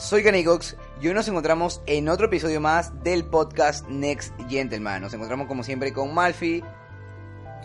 [0.00, 5.02] soy Cox y hoy nos encontramos en otro episodio más del podcast Next Gentleman.
[5.02, 6.64] Nos encontramos como siempre con Malfi.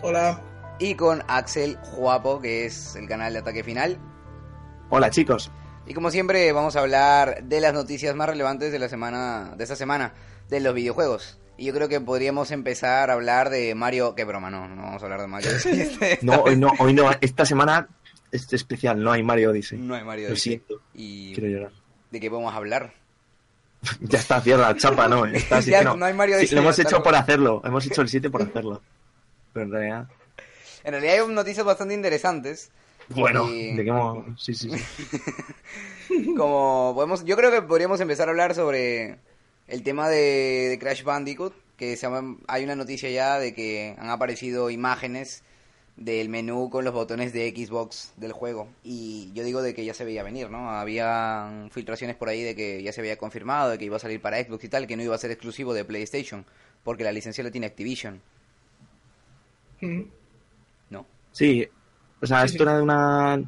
[0.02, 0.42] Hola.
[0.78, 3.98] Y con Axel Juapo, que es el canal de Ataque Final.
[4.90, 5.50] Hola chicos.
[5.88, 9.64] Y como siempre vamos a hablar de las noticias más relevantes de la semana, de
[9.64, 10.14] esta semana,
[10.50, 11.40] de los videojuegos.
[11.58, 14.14] Y yo creo que podríamos empezar a hablar de Mario.
[14.14, 15.52] Qué broma, no, no vamos a hablar de Mario.
[16.22, 17.10] no, hoy no, hoy no.
[17.22, 17.88] Esta semana
[18.30, 19.80] es especial, no hay Mario Odyssey.
[19.80, 20.58] No hay Mario Odyssey.
[20.58, 20.84] Lo siento.
[20.94, 21.34] Y...
[21.34, 21.85] Quiero llorar.
[22.12, 22.94] ¿De qué podemos hablar?
[24.02, 25.26] ya está, cierra la chapa, ¿no?
[25.26, 25.96] Está, ya, no.
[25.96, 26.06] no.
[26.06, 26.40] hay Mario.
[26.40, 27.62] Sí, lo hemos hecho por hacerlo.
[27.66, 28.82] Hemos hecho el 7 por hacerlo.
[29.54, 30.08] Pero en realidad.
[30.84, 32.72] En realidad hay noticias bastante interesantes.
[33.10, 36.34] Bueno, de qué sí, sí, sí.
[36.38, 39.20] Como podemos, yo creo que podríamos empezar a hablar sobre
[39.68, 42.08] el tema de, Crash Bandicoot, que se
[42.48, 45.44] hay una noticia ya de que han aparecido imágenes
[45.98, 49.94] del menú con los botones de Xbox del juego y yo digo de que ya
[49.94, 50.70] se veía venir, ¿no?
[50.70, 54.22] Había filtraciones por ahí de que ya se había confirmado de que iba a salir
[54.22, 56.46] para Xbox y tal, que no iba a ser exclusivo de PlayStation,
[56.84, 58.22] porque la licencia la tiene Activision.
[59.82, 60.02] Mm.
[60.90, 61.06] ¿No?
[61.32, 61.68] Sí,
[62.22, 63.42] o sea, esto era de una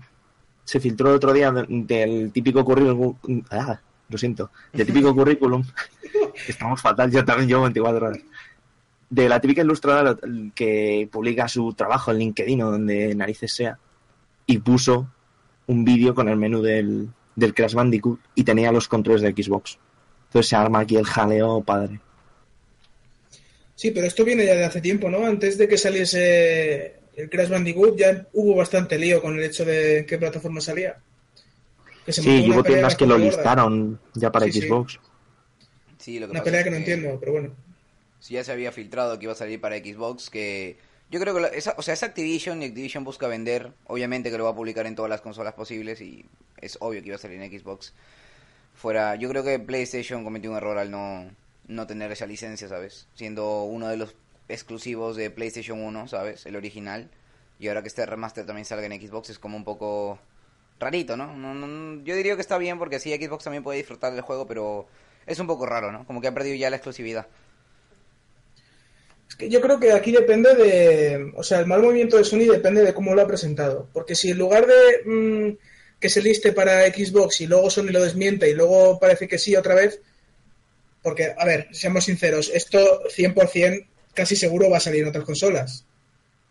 [0.64, 3.16] se filtró el otro día del típico currículum
[3.52, 5.64] ah, lo siento, del típico currículum
[6.48, 8.20] estamos fatal, yo también llevo 24 horas
[9.09, 10.17] de la típica ilustradora
[10.53, 13.77] que publica su trabajo en LinkedIn o donde narices sea
[14.45, 15.09] y puso
[15.67, 19.78] un vídeo con el menú del, del Crash Bandicoot y tenía los controles de Xbox.
[20.28, 22.00] Entonces se arma aquí el jaleo padre.
[23.75, 25.25] Sí, pero esto viene ya de hace tiempo, ¿no?
[25.25, 30.05] Antes de que saliese el Crash Bandicoot ya hubo bastante lío con el hecho de
[30.08, 30.97] qué plataforma salía.
[32.08, 35.00] sí, hubo tiendas que lo listaron ya para Xbox.
[35.97, 36.19] Sí.
[36.19, 37.67] lo Una pelea que no entiendo, pero bueno
[38.20, 40.78] si ya se había filtrado que iba a salir para Xbox, que
[41.10, 44.44] yo creo que, esa, o sea, es Activision y Activision busca vender, obviamente que lo
[44.44, 46.25] va a publicar en todas las consolas posibles y
[46.58, 47.94] es obvio que iba a salir en Xbox.
[48.75, 51.31] Fuera, yo creo que PlayStation cometió un error al no,
[51.68, 53.08] no tener esa licencia, ¿sabes?
[53.16, 54.16] Siendo uno de los
[54.50, 56.46] exclusivos de PlayStation 1, ¿sabes?
[56.46, 57.09] El original.
[57.59, 60.20] Y ahora que este remaster también salga en Xbox es como un poco
[60.80, 61.36] rarito, ¿no?
[61.36, 62.03] No, ¿no?
[62.03, 64.88] Yo diría que está bien porque sí, Xbox también puede disfrutar del juego, pero
[65.25, 66.06] es un poco raro, ¿no?
[66.06, 67.28] Como que ha perdido ya la exclusividad.
[69.30, 71.32] Es que yo creo que aquí depende de.
[71.36, 73.90] O sea, el mal movimiento de Sony depende de cómo lo ha presentado.
[73.94, 75.58] Porque si en lugar de mm,
[76.00, 79.56] que se liste para Xbox y luego Sony lo desmiente y luego parece que sí
[79.56, 80.02] otra vez.
[81.02, 85.86] Porque, a ver, seamos sinceros, esto 100% casi seguro va a salir en otras consolas.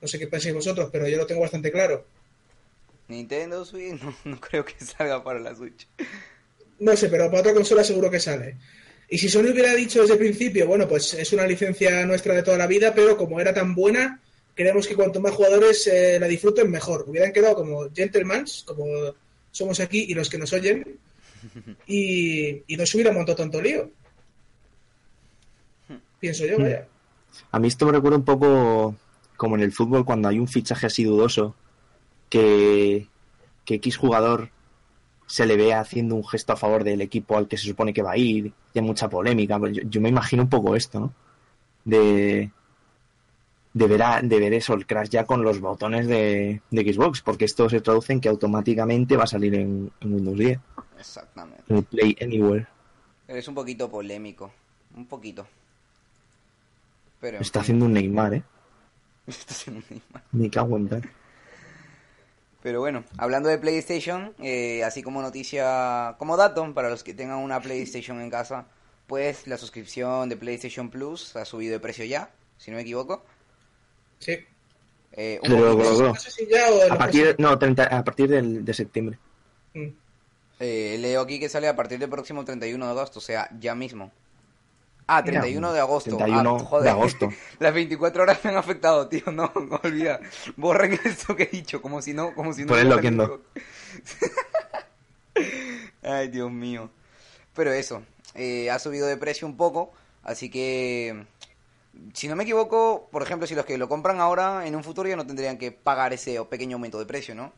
[0.00, 2.06] No sé qué pensáis vosotros, pero yo lo tengo bastante claro.
[3.08, 5.86] Nintendo Switch no creo que salga para la Switch.
[6.78, 8.56] No sé, pero para otra consola seguro que sale.
[9.08, 12.42] Y si Sony hubiera dicho desde el principio, bueno, pues es una licencia nuestra de
[12.42, 14.20] toda la vida, pero como era tan buena,
[14.54, 17.04] queremos que cuanto más jugadores eh, la disfruten, mejor.
[17.06, 18.84] Hubieran quedado como gentlemans, como
[19.52, 20.98] somos aquí y los que nos oyen,
[21.86, 23.90] y, no se hubiera montado tanto lío.
[26.18, 26.88] Pienso yo, vaya.
[27.52, 28.96] A mí esto me recuerda un poco
[29.36, 31.54] como en el fútbol cuando hay un fichaje así dudoso,
[32.28, 33.06] que,
[33.64, 34.50] que X jugador
[35.26, 38.02] se le ve haciendo un gesto a favor del equipo al que se supone que
[38.02, 39.58] va a ir, hay mucha polémica.
[39.58, 41.12] Pues yo, me imagino un poco esto, ¿no?
[41.84, 42.50] De,
[43.72, 47.68] de, ver, de ver eso, el crash ya con los botones de, Xbox, porque esto
[47.68, 50.58] se traduce en que automáticamente va a salir en, Windows 10.
[50.98, 51.62] Exactamente.
[51.68, 52.66] En Play Anywhere.
[53.26, 54.52] Es un poquito polémico,
[54.96, 55.46] un poquito.
[57.20, 58.42] Pero, Está haciendo un Neymar, ¿eh?
[59.26, 60.22] Está haciendo un Neymar.
[60.32, 60.88] Ni cago en
[62.66, 67.38] pero bueno, hablando de PlayStation, eh, así como noticia, como dato, para los que tengan
[67.38, 68.66] una PlayStation en casa,
[69.06, 72.28] pues la suscripción de PlayStation Plus ha subido de precio ya,
[72.58, 73.24] si no me equivoco.
[74.18, 74.38] Sí.
[75.12, 75.38] Eh,
[76.90, 79.16] a partir, no, a partir del, de septiembre.
[79.72, 79.86] Mm.
[80.58, 83.76] Eh, leo aquí que sale a partir del próximo 31 de agosto, o sea, ya
[83.76, 84.10] mismo.
[85.08, 86.16] Ah, 31 de agosto.
[86.16, 86.84] 31 ah, joder.
[86.84, 87.32] de agosto.
[87.60, 89.22] Las 24 horas me han afectado, tío.
[89.32, 90.20] No, no olvida.
[90.56, 92.68] Borren esto que he dicho, como si no, como si no.
[92.68, 93.40] Ponedlo no.
[96.02, 96.90] Ay, Dios mío.
[97.54, 98.02] Pero eso,
[98.34, 99.92] eh, ha subido de precio un poco,
[100.22, 101.24] así que
[102.12, 105.08] si no me equivoco, por ejemplo, si los que lo compran ahora, en un futuro
[105.08, 107.52] ya no tendrían que pagar ese pequeño aumento de precio, ¿no?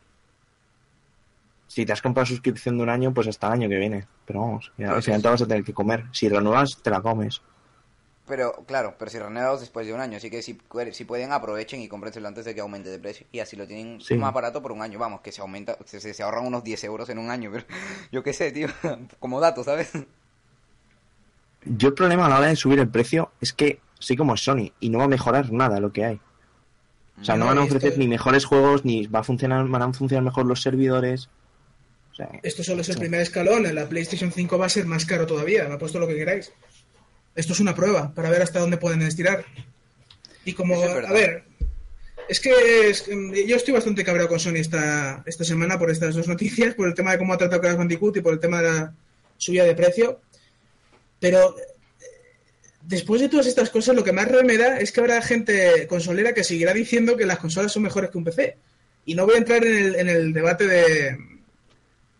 [1.68, 4.06] Si te has comprado suscripción de un año, pues hasta el año que viene.
[4.24, 6.06] Pero vamos, ya, al final te vas a tener que comer.
[6.12, 7.42] Si renuevas, te la comes.
[8.26, 10.16] Pero, claro, pero si renuevas después de un año.
[10.16, 10.58] Así que si,
[10.92, 13.26] si pueden, aprovechen y cómprenselo antes de que aumente de precio.
[13.32, 14.98] Y así lo tienen más barato por un año.
[14.98, 17.50] Vamos, que se aumenta, se, se, ahorran unos 10 euros en un año.
[17.52, 17.64] Pero
[18.12, 18.68] yo qué sé, tío.
[19.18, 19.92] Como dato, ¿sabes?
[21.64, 24.72] Yo el problema a la hora de subir el precio es que soy como Sony
[24.80, 26.20] y no va a mejorar nada lo que hay.
[27.20, 29.92] O sea, no, van a ofrecer ni mejores juegos, ni va a funcionar, van a
[29.92, 31.28] funcionar mejor los servidores.
[32.42, 33.00] Esto solo es el sí.
[33.00, 33.66] primer escalón.
[33.66, 35.66] En la PlayStation 5 va a ser más caro todavía.
[35.68, 36.52] Me ha puesto lo que queráis.
[37.34, 39.44] Esto es una prueba para ver hasta dónde pueden estirar.
[40.44, 41.44] Y como, es a ver,
[42.28, 46.26] es que es- yo estoy bastante cabreado con Sony esta, esta semana por estas dos
[46.26, 48.68] noticias, por el tema de cómo ha tratado Crash Bandicoot y por el tema de
[48.68, 48.94] la
[49.36, 50.20] subida de precio.
[51.20, 51.62] Pero eh,
[52.82, 55.86] después de todas estas cosas, lo que más rabia me da es que habrá gente
[55.86, 58.56] consolera que seguirá diciendo que las consolas son mejores que un PC.
[59.04, 61.18] Y no voy a entrar en el, en el debate de,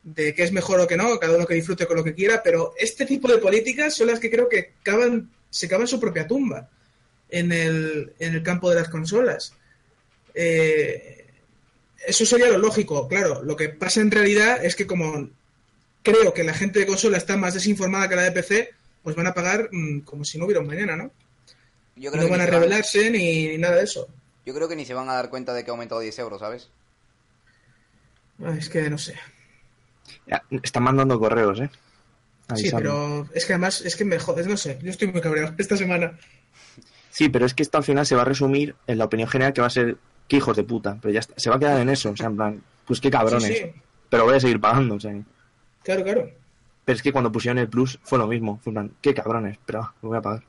[0.03, 2.43] de qué es mejor o qué no, cada uno que disfrute con lo que quiera,
[2.43, 6.27] pero este tipo de políticas son las que creo que cavan, se cavan su propia
[6.27, 6.69] tumba
[7.31, 9.55] en el, en el campo de las consolas.
[10.35, 11.27] Eh,
[12.07, 13.43] eso sería lo lógico, claro.
[13.43, 15.29] Lo que pasa en realidad es que como
[16.03, 18.71] creo que la gente de consola está más desinformada que la de PC,
[19.03, 21.11] pues van a pagar mm, como si no hubiera un mañana, ¿no?
[21.97, 24.09] Yo Y creo, no que van a se van- rebelarse ni, ni nada de eso.
[24.47, 26.41] yo creo que ni se van a dar cuenta de que ha aumentado 10 euros,
[26.41, 26.71] ¿sabes?
[28.45, 29.15] Ay, es que no sé.
[30.63, 31.71] Están mandando correos, ¿eh?
[32.55, 32.79] Sí, Avisando.
[32.79, 34.79] pero es que además es que me jodes, no sé.
[34.83, 36.19] Yo estoy muy cabreado esta semana.
[37.11, 39.53] Sí, pero es que esto al final se va a resumir en la opinión general
[39.53, 39.97] que va a ser
[40.29, 42.27] que hijos de puta, pero ya está, se va a quedar en eso, o sea,
[42.27, 43.73] en plan, pues qué cabrones, Sí, sí,
[44.11, 45.15] pero voy a seguir pagando, o sea,
[45.83, 46.31] claro, claro.
[46.85, 49.59] pero es que cuando pusieron el plus fue lo mismo, fue en plan, qué cabrones,
[49.65, 50.43] pero ah, lo voy a pagar.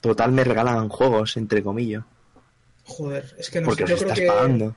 [0.00, 2.04] Total me regalan juegos, entre comillas,
[2.84, 3.90] Joder, es que no porque sé.
[3.92, 4.74] Yo creo estás que, pagando.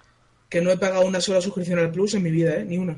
[0.49, 2.65] que no he pagado una sola suscripción al Plus en mi vida, ¿eh?
[2.65, 2.97] Ni una.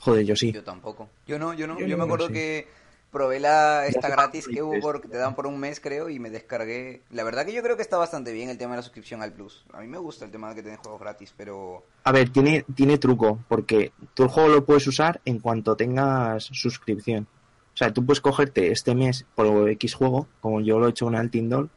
[0.00, 0.52] Joder, yo sí.
[0.52, 1.08] Yo tampoco.
[1.26, 1.78] Yo no, yo no.
[1.78, 2.32] Yo Yo, no, me acuerdo sí.
[2.34, 2.68] que
[3.10, 6.18] probé la esta Ya gratis que hubo porque te dan por un mes, creo, y
[6.18, 7.02] me descargué.
[7.10, 9.32] La verdad que yo creo que está bastante bien el tema de la suscripción al
[9.32, 9.64] Plus.
[9.72, 12.30] A mí me gusta el tema de que te den juegos gratis, pero A ver,
[12.30, 17.26] tiene, tiene truco, porque tú el juego lo puedes usar en cuanto tengas suscripción.
[17.74, 21.06] O sea, tú puedes cogerte este mes por X juego, como yo lo he hecho
[21.06, 21.70] con el Tindall,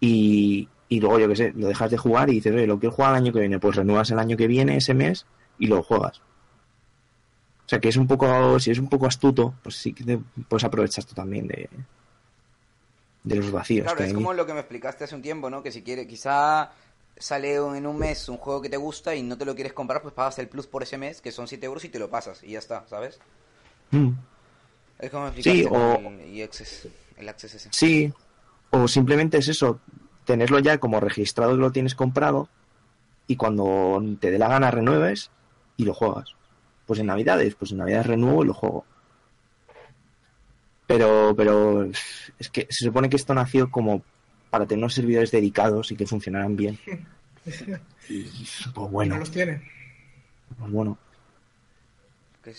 [0.00, 2.94] y, y luego, yo qué sé, lo dejas de jugar y dices, oye, lo quiero
[2.94, 5.26] jugar el año que viene, pues renuevas el año que viene ese mes
[5.58, 6.22] y lo juegas.
[7.68, 10.18] O sea, que es un poco, si es un poco astuto, pues sí que te
[10.48, 11.68] puedes aprovechar tú también de,
[13.24, 13.84] de los vacíos.
[13.84, 14.14] claro, que es hay.
[14.14, 15.62] como lo que me explicaste hace un tiempo, ¿no?
[15.62, 16.72] Que si quieres, quizá
[17.18, 20.00] sale en un mes un juego que te gusta y no te lo quieres comprar,
[20.00, 22.42] pues pagas el Plus por ese mes, que son 7 euros y te lo pasas
[22.42, 23.18] y ya está, ¿sabes?
[23.90, 24.12] Mm.
[24.98, 26.88] Es como me explicaste Sí, o- el, y Access,
[27.18, 27.68] el Access ese.
[27.70, 28.10] Sí,
[28.70, 29.78] o simplemente es eso,
[30.24, 32.48] tenerlo ya como registrado que lo tienes comprado
[33.26, 35.30] y cuando te dé la gana renueves
[35.76, 36.37] y lo juegas.
[36.88, 38.84] Pues en Navidades, pues en Navidades renuevo y lo juego.
[40.86, 41.84] Pero, pero
[42.38, 44.02] es que se supone que esto nació como
[44.50, 46.78] para tener unos servidores dedicados y que funcionaran bien.
[48.10, 49.62] Y pues Y bueno, no los tiene.
[50.58, 50.98] pues bueno.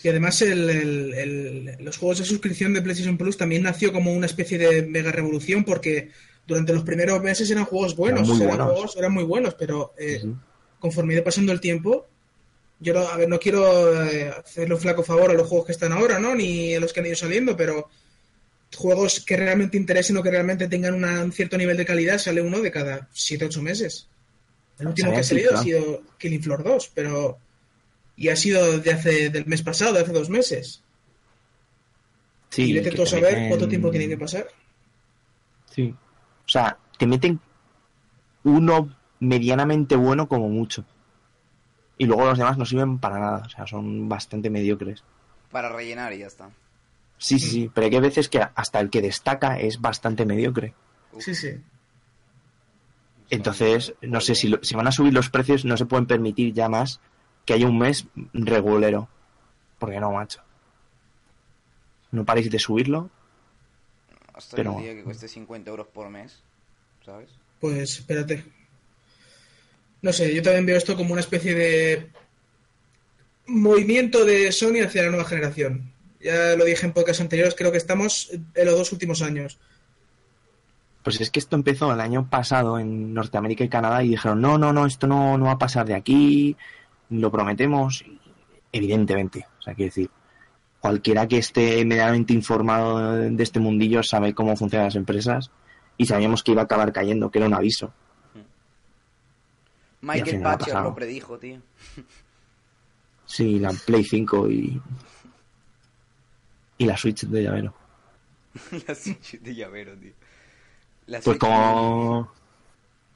[0.04, 4.14] Y además el- el- el- los juegos de suscripción de PlayStation Plus también nació como
[4.14, 6.10] una especie de mega revolución porque
[6.48, 8.72] durante los primeros meses eran juegos buenos, Eran muy eran, buenos.
[8.74, 10.24] juegos, eran muy buenos, pero eh,
[10.80, 12.08] conforme iba pasando el tiempo,
[12.80, 15.72] yo no, a ver, no quiero eh, hacerle un flaco favor a los juegos que
[15.74, 16.34] están ahora, ¿no?
[16.36, 17.90] Ni a los que han ido saliendo, pero
[18.76, 22.42] juegos que realmente interesen o que realmente tengan una- un cierto nivel de calidad sale
[22.42, 24.08] uno de cada 7-8 meses.
[24.78, 27.38] El último que ha salido ha sido Killing Floor 2, pero
[28.16, 30.82] y ha sido de hace del mes pasado, de hace dos meses.
[32.50, 34.48] Sí, y vete tú a saber meten- cuánto tiempo tiene que pasar.
[35.74, 35.94] Sí.
[36.46, 37.40] O sea, te meten
[38.44, 40.86] uno medianamente bueno como mucho.
[42.00, 43.44] Y luego los demás no sirven para nada.
[43.46, 45.04] O sea, son bastante mediocres.
[45.52, 46.50] Para rellenar y ya está.
[47.20, 47.72] Sí, sí, sí.
[47.74, 50.74] Pero hay veces que hasta el que destaca es bastante mediocre.
[51.14, 51.62] Uf, Sí, sí.
[53.30, 56.54] Entonces, no sé, si, lo- si van a subir los precios, no se pueden permitir
[56.54, 57.00] ya más
[57.46, 59.08] que haya un mes regulero.
[59.78, 60.42] Porque no, macho.
[62.12, 63.10] No paréis de subirlo.
[64.34, 66.42] Hasta pero- el día que cueste 50 euros por mes,
[67.06, 67.30] ¿sabes?
[67.60, 68.46] Pues espérate.
[70.02, 72.10] No sé, yo también veo esto como una especie de
[73.48, 75.92] movimiento de Sony hacia la nueva generación.
[76.22, 79.58] Ya lo dije en podcasts anteriores, creo que estamos en los dos últimos años.
[81.04, 84.58] Pues es que esto empezó el año pasado en Norteamérica y Canadá y dijeron, no,
[84.58, 86.56] no, no, esto no, no va a pasar de aquí,
[87.10, 88.04] lo prometemos.
[88.72, 90.10] Evidentemente, o sea, quiero decir,
[90.80, 95.52] cualquiera que esté medianamente informado de este mundillo sabe cómo funcionan las empresas
[95.98, 97.94] y sabíamos que iba a acabar cayendo, que era un aviso.
[100.02, 101.60] Michael Patcher lo predijo, tío.
[103.26, 104.82] Sí, la Play 5 y,
[106.78, 107.74] y la Switch de llavero.
[108.88, 110.14] la Switch de llavero, tío.
[111.08, 112.32] La Pues Switch- como,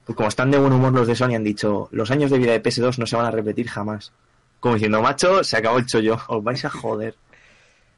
[0.06, 2.52] pues como están de buen humor los de Sony han dicho, los años de vida
[2.52, 4.12] de PS2 no se van a repetir jamás.
[4.60, 7.16] Como diciendo, macho, se acabó el chollo, os vais a joder.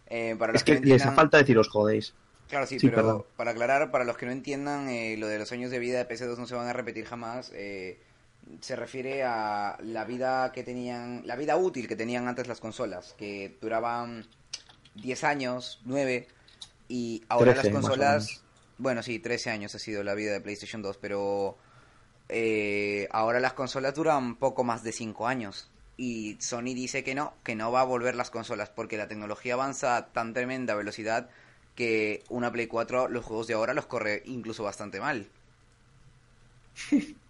[0.08, 2.14] Eh, para los Es que no les falta decir os jodéis.
[2.48, 3.24] Claro, sí, Sí, pero perdón.
[3.36, 6.08] para aclarar, para los que no entiendan, eh, lo de los años de vida de
[6.08, 7.52] PS2 no se van a repetir jamás.
[7.56, 8.00] eh,
[8.62, 13.14] se refiere a la vida que tenían, la vida útil que tenían antes las consolas,
[13.18, 14.26] que duraban
[14.96, 16.28] 10 años, 9,
[16.88, 18.44] y ahora 13 las consolas,
[18.78, 21.58] bueno, sí, 13 años ha sido la vida de PlayStation 2, pero
[22.30, 25.70] eh, ahora las consolas duran poco más de 5 años.
[25.98, 29.54] Y Sony dice que no, que no va a volver las consolas, porque la tecnología
[29.54, 31.30] avanza a tan tremenda velocidad
[31.76, 35.28] que una Play 4, los juegos de ahora los corre incluso bastante mal.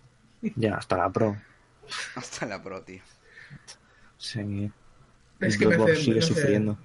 [0.55, 1.35] Ya, hasta la Pro.
[2.15, 3.01] Hasta la Pro, tío.
[4.17, 4.71] Sí.
[5.39, 6.77] Es que me hace- sigue me hace- sufriendo.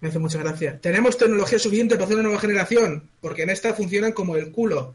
[0.00, 0.80] Me hace mucha gracia.
[0.80, 4.94] Tenemos tecnología suficiente para hacer una nueva generación, porque en esta funcionan como el culo.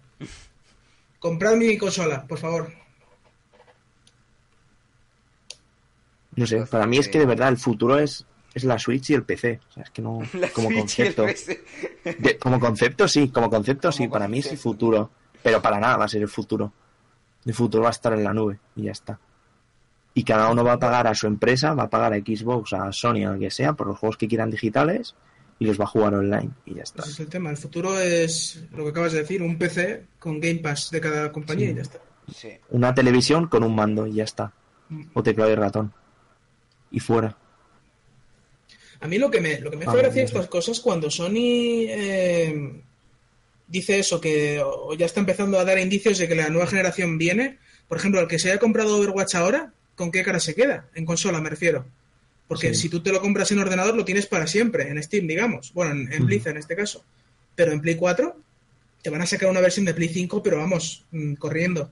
[1.19, 2.71] Comprad mi consola, por favor.
[6.35, 9.13] No sé, para mí es que de verdad el futuro es, es la Switch y
[9.15, 9.59] el PC.
[9.69, 10.19] O sea, es que no.
[10.33, 11.25] La como Switch y el concepto.
[12.03, 12.15] PC.
[12.19, 15.09] De- como concepto sí, como concepto sí, Como para mí es el futuro.
[15.41, 16.71] Pero para nada va a ser el futuro.
[17.47, 19.19] El futuro va a estar en la nube y ya está.
[20.13, 22.91] Y cada uno va a pagar a su empresa, va a pagar a Xbox, a
[22.91, 25.15] Sony, a lo que sea, por los juegos que quieran digitales
[25.59, 27.01] y los va a jugar online y ya está.
[27.03, 27.49] Ese es el tema.
[27.49, 31.31] El futuro es lo que acabas de decir, un PC con Game Pass de cada
[31.31, 31.71] compañía Sí.
[31.71, 31.99] y ya está.
[32.35, 32.49] Sí.
[32.71, 34.51] Una televisión con un mando y ya está.
[35.13, 35.93] O teclado y ratón.
[36.91, 37.37] Y fuera.
[38.99, 41.85] A mí lo que me, lo que me hace Ah, gracia estas cosas cuando Sony
[41.87, 42.81] eh,
[43.67, 47.17] dice eso, que o ya está empezando a dar indicios de que la nueva generación
[47.17, 47.57] viene.
[47.87, 50.89] Por ejemplo, el que se haya comprado Overwatch ahora, ¿con qué cara se queda?
[50.95, 51.85] En consola me refiero.
[52.47, 52.83] Porque Sí.
[52.83, 55.73] si tú te lo compras en ordenador, lo tienes para siempre, en Steam, digamos.
[55.73, 56.25] Bueno, en, en.
[56.25, 57.03] Blizzard en este caso.
[57.55, 58.35] Pero en Play 4
[59.01, 61.89] te van a sacar una versión de Play 5, pero vamos, mm, corriendo.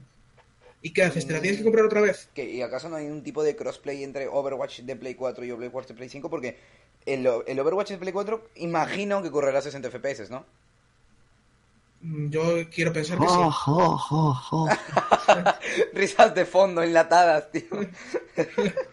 [0.81, 1.25] ¿Y qué haces?
[1.25, 2.29] ¿Te la tienes que comprar otra vez?
[2.33, 5.51] ¿Qué, ¿Y acaso no hay un tipo de crossplay entre Overwatch de Play 4 y
[5.51, 6.29] Overwatch de Play 5?
[6.29, 6.57] Porque
[7.05, 10.45] el, el Overwatch de Play 4 imagino que correrá a 60 FPS, ¿no?
[12.05, 13.33] Mm, Yo quiero pensar que sí.
[13.33, 14.67] Jo, jo, jo, jo.
[15.93, 17.63] Risas de fondo enlatadas, tío.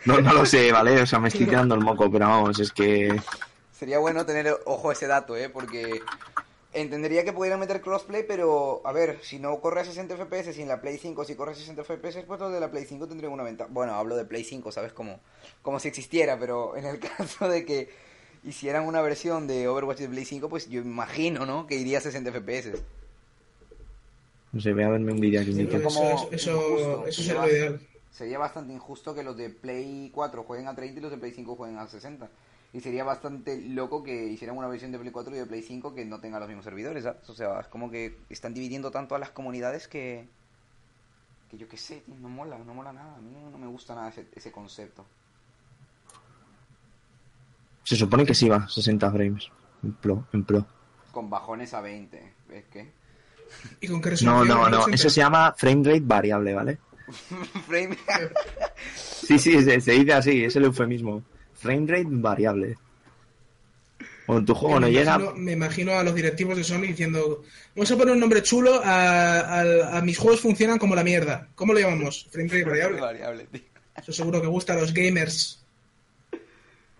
[0.06, 1.02] No, no lo sé, ¿vale?
[1.02, 3.14] O sea, me estoy tirando el moco, pero vamos, es que...
[3.70, 5.50] Sería bueno tener ojo a ese dato, ¿eh?
[5.50, 6.00] Porque
[6.72, 10.62] entendería que pudieran meter crossplay, pero a ver, si no corre a 60 FPS y
[10.62, 13.08] en la Play 5 si corre a 60 FPS, pues los de la Play 5
[13.08, 13.68] tendrían una ventaja.
[13.70, 14.92] Bueno, hablo de Play 5, ¿sabes?
[14.92, 15.20] Como,
[15.60, 17.90] como si existiera, pero en el caso de que
[18.44, 21.66] hicieran una versión de Overwatch de Play 5, pues yo imagino, ¿no?
[21.66, 22.82] Que iría a 60 FPS.
[24.52, 25.52] No sé, voy a verme un vídeo aquí.
[25.52, 25.82] Miquel.
[25.82, 27.80] como eso, eso, eso sería lo ideal.
[28.10, 31.32] Sería bastante injusto que los de Play 4 jueguen a 30 y los de Play
[31.32, 32.28] 5 jueguen a 60.
[32.74, 35.94] Y sería bastante loco que hicieran una versión de Play 4 y de Play 5
[35.94, 37.28] que no tenga los mismos servidores, ¿sabes?
[37.28, 40.28] O sea, es como que están dividiendo tanto a las comunidades que...
[41.50, 43.16] Que yo qué sé, tío, no mola, no mola nada.
[43.16, 45.06] A mí no me gusta nada ese, ese concepto.
[47.84, 49.50] Se supone que sí va, 60 frames.
[49.82, 50.66] En pro, en pro.
[51.10, 52.90] Con bajones a 20, ¿ves qué?
[53.80, 54.48] ¿Y con qué No, resolución?
[54.48, 54.94] no, no, 1080?
[54.94, 56.78] eso se llama frame rate variable, ¿vale?
[57.66, 57.96] Frame...
[58.94, 61.22] Sí, sí, se, se dice así, es el eufemismo.
[61.54, 62.76] Frame rate variable.
[64.26, 67.42] Cuando tu juego no me llega, Imagino, me imagino a los directivos de Sony diciendo:
[67.74, 71.48] Vamos a poner un nombre chulo a, a- a mis juegos funcionan como la mierda.
[71.54, 72.28] ¿Cómo lo llamamos?
[72.30, 73.00] Frame rate variable.
[73.00, 73.62] variable, tío.
[73.96, 75.62] Eso seguro que gusta a los gamers.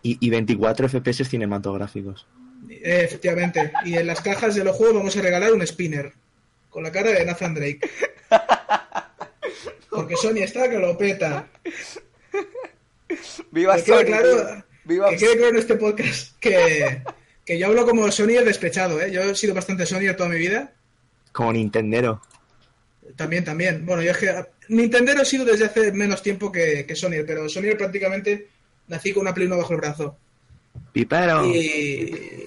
[0.02, 2.26] y, y 24 FPS cinematográficos.
[2.68, 3.72] Eh, efectivamente.
[3.84, 6.12] Y en las cajas de los juegos vamos a regalar un spinner.
[6.72, 7.80] Con la cara de Nathan Drake.
[9.90, 11.46] Porque Sony está que lo peta.
[13.50, 14.04] ¡Viva Que Sony!
[14.06, 14.64] claro, tío.
[14.84, 17.02] ¡Viva que quede claro en este podcast que,
[17.44, 19.02] que yo hablo como Sonyer despechado.
[19.02, 19.12] ¿eh?
[19.12, 20.72] Yo he sido bastante Sonyer toda mi vida.
[21.32, 22.22] Como Nintendero.
[23.16, 23.84] También, también.
[23.84, 24.34] Bueno, yo es que
[24.68, 28.48] Nintendo he sido desde hace menos tiempo que, que Sonyer, pero Sonyer prácticamente
[28.88, 30.16] nací con una Play 1 bajo el brazo.
[30.92, 31.46] Pipero.
[31.46, 32.46] Y,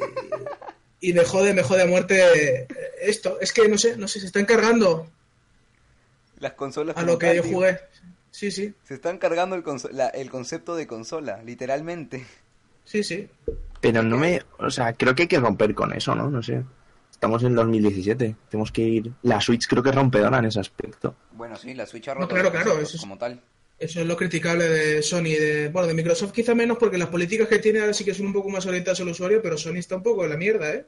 [1.01, 2.67] y me jode, me jode a muerte
[3.01, 3.39] esto.
[3.39, 5.07] Es que no sé, no sé, se están cargando
[6.39, 7.51] Las consolas a lo que tal, yo tío.
[7.53, 7.79] jugué.
[8.31, 12.25] Sí, sí, Se están cargando el, la- el concepto de consola, literalmente.
[12.83, 13.29] sí, sí.
[13.79, 14.41] Pero no me.
[14.57, 16.29] O sea, creo que hay que romper con eso, ¿no?
[16.29, 16.63] No sé.
[17.11, 18.35] Estamos en 2017.
[18.49, 19.11] Tenemos que ir.
[19.21, 21.15] La Switch creo que es rompedora en ese aspecto.
[21.31, 23.39] Bueno, sí, la Switch ha No, roto claro, los claro, eso es- como tal.
[23.77, 27.47] Eso es lo criticable de Sony de, bueno, de Microsoft quizá menos porque las políticas
[27.47, 29.97] que tiene ahora sí que son un poco más orientadas al usuario, pero Sony está
[29.97, 30.85] un poco en la mierda, ¿eh?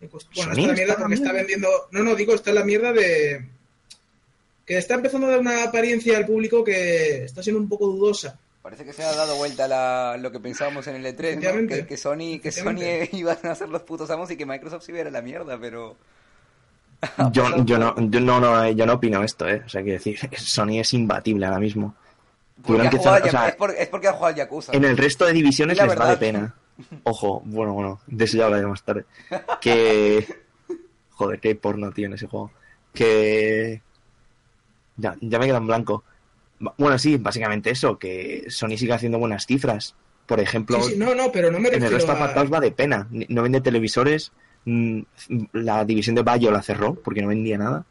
[0.00, 2.64] Bueno, ¿Sony está en la mierda porque está vendiendo, no, no, digo, está en la
[2.64, 3.44] mierda de
[4.66, 8.38] que está empezando a dar una apariencia al público que está siendo un poco dudosa.
[8.62, 11.68] Parece que se ha dado vuelta la, lo que pensábamos en el E3, ¿no?
[11.68, 14.92] Que, que Sony, que Sony iban a ser los putos amos y que Microsoft se
[14.92, 15.96] iba a ir a la mierda, pero...
[17.32, 19.62] Yo, yo, no, yo, no, no, eh, yo no opino esto, ¿eh?
[19.64, 21.94] O sea, quiero decir, Sony es imbatible ahora mismo.
[22.62, 24.72] Porque ha jugado o sea, es, por- es porque ha jugado al Yakuza.
[24.74, 26.20] En el resto de divisiones La les va de verdad.
[26.20, 26.54] pena.
[27.04, 29.06] Ojo, bueno, bueno, de eso ya hablaré más tarde.
[29.62, 30.26] Que.
[31.12, 32.50] Joder, qué porno, tío, en ese juego.
[32.92, 33.80] Que.
[34.96, 36.04] Ya, ya me queda en blanco.
[36.76, 39.94] Bueno, sí, básicamente eso, que Sony sigue haciendo buenas cifras.
[40.26, 42.14] Por ejemplo, Sí, sí, no, no, pero no me en el resto a...
[42.16, 43.08] apartados va de pena.
[43.10, 44.32] No vende televisores.
[44.64, 45.00] Mm,
[45.52, 47.84] La división de Bayo la cerró porque no vendía nada.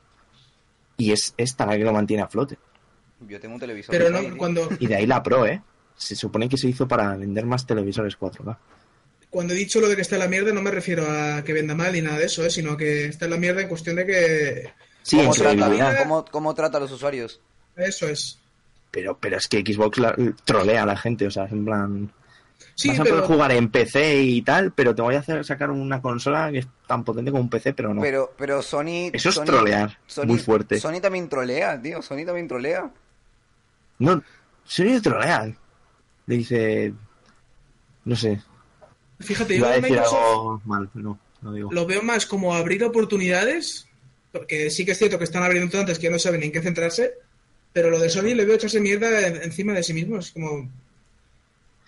[0.97, 2.57] Y es esta la que lo mantiene a flote.
[3.27, 3.91] Yo tengo un televisor.
[3.95, 5.61] Pero no, cuando, Y de ahí la Pro, ¿eh?
[5.95, 8.57] Se supone que se hizo para vender más televisores 4K.
[9.29, 11.53] cuando he dicho lo de que está en la mierda, no me refiero a que
[11.53, 12.49] venda mal ni nada de eso, ¿eh?
[12.49, 14.73] sino que está en la mierda en cuestión de que...
[15.03, 17.39] Sí, ¿Cómo en su trata, cómo- cómo trata a los usuarios?
[17.75, 18.39] Eso es.
[18.91, 22.11] Pero, pero es que Xbox la- trolea a la gente, o sea, es en plan...
[22.81, 23.15] Sí, vas a pero...
[23.17, 26.59] poder jugar en PC y tal, pero te voy a hacer sacar una consola que
[26.59, 28.01] es tan potente como un PC, pero no.
[28.01, 29.09] Pero, pero Sony.
[29.11, 30.79] Eso es Sony- trolear, Sony- muy fuerte.
[30.79, 32.01] Sony también trolea, tío.
[32.01, 32.89] Sony también trolea.
[33.99, 34.23] No,
[34.63, 35.53] Sony trolea.
[36.25, 36.93] Le dice...
[38.05, 38.39] No sé,
[39.19, 41.69] Fíjate, yo a decir Microsoft algo mal, no, no digo.
[41.73, 43.87] lo veo más como abrir oportunidades,
[44.31, 46.61] porque sí que es cierto que están abriendo tantas que ya no saben en qué
[46.61, 47.11] centrarse,
[47.73, 50.69] pero lo de Sony le veo echarse mierda en- encima de sí mismo, es como...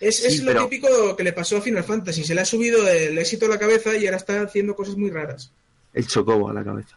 [0.02, 2.44] Es, Sí, es lo pero- típico que le pasó a Final Fantasy, se le ha
[2.44, 5.52] subido el éxito a la cabeza y ahora está haciendo cosas muy raras.
[5.94, 6.96] El chocobo a la cabeza.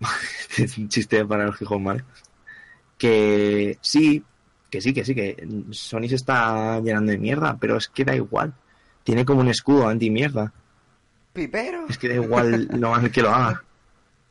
[0.58, 2.04] es un chiste para el Gijón, ¿vale?
[2.96, 4.22] Que sí,
[4.70, 8.14] que sí, que sí, que Sony se está llenando de mierda, pero es que da
[8.14, 8.54] igual.
[9.02, 10.52] Tiene como un escudo anti-mierda.
[11.32, 11.86] Pipero.
[11.88, 13.62] Es que da igual lo mal que lo haga.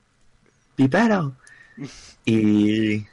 [0.76, 1.36] ¡Pipero!
[2.26, 3.06] Y,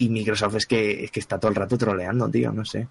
[0.00, 2.88] y Microsoft es que, es que está todo el rato troleando, tío, no sé.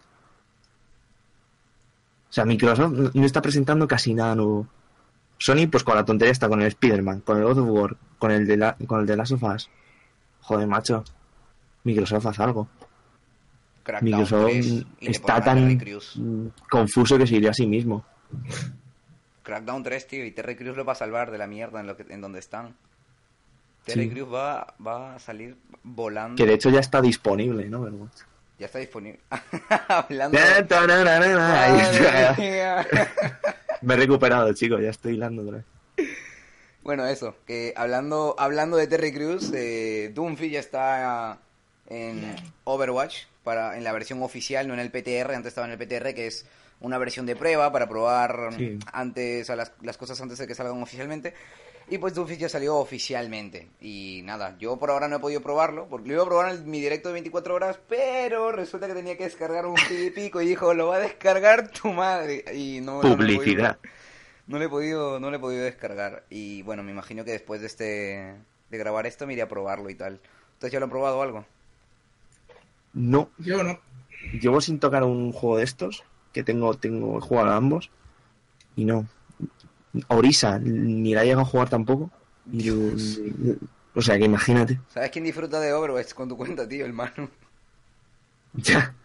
[2.30, 4.68] O sea, Microsoft no- está presentando casi nada nuevo.
[5.38, 8.32] Sony, pues con la tontería está con el Spider-Man, con el God of War, con
[8.32, 9.70] el de, la, con el de Last of Us.
[10.42, 11.04] Joder, macho.
[11.84, 12.68] Microsoft haz algo.
[13.84, 15.82] Crackdown Microsoft 3, y le está tan
[16.70, 18.06] confuso que se iría a sí mismo.
[19.42, 21.98] Crackdown 3, tío, y Terry Crews lo va a salvar de la mierda en, lo
[21.98, 22.76] que, en donde están.
[23.90, 24.10] Terry Sí.
[24.12, 26.36] Crews va, va a salir volando.
[26.36, 27.84] Que de hecho ya está disponible, ¿no?
[27.84, 28.10] Pero-
[28.58, 29.20] Ya está disponible.
[29.88, 30.38] Hablando.
[33.82, 35.66] Me he recuperado, chicos, ya estoy hilando otra vez.
[36.84, 40.12] Bueno, eso, que hablando, hablando de Terry Crews, eh,
[40.50, 41.40] ya está
[41.88, 45.78] en Overwatch, para, en la versión oficial, no en el PTR, antes estaba en el
[45.80, 46.46] PTR, que es
[46.82, 48.80] una versión de prueba para probar Sí.
[48.94, 51.34] antes a las, las cosas antes de que salgan oficialmente.
[51.92, 53.70] Y pues Doomfist ya salió oficialmente.
[53.82, 56.70] Y nada, yo por ahora no he podido probarlo, porque lo iba a probar en
[56.70, 59.76] mi directo de 24 horas, pero resulta que tenía que descargar un
[60.16, 62.44] pico y dijo, lo va a descargar tu madre.
[62.54, 63.80] Y no, Publicidad.
[64.48, 66.26] no le he podido, no le he podido descargar.
[66.30, 68.36] Y bueno, me imagino que después de este
[68.70, 70.20] de grabar esto me iré a probarlo y tal.
[70.54, 71.44] ¿Ustedes ya lo han probado algo?
[72.94, 73.80] No, Yo no.
[74.40, 77.90] llevo sin tocar un juego de estos, que tengo, tengo he jugado a ambos,
[78.76, 79.08] y no.
[80.08, 82.12] Orisa, ni la he llegado a jugar tampoco.
[82.46, 82.76] Yo-
[83.96, 84.80] o sea, que imagínate.
[84.94, 86.86] ¿Sabes quién disfruta de Overwatch con tu cuenta, tío?
[86.86, 87.30] El Manu.
[88.54, 88.96] Ya.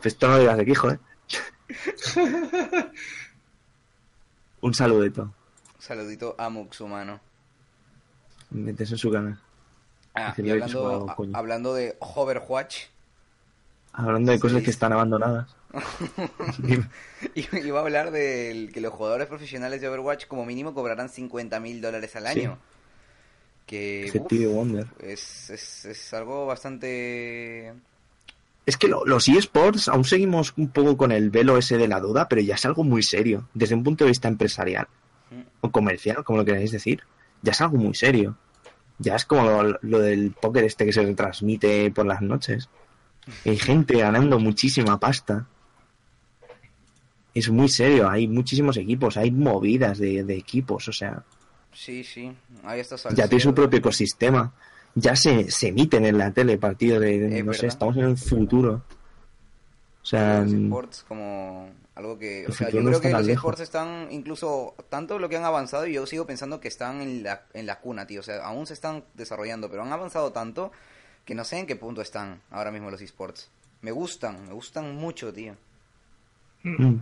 [0.00, 0.98] Pues lo de Quijo, ¿eh?
[4.60, 5.22] un saludito.
[5.22, 5.32] Un
[5.80, 7.20] saludito a Mux, humano.
[8.50, 9.38] Metes en su canal.
[10.14, 12.84] Ah, y hablando, a- hablando de Overwatch,
[13.94, 15.54] Hablando de cosas que están abandonadas.
[17.34, 21.60] I- iba a hablar de que los jugadores profesionales de Overwatch como mínimo cobrarán 50
[21.60, 22.40] mil dólares al Sí.
[22.40, 22.58] año.
[23.66, 24.86] Que uf, Wonder.
[25.00, 27.72] es, es, es algo bastante...
[28.66, 31.98] Es que lo- los eSports aún seguimos un poco con el velo ese de la
[32.00, 34.86] duda, pero ya es algo muy serio, desde un punto de vista empresarial
[35.62, 37.02] o comercial, como lo queráis decir.
[37.40, 38.36] Ya es algo muy serio.
[38.98, 42.68] Ya es como lo, lo del póker este que se retransmite por las noches.
[43.44, 45.46] Hay gente ganando muchísima pasta.
[47.34, 51.22] Es muy serio, hay muchísimos equipos, hay movidas de, de equipos, o sea,
[51.72, 52.30] Sí, sí,
[52.64, 54.52] ahí está ya tiene su propio ecosistema.
[54.94, 58.82] Ya se, se emiten en la tele partidos de, no sé, estamos en el futuro.
[60.02, 62.44] O sea, los mm, esports como algo que...
[62.46, 63.38] O sea, yo no creo que los lejos.
[63.38, 67.22] esports están incluso tanto lo que han avanzado y yo sigo pensando que están en
[67.22, 68.20] la, en la cuna, tío.
[68.20, 70.72] O sea, aún se están desarrollando, pero han avanzado tanto
[71.24, 73.48] que no sé en qué punto están ahora mismo los esports.
[73.80, 75.56] Me gustan, me gustan mucho, tío.
[76.64, 76.96] mm,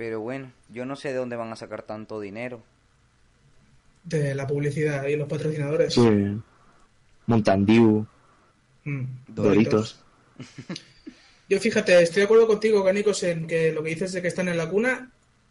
[0.00, 2.62] Pero bueno, yo no sé de dónde van a sacar tanto dinero.
[4.02, 5.92] De la publicidad y los patrocinadores.
[5.92, 6.40] sí.
[7.26, 8.06] Mountain Dew,
[8.84, 9.04] Mm.
[9.28, 10.00] Doritos.
[11.50, 14.48] Yo fíjate, estoy de acuerdo contigo, Canicos, en que lo que dices de que están
[14.48, 15.10] en la cuna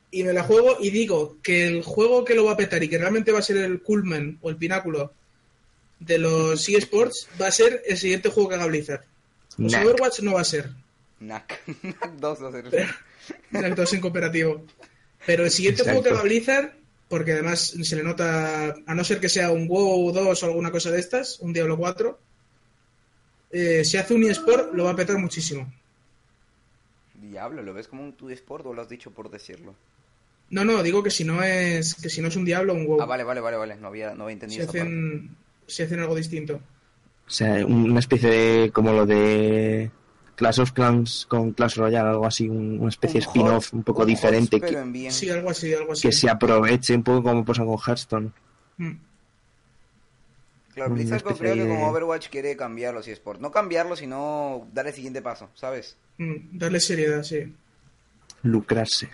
[0.09, 2.89] y me la juego y digo que el juego que lo va a petar y
[2.89, 5.13] que realmente va a ser el culmen o el pináculo
[5.99, 9.03] de los eSports va a ser el siguiente juego que haga Blizzard.
[9.57, 9.75] Los.
[9.75, 10.71] Overwatch no va a ser,
[11.19, 11.61] NAC.
[11.83, 12.65] NAC 2 va a ser.
[13.51, 14.65] Exacto, es en cooperativo.
[15.25, 16.01] Pero el siguiente Exacto.
[16.01, 16.79] juego que haga Blizzard
[17.09, 20.71] porque además se le nota, a no ser que sea un WoW 2 o alguna
[20.71, 22.19] cosa de estas, un Diablo 4,
[23.51, 25.73] eh, si hace un eSport lo va a petar muchísimo.
[27.15, 29.75] Diablo, ¿lo ves como un tu sport o lo has dicho por decirlo?
[30.51, 33.01] No, no, digo que si no es que si no es un Diablo, un WoW.
[33.01, 33.75] Ah, vale, vale, vale, vale.
[33.75, 34.81] No había, no había si entendido parte.
[34.81, 35.35] hacen,
[35.67, 36.61] si hacen algo distinto.
[37.27, 38.71] O sea, una especie de.
[38.71, 39.91] como lo de.
[40.39, 43.83] Clash of Clans con Clash Royale, algo así, un- una especie de Un spin-off un
[43.83, 45.11] poco un diferente que, en bien.
[45.11, 46.01] Sí, algo así, algo así.
[46.07, 48.31] que se aproveche un poco como pasa con Hearthstone.
[48.77, 48.91] Mm.
[50.73, 53.41] Claro, Blizzard creo que como Overwatch quiere cambiar los eSports.
[53.41, 55.97] No cambiarlo, sino dar el siguiente paso, ¿sabes?
[56.17, 57.53] Mm, darle seriedad, sí.
[58.43, 59.09] Lucrarse.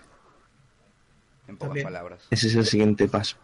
[1.48, 1.86] En pocas También.
[1.88, 2.28] palabras.
[2.30, 3.38] Ese es el siguiente paso.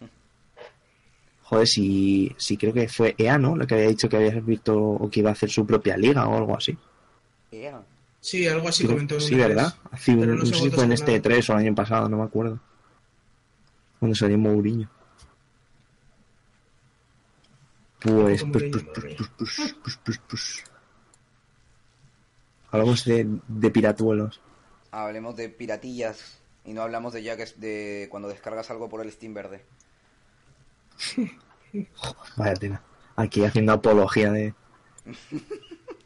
[1.42, 3.56] Joder, si, si creo que fue EA, ¿no?
[3.56, 6.28] Lo que había dicho que había visto o que iba a hacer su propia liga
[6.28, 6.78] o algo así.
[8.20, 9.16] Sí, algo así comentó.
[9.16, 9.74] en sí, ¿verdad?
[9.90, 11.22] Hace un- no, sé si fue en este nada.
[11.22, 12.58] 3 o el año pasado, no me acuerdo.
[13.98, 14.88] Cuando salió Mourinho.
[18.00, 20.64] Pues, pues, pues, pues, pues, pues, pues, pues, pues.
[22.70, 24.40] Hablamos de, de piratuelos.
[24.90, 29.02] Hablemos de piratillas y no hablamos de ya que es de cuando descargas algo por
[29.02, 29.64] el Steam verde.
[32.36, 32.82] Vaya tela.
[33.16, 34.54] Aquí haciendo apología de.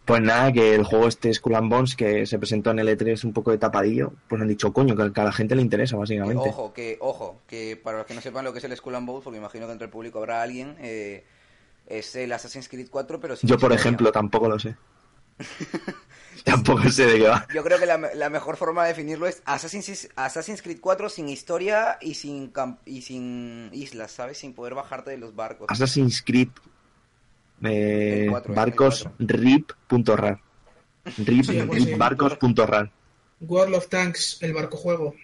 [0.06, 3.32] Pues nada, que el juego este Skull and Bones que se presentó en L3 un
[3.32, 6.00] poco de tapadillo, pues han dicho, coño, que, que a la gente le interesa, Que,
[6.00, 6.48] básicamente.
[6.48, 9.06] ojo, que ojo, que para los que no sepan lo que es el Skull and
[9.06, 11.24] Bones, porque imagino que entre el público habrá alguien, eh,
[11.88, 14.76] es el Assassin's Creed 4, pero sin Yo, por ejemplo, tampoco lo sé.
[16.44, 17.46] tampoco sé de qué va.
[17.54, 21.28] Yo creo que la, la mejor forma de definirlo es Assassin's, Assassin's Creed 4 sin
[21.28, 24.38] historia y sin camp- y sin islas, ¿sabes?
[24.38, 25.66] Sin poder bajarte de los barcos.
[25.70, 26.48] Assassin's Creed
[27.62, 29.16] eh, El cuatro, el barcos cuatro.
[29.38, 30.40] rip.rar
[31.18, 31.78] rip, Sí, así.
[31.84, 32.90] ripbarcos.rar
[33.40, 35.14] World of Tanks, el barco juego.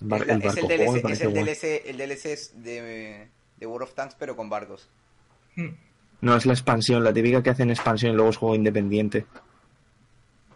[0.00, 1.32] Bar- el es el barco juego DLC, es el.
[1.34, 4.88] DLC, el DLC es de, de World of Tanks, pero con barcos.
[5.56, 5.68] Mm.
[6.20, 9.26] No, es la expansión, la típica que hacen expansión y luego es juego independiente.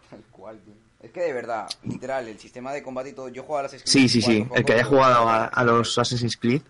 [0.09, 0.73] Tal cual, tío.
[1.01, 3.29] Es que de verdad, literal, el sistema de combate y todo.
[3.29, 4.45] Yo juego a las Sí, sí, sí.
[4.53, 6.61] El que haya jugado a, a los Assassin's Creed,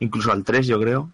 [0.00, 1.10] incluso al 3, yo creo,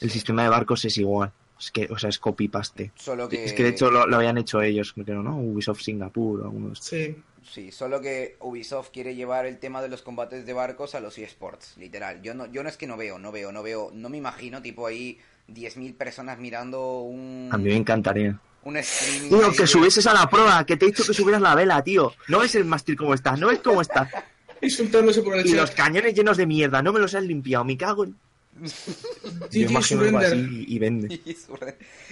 [0.00, 1.32] el sistema de barcos es igual.
[1.58, 2.90] Es que, o sea, es copy-paste.
[2.96, 3.44] Solo que.
[3.44, 5.38] Es que de hecho lo, lo habían hecho ellos, creo, ¿no?
[5.38, 6.88] Ubisoft Singapur o alguno de estos.
[6.88, 7.16] Sí.
[7.48, 11.18] Sí, solo que Ubisoft quiere llevar el tema de los combates de barcos a los
[11.18, 12.22] eSports, literal.
[12.22, 14.62] Yo no, yo no es que no veo, no veo, no veo, no me imagino
[14.62, 15.18] tipo ahí
[15.52, 18.40] 10.000 personas mirando un, A mí me encantaría.
[18.62, 19.28] un streaming.
[19.28, 22.14] Tío, que subieses a la prueba, que te he dicho que subieras la vela, tío.
[22.28, 24.08] No ves el mástil como está, no ves cómo está.
[24.62, 25.58] Insultándose por el Y chat.
[25.60, 28.16] los cañones llenos de mierda, no me los has limpiado, me cago en...
[28.60, 30.32] GG Yo imagino algo surrender.
[30.32, 31.14] así y, y vende.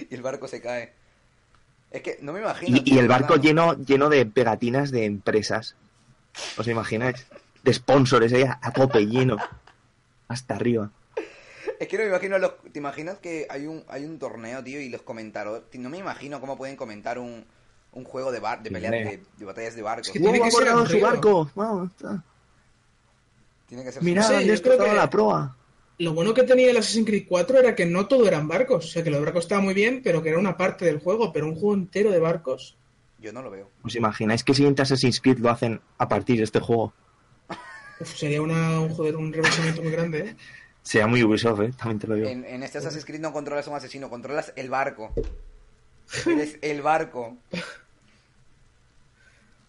[0.09, 0.93] y, el barco se cae.
[1.91, 2.79] Es que no me imagino.
[2.83, 5.75] Y, el barco lleno, lleno de pegatinas de empresas.
[6.57, 7.25] ¿Os imagináis?
[7.63, 9.37] De sponsors ahí a, tope, lleno.
[10.27, 10.89] Hasta arriba.
[11.79, 12.53] Es que no me imagino los...
[12.71, 15.63] ¿Te imaginas que hay un, hay un torneo, tío, y los comentadores...
[15.79, 17.45] No me imagino cómo pueden comentar un,
[17.91, 20.09] un juego de bar, de peleas, de, de batallas de barcos.
[20.11, 21.49] que tiene ¡Uh, que ha ser su barco!
[21.85, 22.23] Está.
[23.67, 24.03] Tiene que ser...
[24.03, 25.55] Mirad, Sí, yo creo que- la proa.
[25.99, 28.85] Lo bueno que tenía el Assassin's Creed 4 era que no todo eran barcos.
[28.85, 31.31] O sea, que los barcos estaban muy bien, pero que era una parte del juego.
[31.31, 32.77] Pero un juego entero de barcos.
[33.19, 33.69] Yo no lo veo.
[33.83, 36.93] ¿Os imagináis que el siguiente Assassin's Creed lo hacen a partir de este juego?
[37.99, 40.35] Uf, sería una, un, joder, un muy grande, ¿eh?
[40.81, 41.71] Sea muy Ubisoft, ¿eh?
[41.77, 42.27] También te lo digo.
[42.27, 45.13] En, en este Assassin's Creed no controlas a un asesino, controlas el barco.
[46.25, 47.37] Eres el barco.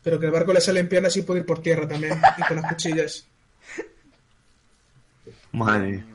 [0.02, 2.20] Pero que el barco le salen piernas y puede ir por tierra también.
[2.36, 3.26] Y con las cuchillas.
[5.52, 6.06] Madre mía.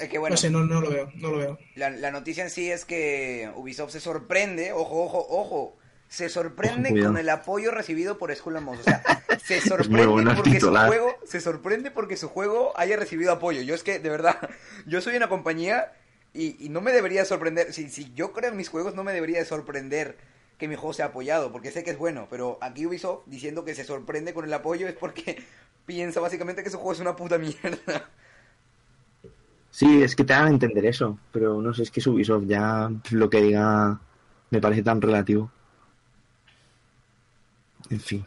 [0.00, 1.10] Es que bueno, No sé, no, no lo veo.
[1.14, 1.58] No lo veo.
[1.74, 5.76] la, la noticia en sí es que Ubisoft se sorprende, ojo, ojo, ojo,
[6.10, 8.56] se sorprende con el apoyo recibido por Skull.
[8.56, 9.02] O sea,
[9.44, 13.62] se sorprende bueno porque su juego, se sorprende porque su juego haya recibido apoyo.
[13.62, 14.36] Yo es que, de verdad,
[14.86, 15.92] yo soy una compañía
[16.34, 19.12] y, y no me debería sorprender, si, si yo creo en mis juegos no me
[19.12, 20.16] debería de sorprender
[20.58, 23.76] que mi juego sea apoyado, porque sé que es bueno, pero aquí Ubisoft diciendo que
[23.76, 25.42] se sorprende con el apoyo es porque
[25.86, 28.10] piensa básicamente que su juego es una puta mierda.
[29.80, 32.44] Sí, es que te dan a entender eso, pero no sé, es que es Ubisoft
[32.44, 33.98] ya lo que diga
[34.50, 35.50] me parece tan relativo.
[37.88, 38.26] En fin.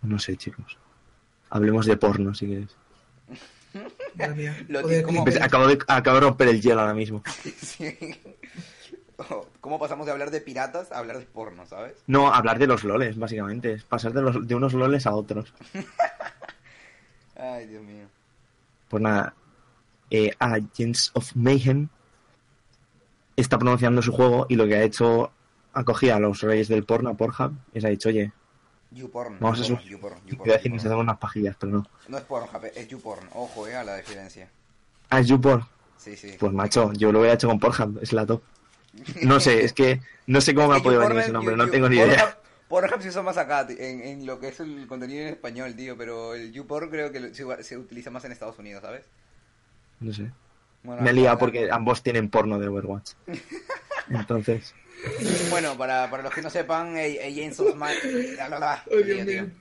[0.00, 0.78] No sé, chicos.
[1.50, 2.74] Hablemos de porno, si quieres.
[4.68, 7.22] Lo ¿cómo- acabo, de, acabo de romper el hielo ahora mismo.
[7.60, 7.94] Sí.
[9.60, 12.02] ¿Cómo pasamos de hablar de piratas a hablar de porno, sabes?
[12.06, 13.74] No, hablar de los loles, básicamente.
[13.74, 15.52] Es pasar de, los, de unos loles a otros.
[17.36, 18.06] Ay, Dios mío.
[18.88, 19.34] Pues nada,
[20.10, 21.88] eh, Agents of Mayhem
[23.36, 25.30] está pronunciando su juego y lo que ha hecho,
[25.72, 28.32] ha cogido a los reyes del porno, a Pornhub, y les ha dicho, oye,
[28.92, 29.38] YouPorn.
[29.40, 29.80] Vamos a subir.
[29.82, 31.86] YouPorn, YouPorn, decir dan unas pajillas, pero no.
[32.08, 33.28] No es Pornhub, es YouPorn.
[33.34, 34.48] Ojo, eh, a la diferencia.
[35.08, 35.64] Ah, es YouPorn.
[35.96, 36.34] Sí, sí.
[36.38, 38.42] Pues macho, yo lo hubiera hecho con Pornhub, es la top.
[39.22, 41.58] No sé, es que no sé cómo me ha podido venir es- ese nombre, You-
[41.58, 42.36] no You- tengo ni Pornhub- idea.
[42.68, 45.96] Pornhub se usa más acá, en, en lo que es el contenido en español, tío,
[45.96, 49.02] pero el YouPorn creo que se utiliza más en Estados Unidos, ¿sabes?
[50.00, 50.30] No sé.
[50.82, 53.12] Bueno, Me he liado porque ambos tienen porno de Overwatch.
[54.10, 54.74] Entonces,
[55.50, 58.36] Bueno, para, para los que no sepan, Agents of Mayhem...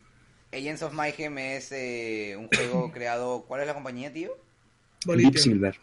[0.51, 3.45] Agents of Mayhem es eh, un juego creado...
[3.47, 4.35] ¿Cuál es la compañía, tío?
[5.05, 5.77] Deep Silver.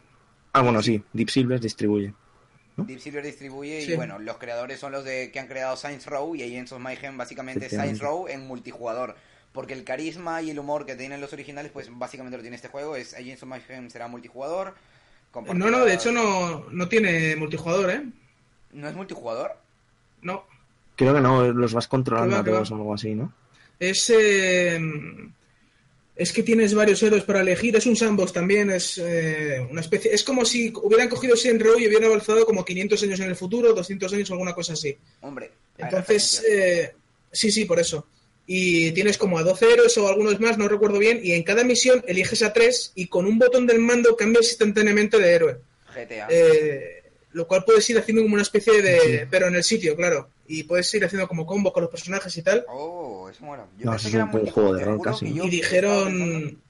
[0.53, 2.15] Ah, bueno, sí, Deep Silver distribuye.
[2.77, 2.85] ¿No?
[2.85, 3.93] Deep Silver distribuye Sí.
[3.93, 6.81] y bueno, los creadores son los de que han creado Saints Row y Agents of
[6.81, 8.29] Mayhem básicamente es Saints Efectivamente.
[8.35, 9.17] Row en multijugador.
[9.57, 12.69] Porque el carisma y el humor que tienen los originales, pues básicamente lo tiene este
[12.69, 12.95] juego.
[12.95, 14.75] Es Agents of Mayhem será multijugador.
[15.55, 18.03] No, no, de hecho no, no tiene multijugador, ¿eh?
[18.73, 19.53] ¿No es multijugador?
[20.21, 20.45] No.
[20.95, 23.33] Creo que no, los vas controlando a todos o algo así, ¿no?
[23.81, 24.79] Es, eh,
[26.15, 27.77] es que tienes varios héroes para elegir.
[27.77, 28.69] Es un sandbox también.
[28.69, 30.13] Es eh, una especie.
[30.13, 33.37] Es como si hubieran cogido Saints Row y hubieran avanzado como 500 años en el
[33.37, 34.95] futuro, 200 años o alguna cosa así.
[35.23, 35.51] Hombre.
[35.79, 36.95] Entonces, eh,
[37.33, 38.07] sí, sí, por eso.
[38.47, 41.21] Y tienes como a 12 héroes o algunos más, no recuerdo bien.
[41.23, 45.19] Y en cada misión eliges a tres y con un botón del mando cambias instantáneamente
[45.19, 45.61] de héroe.
[45.95, 46.29] GTA.
[46.31, 48.99] Eh, lo cual puedes ir haciendo como una especie de.
[49.01, 49.27] Sí.
[49.31, 50.29] Pero en el sitio, claro.
[50.47, 52.65] Y puedes ir haciendo como combo con los personajes y tal.
[52.69, 53.67] Oh, eso mola.
[53.79, 56.61] Yo No, pensé eso que es era un juego de rol casi, que Y dijeron.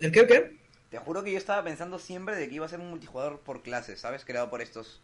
[0.00, 0.56] ¿El qué, el qué?
[0.90, 3.62] Te juro que yo estaba pensando siempre de que iba a ser un multijugador por
[3.62, 4.24] clases, ¿sabes?
[4.24, 5.00] Creado por estos.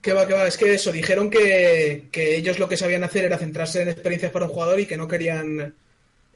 [0.00, 3.24] Que va, que va, es que eso, dijeron que, que ellos lo que sabían hacer
[3.24, 5.74] era centrarse en experiencias para un jugador y que no querían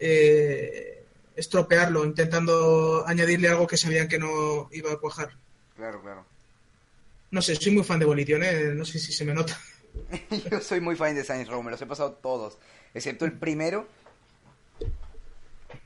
[0.00, 1.04] eh,
[1.36, 5.30] estropearlo, intentando añadirle algo que sabían que no iba a cuajar.
[5.76, 6.26] Claro, claro.
[7.30, 8.72] No sé, soy muy fan de Volition, ¿eh?
[8.74, 9.58] no sé si se me nota.
[10.50, 12.58] Yo soy muy fan de Saints Row, me los he pasado todos.
[12.94, 13.86] Excepto el primero.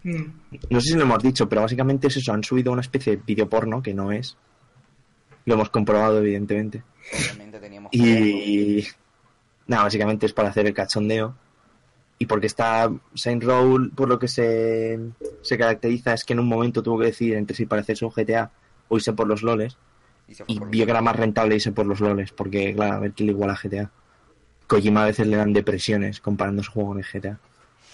[0.03, 0.25] Mm.
[0.71, 3.23] No sé si lo hemos dicho, pero básicamente es eso, han subido una especie de
[3.25, 4.37] video porno, que no es.
[5.45, 6.83] Lo hemos comprobado, evidentemente.
[7.13, 7.93] Obviamente teníamos.
[7.95, 8.87] Y
[9.67, 11.35] nada, básicamente es para hacer el cachondeo.
[12.19, 14.99] Y porque está Saint Row, por lo que se,
[15.43, 18.51] se caracteriza, es que en un momento tuvo que decidir entre si parecerse un GTA
[18.89, 19.77] o irse por los loles.
[20.29, 23.13] Y se vio que era más rentable irse por los loles, porque claro, a ver
[23.13, 23.91] quién le iguala a GTA.
[24.67, 27.39] Kojima a veces le dan depresiones comparando su juego con el GTA.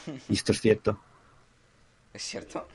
[0.28, 0.98] Y esto es cierto.
[2.14, 2.66] ¿Es cierto?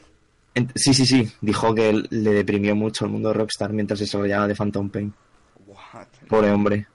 [0.54, 1.32] En- sí, sí, sí.
[1.42, 5.14] Dijo que le deprimió mucho el mundo de Rockstar mientras desarrollaba de Phantom Pain.
[6.28, 6.88] Pobre hombre.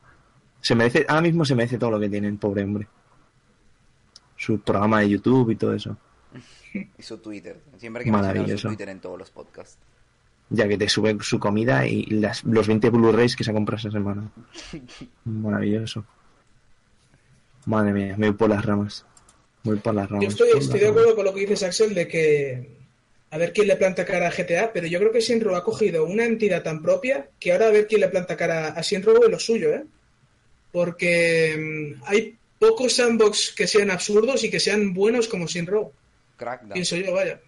[0.61, 2.87] Se merece, ahora mismo se merece todo lo que tiene el pobre hombre.
[4.37, 5.96] Su programa de YouTube y todo eso.
[6.98, 7.61] Y su Twitter.
[7.76, 8.68] Siempre hay que mencionar su Maravilloso.
[8.68, 9.76] Twitter en todos los podcasts.
[10.48, 13.78] Ya que te sube su comida y las, los 20 Blu-rays que se ha comprado
[13.78, 14.31] esa semana.
[15.24, 16.05] Maravilloso.
[17.66, 19.05] Madre mía, me voy por las ramas.
[19.64, 20.24] Voy por las ramas.
[20.24, 20.90] Yo estoy, estoy las de ramas.
[20.92, 22.82] acuerdo con lo que dices, Axel, de que
[23.33, 26.05] a ver quién le planta cara a GTA, pero yo creo que Shinro ha cogido
[26.05, 29.31] una entidad tan propia que ahora a ver quién le planta cara a Shinro es
[29.31, 29.85] lo suyo, ¿eh?
[30.71, 35.92] Porque mm, hay pocos sandbox que sean absurdos y que sean buenos como Shinro.
[36.37, 36.75] Crackdown.
[36.75, 37.40] Pienso yo, vaya.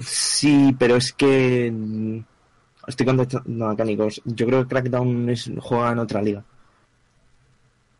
[0.00, 1.70] Sí, pero es que.
[1.72, 2.18] mm,
[2.88, 4.20] Estoy contestando a Cánicos.
[4.24, 6.42] Yo creo que Crackdown es, juega en otra liga.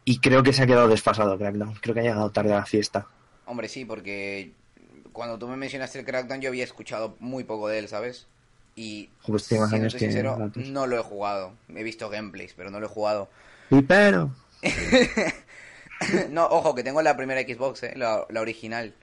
[0.04, 1.74] Y creo que se ha quedado desfasado Crackdown.
[1.74, 3.06] Creo que ha llegado tarde a la fiesta.
[3.44, 4.50] Hombre, sí, porque
[5.18, 8.26] cuando tú me mencionaste el Crackdown yo había escuchado muy poco de él, ¿sabes?
[8.76, 9.10] Y
[9.48, 11.52] tiene más años que sincero, no lo he jugado.
[11.68, 13.28] He visto gameplays, pero no lo he jugado.
[13.70, 14.30] Y pero.
[16.30, 17.94] no, ojo, que tengo la primera Xbox, ¿eh?
[17.96, 18.94] la, la original.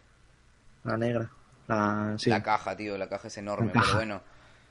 [0.86, 1.30] La negra.
[1.68, 2.30] La, sí.
[2.30, 4.22] La caja, tío, la caja es enorme, pero bueno.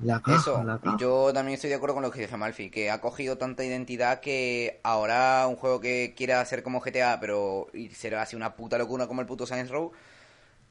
[0.00, 0.96] La caja, Eso, la caja.
[0.98, 4.20] yo también estoy de acuerdo con lo que dice Malfi, que ha cogido tanta identidad
[4.20, 8.78] que ahora un juego que quiera ser como GTA, pero y será así una puta
[8.78, 9.92] locura como el puto Saints Row,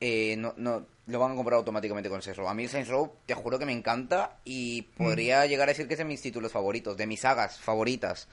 [0.05, 2.49] eh, no, no, lo van a comprar automáticamente con Saints Row.
[2.49, 5.87] A mí el Saints Row, te juro que me encanta y podría llegar a decir
[5.87, 8.27] que es de mis títulos favoritos, de mis sagas favoritas.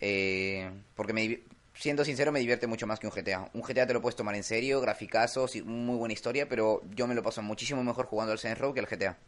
[0.00, 1.40] Eh, porque me,
[1.74, 3.50] siendo sincero, me divierte mucho más que un GTA.
[3.52, 7.06] Un GTA te lo puedes tomar en serio, graficazos y muy buena historia, pero yo
[7.06, 9.18] me lo paso muchísimo mejor jugando al Saints Row que al GTA.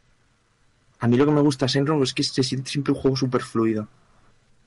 [1.01, 2.99] A mí lo que me gusta de Saints Row es que se siente siempre un
[2.99, 3.89] juego súper fluido.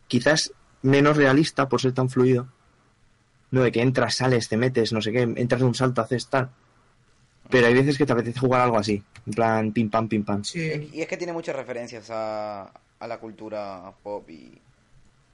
[0.08, 0.52] Quizás
[0.84, 2.48] menos realista por ser tan fluido.
[3.50, 6.28] No de que entras, sales, te metes, no sé qué, entras de un salto, haces
[6.28, 6.52] tal.
[7.50, 9.02] Pero hay veces que te apetece jugar algo así.
[9.28, 10.44] En plan, pim pam, pim pam.
[10.44, 10.90] Sí.
[10.94, 14.52] Y es que tiene muchas referencias a, a la cultura pop y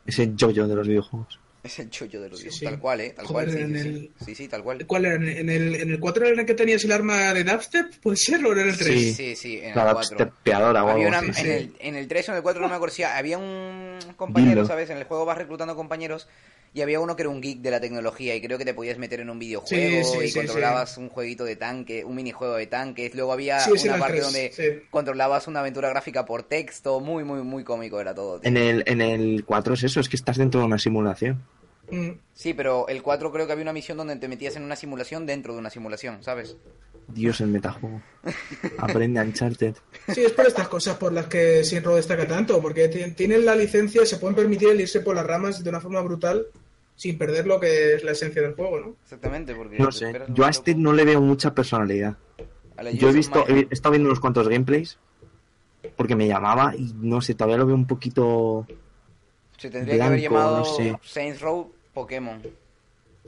[0.05, 1.39] Ese yo-yo de los videojuegos.
[1.63, 2.65] es el chollo de los Sí, sí.
[2.65, 3.11] Tal cual, ¿eh?
[3.15, 4.11] Tal Joder, cual, sí, en sí, el- sí.
[4.25, 4.85] Sí, sí, tal cual.
[4.87, 5.15] ¿Cuál era?
[5.15, 7.95] ¿En el, en el 4 era en el que tenías el arma de dubstep?
[8.01, 8.87] ¿Puede ser o era en el 3?
[8.99, 9.13] Sí.
[9.13, 10.17] Sí, sí, en La el 4.
[10.17, 12.67] steppeadora o Había algo una- en, el, en el 3 o en el 4 no
[12.69, 14.65] me acuerdo si había un compañero, Dilo.
[14.67, 14.89] ¿sabes?
[14.89, 16.27] En el juego vas reclutando compañeros
[16.73, 18.97] Y había uno que era un geek de la tecnología y creo que te podías
[18.97, 22.55] meter en un videojuego Sí, sí, y sí, controlabas un jueguito de tanque, un minijuego
[22.55, 23.13] de tanques.
[23.13, 24.87] Luego había una parte tres, donde sí.
[24.89, 27.01] controlabas una aventura gráfica por texto.
[27.01, 28.39] Muy, muy, muy cómico era todo.
[28.39, 28.47] tío.
[28.47, 31.43] En el, en el 4 es eso, es que estás dentro de una simulación.
[31.89, 32.11] Mm.
[32.33, 35.25] Sí, pero el 4 creo que había una misión donde te metías en una simulación
[35.25, 36.55] dentro de una simulación, ¿sabes?
[37.09, 38.01] Dios, el metajuego.
[38.77, 39.75] Aprende Uncharted.
[40.13, 43.55] Sí, es por estas cosas por las que Sinro destaca tanto, porque ti- tienen la
[43.57, 46.45] licencia, se pueden permitir el irse por las ramas de una forma brutal
[47.01, 48.95] sin perder lo que es la esencia del juego, ¿no?
[49.01, 49.79] Exactamente, porque...
[49.79, 52.15] No sé, yo a poco este no le veo mucha personalidad.
[52.93, 54.99] Yo he visto, he estado viendo unos cuantos gameplays
[55.95, 58.67] porque me llamaba y no sé, todavía lo veo un poquito...
[59.57, 60.95] Se tendría que haber llamado no sé.
[61.01, 62.39] Saints Row Pokémon.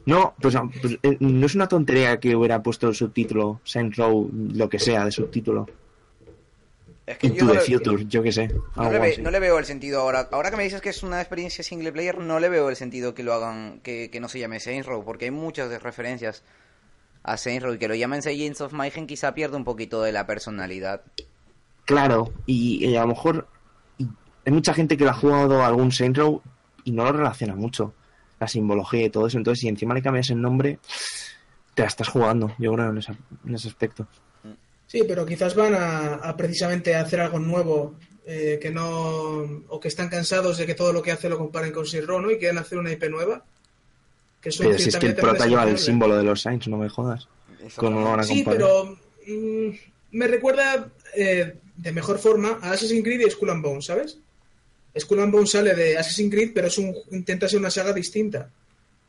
[0.05, 4.29] No, pues, pues, eh, no es una tontería que hubiera puesto el subtítulo Saints Row,
[4.53, 5.67] lo que sea de subtítulo.
[7.05, 8.47] Es que yo Into no the le- Future, yo qué sé.
[8.75, 9.21] No le, ve- así.
[9.21, 10.29] no le veo el sentido ahora.
[10.31, 13.13] Ahora que me dices que es una experiencia single player, no le veo el sentido
[13.13, 16.43] que lo hagan, que, que no se llame Saints Row, porque hay muchas referencias
[17.23, 20.11] a Saints Row y que lo llamen Saints of Mayhem quizá pierde un poquito de
[20.13, 21.01] la personalidad.
[21.85, 23.47] Claro, y, y a lo mejor
[24.45, 26.41] hay mucha gente que le ha jugado a algún Saints Row
[26.85, 27.93] y no lo relaciona mucho.
[28.39, 29.37] La simbología y todo eso.
[29.37, 30.79] Entonces, si encima le cambias el nombre,
[31.73, 33.13] te la estás jugando, yo creo, en ese,
[33.45, 34.07] en ese aspecto.
[34.87, 39.79] Sí, pero quizás van a, a precisamente a hacer algo nuevo, eh, que no o
[39.79, 42.29] que están cansados de que todo lo que hace lo comparen con Sinro, ¿no?
[42.31, 43.43] Y quieren hacer una IP nueva.
[44.41, 46.89] Que Pero si es que el prota lleva el símbolo de los Saints, no me
[46.89, 47.27] jodas.
[47.75, 48.57] ¿Cómo lo van a Sí, comparar?
[48.57, 49.69] pero mm,
[50.11, 54.17] me recuerda eh, de mejor forma a Assassin's Creed y Skull and Bones, ¿sabes?
[54.99, 58.49] Skull and Bones sale de Assassin's Creed, pero es un, intenta ser una saga distinta,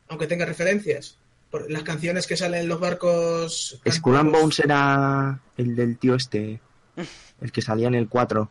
[0.08, 1.18] aunque tenga referencias.
[1.54, 3.80] Por las canciones que salen en los barcos.
[3.88, 6.60] Skull and Bones era el del tío este,
[7.40, 8.50] el que salía en el 4,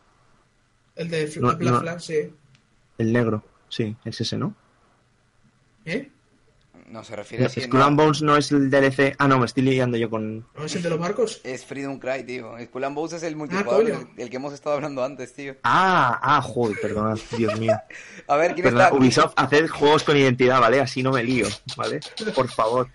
[0.95, 1.79] El de Fla- No, Bla no.
[1.81, 2.33] Fla, sí.
[2.97, 3.43] el negro.
[3.67, 4.55] Sí, es ese, ¿no?
[5.83, 6.12] ¿Eh?
[6.93, 9.15] No se refiere a si- Skull no, and Bones no es el DLC.
[9.17, 10.45] Ah, no, me estoy liando yo con.
[10.55, 11.41] ¿No es el de los barcos?
[11.43, 12.53] Es Freedom Cry, tío.
[12.65, 15.55] Skull and Bones es el multijugador, Ah, el, que hemos estado hablando antes, tío.
[15.63, 17.73] Ah, ah, joder, perdona, Dios mío.
[18.27, 18.95] A ver, ¿quién Perdona, está?
[18.95, 20.81] Ubisoft, haced juegos con identidad, ¿vale?
[20.81, 21.99] Así no me lío, ¿vale?
[22.35, 22.87] Por favor.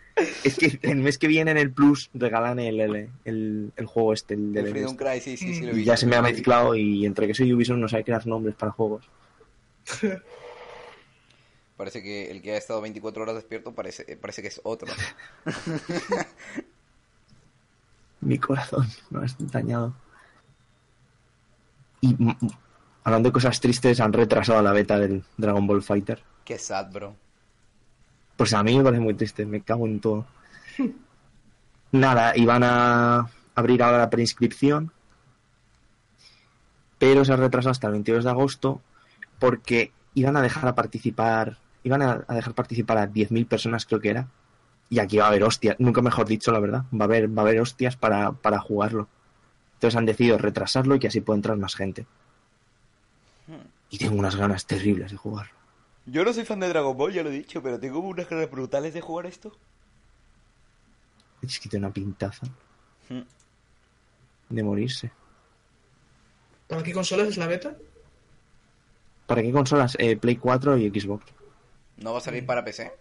[0.44, 4.12] Es que el mes que viene en el Plus regalan el, el, el, el juego
[4.12, 6.22] este, el El del Freedom Cry, sí, sí, sí, lo Y ya se me ha
[6.22, 9.04] mezclado y entre que soy Ubisoft no sabe crear nombres para juegos.
[11.78, 14.92] Parece que el que ha estado 24 horas despierto parece, parece que es otro.
[18.20, 19.94] Mi corazón me has dañado.
[22.00, 22.50] Y mm, mm,
[23.04, 26.20] hablando de cosas tristes, han retrasado la beta del Dragon Ball Fighter.
[26.44, 27.14] Qué sad, bro.
[28.36, 30.26] Pues a mí me parece muy triste, me cago en todo.
[31.92, 34.90] Nada, iban a abrir ahora la preinscripción,
[36.98, 38.82] pero se ha retrasado hasta el 22 de agosto
[39.38, 44.00] porque iban a dejar a participar, iban a, a dejar participar a 10.000 personas creo
[44.00, 44.28] que era.
[44.90, 47.42] Y aquí va a haber hostias, nunca mejor dicho la verdad, va a haber, va
[47.42, 49.06] a haber hostias para, para jugarlo.
[49.74, 52.06] Entonces han decidido retrasarlo y que así pueda entrar más gente.
[53.90, 55.52] Y tengo unas ganas terribles de jugarlo.
[56.06, 58.50] Yo no soy fan de Dragon Ball, ya lo he dicho, pero tengo unas ganas
[58.50, 59.52] brutales de jugar esto.
[61.42, 62.46] Es que tiene una pintaza
[63.10, 63.20] Hmm.
[64.50, 65.10] de morirse.
[66.66, 67.74] ¿Para qué consolas es la beta?
[69.26, 69.96] ¿Para qué consolas?
[69.98, 71.24] Eh, Play 4 y Xbox.
[72.02, 72.92] ¿No va a salir para PC?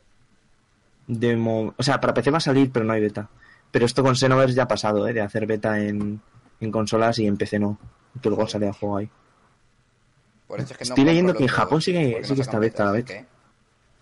[1.08, 3.30] De mo- o sea, para PC va a salir, pero no hay beta.
[3.72, 5.14] Pero esto con Xenoverse ya ha pasado, ¿eh?
[5.14, 6.20] De hacer beta en,
[6.60, 7.78] en consolas y en PC no.
[8.22, 9.10] Que luego sale el juego ahí.
[10.48, 12.58] Por eso es que no Estoy leyendo que en Japón sigue- porque sí que está
[12.58, 13.14] abierta la beta.
[13.14, 13.26] ¿qué?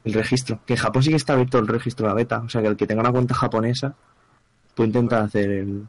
[0.06, 0.60] El registro.
[0.66, 2.40] Que en Japón sí que está abierto el registro de la beta.
[2.40, 3.96] O sea, que el que tenga una cuenta japonesa
[4.76, 5.88] puede intentar hacer el...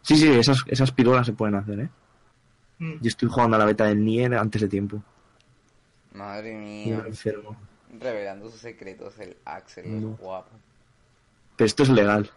[0.00, 1.88] Sí, sí, esas, esas pirulas se pueden hacer, ¿eh?
[2.78, 2.92] Mm.
[3.00, 5.02] Yo estoy jugando a la beta del Nier antes de tiempo.
[6.14, 7.00] Madre mía.
[7.02, 7.56] me enfermo.
[7.92, 10.12] Revelando sus secretos, el Axel, No.
[10.14, 10.50] es guapo.
[11.56, 12.30] Pero esto es legal.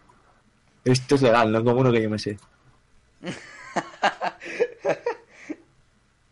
[0.84, 2.38] Esto es legal, no como uno que yo me sé.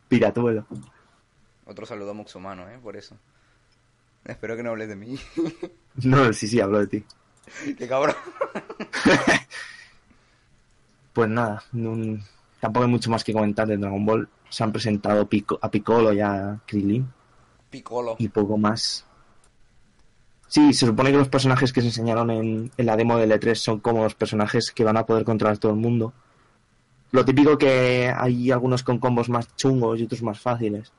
[0.09, 0.67] Piratuelo.
[1.67, 2.79] Otro saludo a Muxumano, ¿eh?
[2.83, 3.17] Por eso.
[4.25, 5.19] Espero que no hables de mí.
[6.03, 7.05] No, sí, sí, hablo de ti.
[7.79, 8.17] Qué cabrón.
[11.13, 12.19] Pues nada, no-
[12.59, 14.29] tampoco hay mucho más que comentar de Dragon Ball.
[14.49, 17.09] Se han presentado Pico- a Piccolo y a Krillin
[17.71, 18.17] Piccolo.
[18.19, 19.07] y poco más.
[20.55, 23.57] Sí, se supone que los personajes que se enseñaron en, en la demo del E3
[23.57, 26.13] son como los personajes que van a poder controlar todo el mundo.
[27.11, 30.93] Lo típico que hay algunos con combos más chungos y otros más fáciles.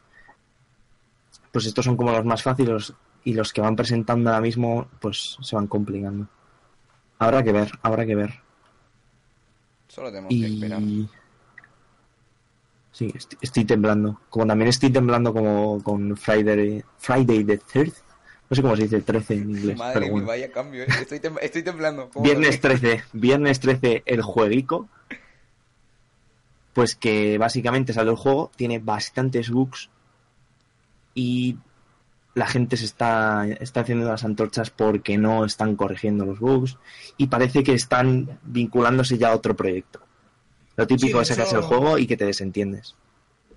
[1.54, 2.92] Pues estos son como los más fáciles
[3.24, 6.28] y los que van presentando ahora mismo pues se van complicando.
[7.18, 8.34] Habrá que ver, habrá que ver.
[9.88, 10.82] Solo tenemos que esperar.
[10.82, 11.10] Y...
[12.92, 14.20] Sí, estoy, estoy temblando.
[14.30, 17.94] Como también estoy temblando como con Friday, Friday the 3rd,
[18.50, 20.88] No sé cómo se dice 13 en inglés, Madre pero mía, vaya cambio, eh.
[21.02, 22.10] estoy, tem- estoy temblando.
[22.12, 24.88] ¿Cómo Viernes lo- 13, viernes 13 el jueguico.
[26.74, 29.90] Pues que básicamente salió el juego, tiene bastantes bugs
[31.14, 31.58] y
[32.34, 36.78] la gente se está, está haciendo las antorchas porque no están corrigiendo los bugs
[37.16, 40.02] y parece que están vinculándose ya a otro proyecto.
[40.76, 42.96] Lo típico Sí, es sacas hecho- el juego y que te desentiendes.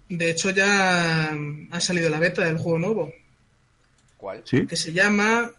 [0.08, 1.36] De hecho, ya
[1.72, 3.12] ha salido la beta del juego nuevo,
[4.18, 4.42] ¿Cuál?
[4.44, 4.66] ¿Sí?
[4.66, 5.50] que se llama...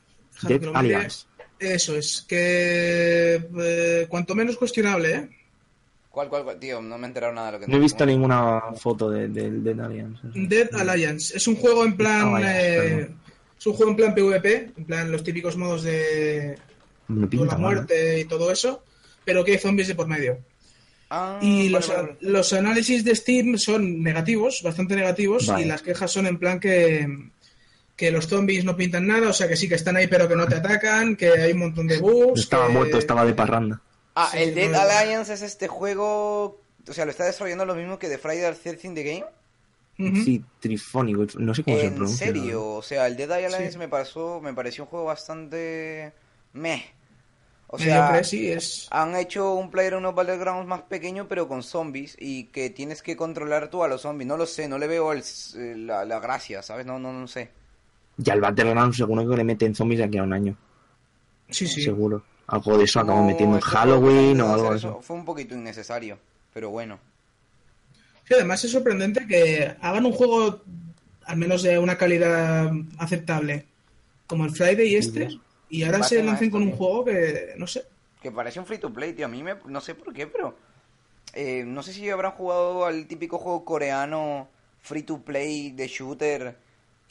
[0.43, 0.95] Dead que lo mire.
[0.95, 1.25] Alliance.
[1.57, 5.29] Eso es, que eh, cuanto menos cuestionable, ¿eh?
[6.11, 6.59] ¿Cuál, cuál, cuál?
[6.59, 9.27] Tío, no me he enterado nada de lo que No he visto ninguna foto de,
[9.27, 10.21] de, de Dead Alliance.
[10.33, 11.35] Dead Alliance.
[11.35, 12.35] Es un juego en plan...
[12.35, 13.09] Alliance, eh,
[13.59, 16.57] es un juego en plan PvP, en plan los típicos modos de
[17.29, 18.83] pinta la muerte y todo eso,
[19.25, 20.37] pero que hay zombies de por medio.
[21.09, 22.17] Ah, Y los, vale, vale.
[22.21, 25.63] los análisis de Steam son negativos, bastante negativos, Vale.
[25.63, 27.05] y las quejas son en plan que,
[27.99, 30.35] que los zombies no pintan nada, o sea que sí que están ahí pero que
[30.37, 32.39] no te atacan, que hay un montón de bugs.
[32.39, 33.81] Estaba que- muerto, estaba de parranda.
[34.15, 34.79] Ah, Sí, el Dead no.
[34.79, 36.61] Alliance es este juego...
[36.87, 39.25] O sea, lo está desarrollando lo mismo que The Friday the 13 The Game.
[40.23, 42.27] Sí, trifónico, no sé cómo se En pronuncia.
[42.27, 43.77] serio, o sea, el Dead Alliance Sí.
[43.77, 46.13] me pasó, me pareció un juego bastante
[46.53, 46.85] meh.
[47.67, 48.87] O sea, sí, es...
[48.91, 53.69] han hecho un PlayerUnknown's Battlegrounds más pequeño pero con zombies y que tienes que controlar
[53.69, 54.25] tú a los zombies.
[54.27, 55.19] No lo sé, no le veo el
[55.57, 56.85] eh, la, la gracia, ¿sabes?
[56.85, 57.49] No, no, no sé.
[58.21, 60.55] Ya el Battleground seguro que le meten zombies de aquí a un año,
[61.49, 61.81] Sí, sí.
[61.81, 62.21] seguro.
[62.47, 64.99] Algo de eso acabo No, metiendo en Halloween o algo de eso.
[65.01, 66.17] Fue un poquito innecesario,
[66.53, 66.99] pero bueno.
[68.27, 70.61] Sí, además es sorprendente que hagan un juego
[71.25, 73.65] al menos de una calidad aceptable
[74.27, 75.29] como el Friday y este,
[75.69, 77.83] y ahora se lancen esto, con un juego que, no sé,
[78.21, 79.25] Que parece un free to play, tío.
[79.27, 80.55] A mí me, no sé por qué, pero
[81.33, 84.47] eh, no sé si habrán jugado al típico juego coreano
[84.81, 86.55] free to play de shooter.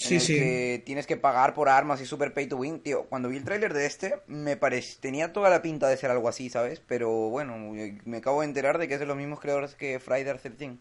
[0.01, 0.35] En Sí, el sí.
[0.35, 3.05] que tienes que pagar por armas y super pay to win, tío.
[3.07, 6.29] Cuando vi el tráiler de este, me parece, tenía toda la pinta de ser algo
[6.29, 6.81] así, ¿sabes?
[6.87, 7.57] Pero bueno,
[8.05, 10.77] me acabo de enterar de que es de los mismos creadores que Friday 13.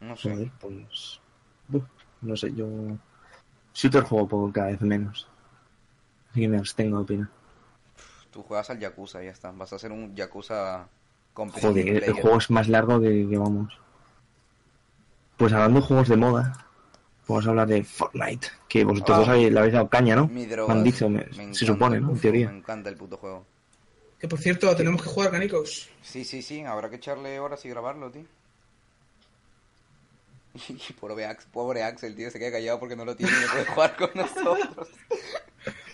[0.00, 0.30] No sé.
[0.30, 1.20] Joder, pues.
[1.72, 1.84] Uf,
[2.22, 2.66] no sé, yo.
[3.74, 5.28] Shooter juego poco cada vez menos.
[6.30, 7.28] Así que me abstengo de opinar.
[8.32, 9.50] Tú juegas al Yakuza, ya está.
[9.52, 10.88] Vas a ser un Yakuza
[11.34, 13.78] Joder, el juego es más largo que, que vamos.
[15.40, 16.66] Pues hablando de juegos de moda,
[17.26, 18.48] vamos a hablar de Fortnite.
[18.68, 20.28] Que vosotros dos habéis- le habéis dado caña, ¿no?
[20.28, 20.72] Mi droga.
[20.74, 22.10] han dicho, me- Me se supone, ¿no?
[22.10, 22.50] En teoría.
[22.50, 23.46] Me encanta el puto juego.
[24.20, 25.88] que por cierto tenemos que jugar canicos.
[26.02, 28.24] Sí, sí, sí, habrá que echarle horas y grabarlo, tío.
[30.68, 33.50] Y pobre, Ax- pobre Axel, tío, se queda callado porque no lo tiene y no
[33.50, 34.88] puede jugar con nosotros.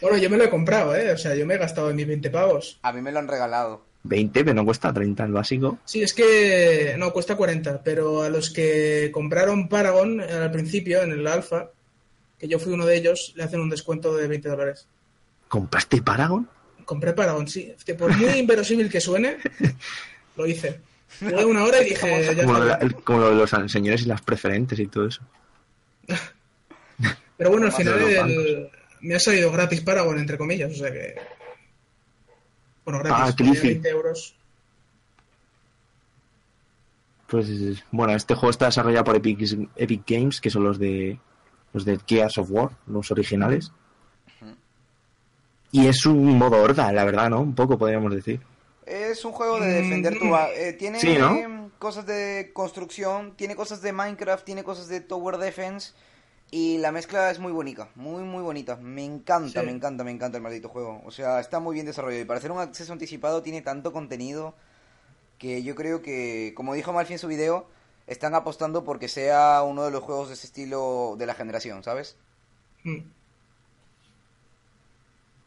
[0.03, 1.13] Bueno, yo me lo he comprado, ¿eh?
[1.13, 2.81] O sea, yo me he gastado mis 20 pavos.
[2.83, 3.83] A mí me lo han regalado.
[4.07, 5.79] 20, pero no cuesta 30 el básico.
[5.85, 11.13] Sí, es que no, cuesta 40, pero a los que compraron Paragon al principio, en
[11.13, 11.71] el alfa,
[12.39, 14.87] que yo fui uno de ellos, le hacen un descuento de 20 dólares.
[15.49, 16.49] ¿Compraste Paragon?
[16.85, 17.73] Compré Paragon, sí.
[17.99, 19.39] Por muy inverosímil que suene,
[20.37, 20.81] lo hice.
[21.21, 22.93] Jugué una hora y dije, ya Como lo, de, bien.
[23.05, 25.23] como lo de los señores y las preferentes y todo eso.
[27.37, 28.71] Pero bueno, al final el-
[29.03, 31.15] me ha salido gratis Paragon, entre comillas, o sea que...
[32.87, 33.69] Bueno, gratis, Ah, ponía Cliffy.
[33.75, 34.35] 20 euros.
[37.27, 37.49] Pues
[37.91, 39.41] bueno, este juego está desarrollado por Epic,
[39.75, 41.19] Epic Games, que son los de
[41.73, 43.73] los de Gears of War, los originales.
[45.73, 47.41] Y es un modo horda, la verdad, ¿no?
[47.41, 48.41] Un poco podríamos decir.
[48.87, 50.35] Es un juego de defender tu...
[50.37, 51.71] eh, tiene Sí, ¿no?
[51.81, 55.93] cosas de construcción, tiene cosas de Minecraft, tiene cosas de Tower Defense
[56.51, 58.77] y la mezcla es muy bonita, muy muy bonita.
[58.77, 59.67] Me encanta, Sí.
[59.67, 61.03] me encanta, me encanta el maldito juego.
[61.05, 64.55] O sea, está muy bien desarrollado y para hacer un acceso anticipado tiene tanto contenido
[65.39, 67.67] que yo creo que, como dijo Malfi en su video,
[68.07, 72.17] están apostando porque sea uno de los juegos de ese estilo de la generación, ¿sabes?
[72.85, 72.99] Mm.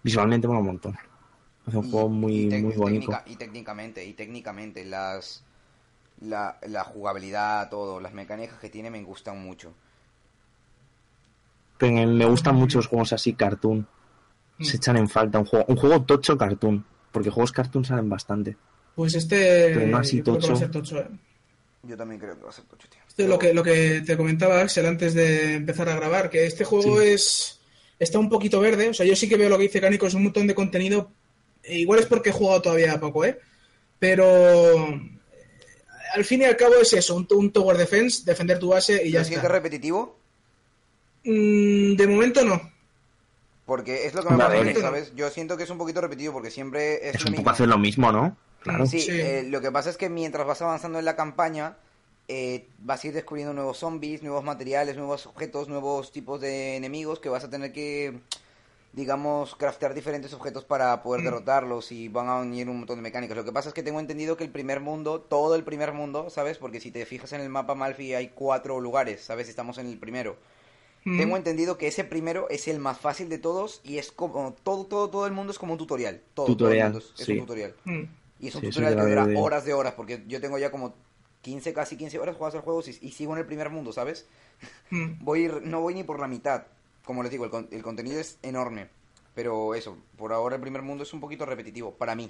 [0.03, 0.97] Visualmente mola un montón.
[1.67, 3.11] Es un Y- juego muy, muy y bonito.
[3.11, 5.43] técnica- y técnicamente, y técnicamente, las
[6.21, 9.73] la, la jugabilidad, todo, las mecánicas que tiene me gustan mucho.
[11.81, 13.87] Me gustan mucho los juegos así, cartoon.
[14.57, 14.63] Mm.
[14.63, 16.85] Se echan en falta un juego, un juego tocho cartoon.
[17.11, 18.55] Porque juegos cartoon salen bastante.
[18.95, 19.71] Pues este...
[19.73, 20.55] Pero no así creo que va a tocho.
[20.59, 21.07] ser tocho, ¿eh?
[21.83, 22.99] Yo también creo que va a ser tocho, tío.
[23.07, 26.45] Esto es lo que, lo que te comentaba Axel antes de empezar a grabar, que
[26.45, 27.07] este juego Sí.
[27.07, 27.59] es
[27.97, 28.89] está un poquito verde.
[28.89, 31.11] O sea, yo sí que veo lo que dice Cánico, es un montón de contenido.
[31.63, 33.39] E igual es porque he jugado todavía poco, ¿eh?
[33.97, 34.87] Pero
[36.13, 39.11] al fin y al cabo es eso, un, un tower defense, defender tu base y
[39.11, 39.53] ya ¿Lo sientes está.
[39.53, 40.18] repetitivo?
[41.29, 42.59] Mm, de momento no.
[43.65, 45.13] Porque es lo que me pasa, ¿sabes?
[45.15, 47.43] Yo siento que es un poquito repetitivo porque siempre es, Es lo un mismo.
[47.43, 48.35] poco hacer lo mismo, ¿no?
[48.61, 48.85] Claro.
[48.87, 49.11] Sí, Sí.
[49.11, 51.77] eh, lo que pasa es que mientras vas avanzando en la campaña,
[52.27, 57.19] eh, vas a ir descubriendo nuevos zombies, nuevos materiales, nuevos objetos, nuevos tipos de enemigos
[57.19, 58.19] que vas a tener que,
[58.93, 63.37] digamos, craftear diferentes objetos para poder derrotarlos y van a unir un montón de mecánicas.
[63.37, 66.31] Lo que pasa es que tengo entendido que el primer mundo, todo el primer mundo,
[66.31, 66.57] ¿sabes?
[66.57, 69.47] Porque si te fijas en el mapa Malfi hay cuatro lugares, ¿sabes?
[69.47, 70.37] Estamos en el primero.
[71.03, 71.17] Mm.
[71.17, 74.85] Tengo entendido que ese primero es el más fácil de todos y es como todo
[74.85, 76.21] todo todo el mundo es como un tutorial.
[76.33, 77.33] Todo, todo el Tutorial, mundo es, es sí.
[77.33, 77.75] un tutorial.
[77.85, 78.03] Mm.
[78.39, 80.95] Y es un Sí, tutorial que dura horas de horas porque yo tengo ya como
[81.41, 84.27] 15 casi 15 horas jugadas al juego y, y sigo en el primer mundo, ¿sabes?
[84.89, 85.13] Mm.
[85.23, 86.65] Voy no voy ni por la mitad.
[87.05, 88.89] Como les digo, el, el contenido es enorme.
[89.35, 92.29] Pero eso, por ahora el primer mundo es un poquito repetitivo para mí.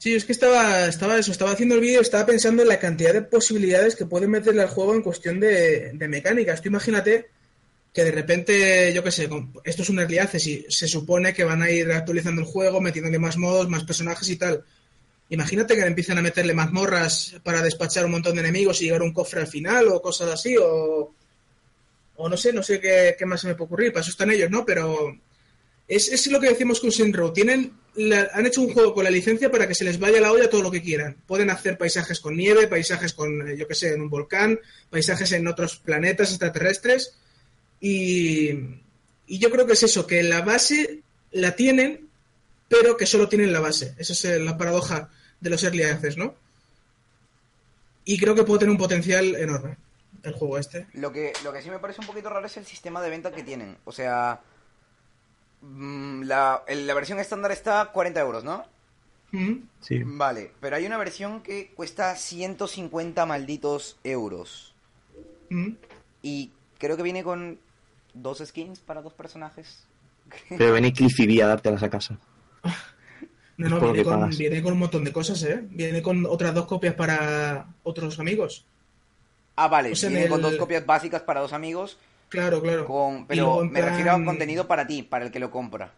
[0.00, 3.12] Sí, es que estaba, estaba eso, estaba haciendo el vídeo, estaba pensando en la cantidad
[3.12, 6.62] de posibilidades que pueden meterle al juego en cuestión de, de mecánicas.
[6.62, 7.26] Tú imagínate
[7.92, 9.28] que de repente, yo qué sé,
[9.62, 12.80] esto es un early access y se supone que van a ir actualizando el juego,
[12.80, 14.64] metiéndole más modos, más personajes y tal.
[15.28, 19.04] Imagínate que empiezan a meterle mazmorras para despachar un montón de enemigos y llegar a
[19.04, 21.14] un cofre al final o cosas así, o,
[22.16, 24.30] o no sé, no sé qué, qué más se me puede ocurrir, para eso están
[24.30, 24.64] ellos, ¿no?
[24.64, 25.14] Pero
[25.86, 27.32] es, es lo que decimos con Shenmue.
[27.32, 30.32] Tienen la- han hecho un juego con la licencia para que se les vaya la
[30.32, 31.16] olla todo lo que quieran.
[31.26, 34.58] Pueden hacer paisajes con nieve, paisajes con, eh, yo qué sé, en un volcán,
[34.90, 37.14] paisajes en otros planetas extraterrestres.
[37.80, 38.50] Y,
[39.26, 41.00] y yo creo que es eso, que la base
[41.32, 42.08] la tienen,
[42.68, 43.94] pero que solo tienen la base.
[43.98, 45.08] Esa es eh, la paradoja
[45.40, 46.34] de los early access, ¿no?
[48.04, 49.76] Y creo que puede tener un potencial enorme
[50.22, 50.86] el juego este.
[50.94, 53.30] Lo que, lo que sí me parece un poquito raro es el sistema de venta
[53.32, 53.76] que tienen.
[53.84, 54.40] O sea,
[55.62, 58.64] la, el- la versión estándar está a 40 euros, ¿no?
[59.32, 59.54] Mm.
[59.80, 60.02] Sí.
[60.04, 64.74] Vale, pero hay una versión que cuesta 150 malditos euros.
[65.50, 65.70] Mm.
[66.22, 67.58] Y creo que viene con
[68.14, 69.84] dos skins para dos personajes.
[70.48, 72.18] Pero ven y Cliffy B a dártelas a casa.
[73.56, 75.62] No, no, viene con, viene con un montón de cosas, ¿eh?
[75.70, 78.64] Viene con otras dos copias para otros amigos.
[79.56, 81.98] Ah, vale, O sea, viene en con dos copias básicas para dos amigos.
[82.30, 82.86] Claro, claro.
[82.86, 85.92] Con, pero me refiero a plan- contenido para ti, para el que lo compra.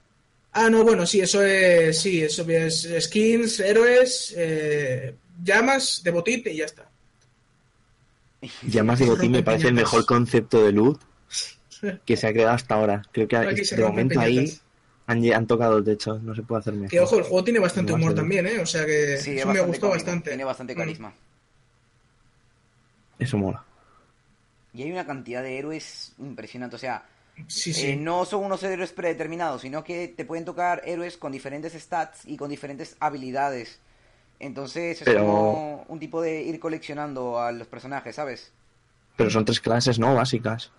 [0.55, 1.99] Ah, no, bueno, sí, eso es.
[2.01, 5.15] Sí, eso es skins, héroes, eh,
[5.45, 6.89] llamas de botín y ya está.
[8.63, 11.01] Llamas de botín me parece el mejor concepto de loot
[12.05, 13.03] que se ha creado hasta ahora.
[13.13, 14.59] Creo que de momento ahí
[15.07, 16.91] han, han tocado el techo, no se puede hacer mejor.
[16.91, 18.59] Que ojo, el juego tiene bastante No, humor también, ¿eh?
[18.59, 20.31] O sea que Sí, eso me gustó bastante.
[20.31, 20.79] Tiene bastante Mm.
[20.79, 21.15] carisma.
[23.19, 23.65] Eso mola.
[24.75, 26.77] Y hay una cantidad de héroes impresionante.
[26.77, 27.05] O sea,
[27.47, 27.91] Sí, sí.
[27.91, 32.27] eh, no son unos héroes predeterminados, sino que te pueden tocar héroes con diferentes stats
[32.27, 33.81] y con diferentes habilidades.
[34.39, 38.53] Entonces es Pero- como un tipo de ir coleccionando a los personajes, ¿sabes?
[39.17, 40.15] Pero son tres clases, ¿no?
[40.15, 40.73] Básicas.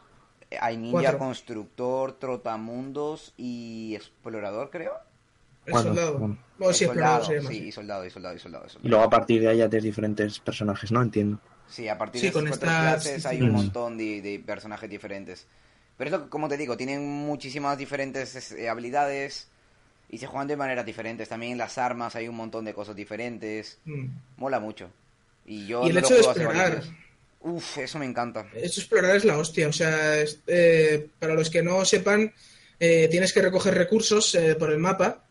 [0.52, 1.18] Eh, Hay ninja, Cuatro.
[1.20, 4.94] constructor, trotamundos y explorador, creo.
[5.66, 6.18] el bueno, soldado.
[6.18, 6.38] bueno.
[6.60, 7.58] O sí, soldado, sí, sí.
[7.68, 8.86] y soldado, y soldado, y soldado, y soldado.
[8.86, 11.02] Y luego a partir de ahí ya tienes diferentes personajes, ¿no?
[11.02, 11.40] Entiendo.
[11.70, 14.40] Sí, a partir Sí, de con esas cuatro estas clases hay un montón de, de
[14.40, 15.46] personajes diferentes.
[15.98, 19.48] Pero es lo que, como te digo, tienen muchísimas diferentes eh, habilidades
[20.10, 21.30] y se juegan de maneras diferentes.
[21.30, 23.78] También las armas hay un montón de cosas diferentes.
[23.86, 24.06] Mm.
[24.38, 24.90] Mola mucho.
[25.46, 26.84] Y yo Y el no lo hecho de explorar.
[27.42, 28.48] Uf, eso me encanta.
[28.56, 29.68] Eso explorar es la hostia.
[29.68, 32.32] O sea, es- eh, para los que no sepan,
[32.80, 35.24] eh, tienes que recoger recursos eh, por el mapa.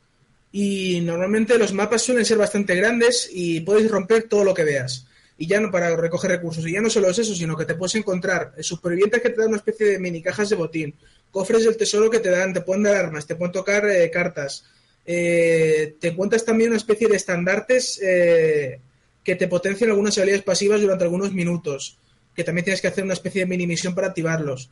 [0.52, 5.06] Y normalmente los mapas suelen ser bastante grandes y puedes romper todo lo que veas.
[5.42, 6.64] Y ya no para recoger recursos.
[6.68, 9.40] Y ya no solo es eso, sino que te puedes encontrar eh, supervivientes que te
[9.40, 10.94] dan una especie de mini cajas de botín,
[11.32, 14.64] cofres del tesoro que te dan, te pueden dar armas, te pueden tocar eh, cartas.
[15.04, 18.78] Eh, te encuentras también una especie de estandartes eh,
[19.24, 21.98] que te potencian algunas habilidades pasivas durante algunos minutos
[22.36, 24.70] que también tienes que hacer una especie de mini misión para activarlos.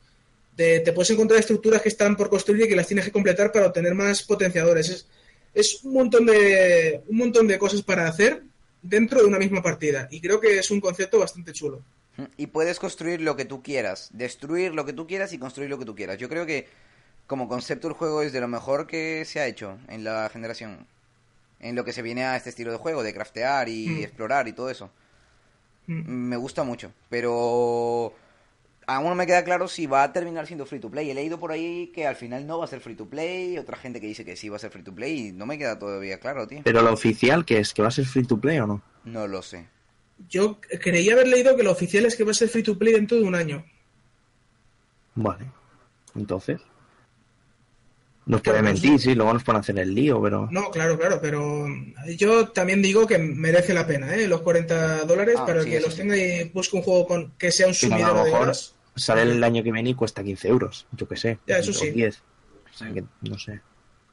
[0.55, 3.67] Te, puedes encontrar estructuras que están por construir y que las tienes que completar para
[3.67, 4.89] obtener más potenciadores.
[4.89, 5.07] Es,
[5.53, 8.45] es un montón de un montón de cosas para hacer
[8.83, 11.83] dentro de una misma partida y creo que es un concepto bastante chulo.
[12.37, 15.79] Y puedes construir lo que tú quieras, destruir lo que tú quieras y construir lo
[15.79, 16.19] que tú quieras.
[16.19, 16.69] Yo creo que
[17.27, 20.87] como concepto el juego es de lo mejor que se ha hecho en la generación.
[21.61, 24.03] En lo que se viene a este estilo de juego, de craftear y Mm.
[24.03, 24.91] explorar y todo eso.
[25.87, 26.03] Mm.
[26.11, 28.13] Me gusta mucho, pero
[28.87, 31.11] aún no me queda claro si va a terminar siendo free to play.
[31.11, 33.77] He leído por ahí que al final no va a ser free to play, otra
[33.77, 35.79] gente que dice que sí va a ser free to play y no me queda
[35.79, 36.61] todavía claro, tío.
[36.65, 37.73] Pero lo oficial, que es?
[37.73, 38.83] ¿Que va a ser free to play o no?
[39.05, 39.67] No lo sé.
[40.29, 42.93] Yo creía haber leído que lo oficial es que va a ser free to play
[42.93, 43.65] dentro de un año.
[45.15, 45.51] Vale.
[46.15, 46.61] Entonces.
[48.27, 49.15] Nos pues mentir, sí.
[49.15, 50.47] luego nos pueden hacer el lío, pero.
[50.51, 51.67] No, claro, claro, pero
[52.17, 54.29] yo también digo que merece la pena, ¿eh?
[54.29, 57.51] Los 40 dólares Ah, para sí, que los tenga y busque un juego con que
[57.51, 58.57] sea un Pero a lo sumidero de mejor
[58.97, 60.87] sale el año que viene y cuesta 15 euros.
[60.93, 61.39] Yo qué sé.
[61.47, 61.91] Ya, eso o sí.
[61.91, 62.23] 10.
[62.73, 63.61] O sea que, no sé.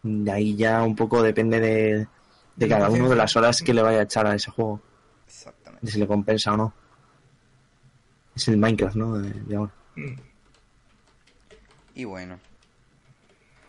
[0.03, 2.07] De ahí ya un poco depende de,
[2.55, 4.81] de cada uno de las horas que le vaya a echar a ese juego.
[5.27, 5.85] Exactamente.
[5.85, 6.73] De si le compensa o no.
[8.35, 9.17] Es el Minecraft, ¿no?
[9.17, 9.73] De, de ahora.
[9.95, 10.13] Mm.
[11.95, 12.39] Y bueno,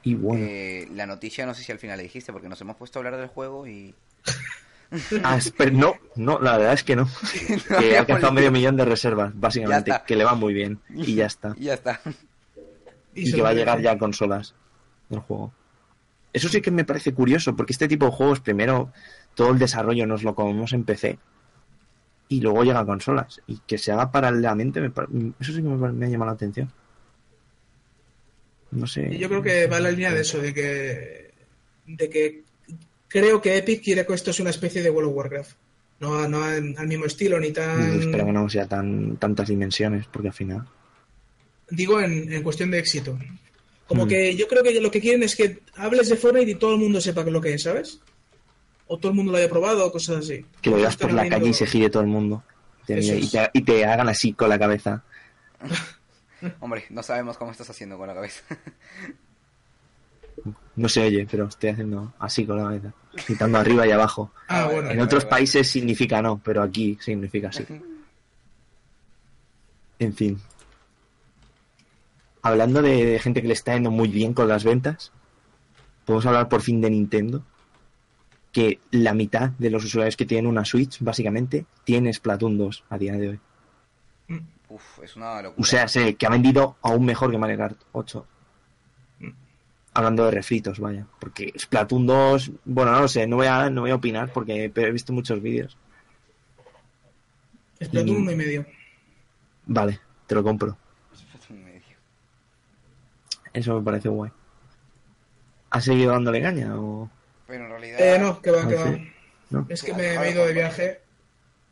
[0.03, 0.45] Y bueno.
[0.45, 3.01] eh, la noticia no sé si al final la dijiste porque nos hemos puesto a
[3.01, 3.95] hablar del juego y...
[5.23, 7.07] Ah, espera, no, no, la verdad es que no.
[7.79, 9.93] que ha alcanzado medio millón de reservas, básicamente.
[10.07, 10.81] Que le va muy bien.
[10.89, 11.55] Y ya está.
[11.59, 12.01] Y ya está.
[13.15, 14.55] Y, se que va a llegar ya a consolas
[15.11, 15.53] del juego.
[16.33, 18.93] Eso sí que me parece curioso, porque este tipo de juegos, primero,
[19.35, 21.19] todo el desarrollo nos lo comemos en PC.
[22.31, 23.43] Y luego llega a consolas.
[23.47, 24.87] Y que se haga paralelamente, me
[25.39, 26.73] eso sí que me, me ha llamado la atención.
[28.71, 29.09] No sé.
[29.13, 31.31] Y Yo creo que va en la línea de eso, de que,
[31.87, 32.43] de que
[33.09, 35.51] creo que Epic quiere que esto sea una especie de World of Warcraft.
[36.01, 38.01] No, no al mismo estilo, ni tan...
[38.01, 40.65] Espero que no sea tan tantas dimensiones, porque al final.
[41.71, 43.19] Digo en, en cuestión de éxito.
[43.87, 44.09] Como Mm.
[44.09, 46.81] que yo creo que lo que quieren es que hables de Fortnite y todo el
[46.81, 47.99] mundo sepa lo que es, ¿sabes?
[48.87, 50.45] O todo el mundo lo haya probado o cosas así.
[50.63, 52.45] Que lo veas por la calle y se gire todo el mundo.
[52.87, 55.03] Y, te, y te hagan así con la cabeza.
[56.61, 58.43] Hombre, no sabemos cómo estás haciendo con la cabeza.
[60.77, 62.93] No se oye, pero estoy haciendo así con la cabeza.
[63.27, 64.31] Quitando arriba y abajo.
[64.47, 64.91] Ah, bueno.
[64.91, 67.65] En otros países significa no, pero aquí significa sí.
[69.99, 70.39] En fin.
[72.43, 75.11] Hablando de, de gente que le está yendo muy bien con las ventas,
[76.05, 77.43] podemos hablar por fin de Nintendo.
[78.53, 82.99] Que la mitad de los usuarios que tienen una Switch, básicamente, tiene Splatoon 2 a
[82.99, 83.41] día de hoy.
[84.69, 85.61] Uf, es una locura.
[85.63, 88.27] O sea, sé que ha vendido aún mejor que Mario Kart 8.
[89.95, 91.07] Hablando de refritos, vaya.
[91.19, 94.71] Porque Splatoon 2, bueno, no lo sé, no voy a, no voy a opinar porque
[94.75, 95.77] he visto muchos vídeos.
[97.83, 98.23] Splatoon Mm.
[98.23, 98.67] uno y medio.
[99.67, 100.77] Vale, te lo compro.
[101.51, 101.97] Un medio.
[103.53, 104.31] Eso me parece guay.
[105.71, 107.11] ¿Has seguido dándole caña o...?
[107.47, 108.01] Pero en realidad...
[108.01, 108.93] Eh, no, que va, que Ah, va.
[108.93, 109.13] sí.
[109.51, 109.67] ¿No?
[109.69, 111.01] Es que me, me he ido de viaje.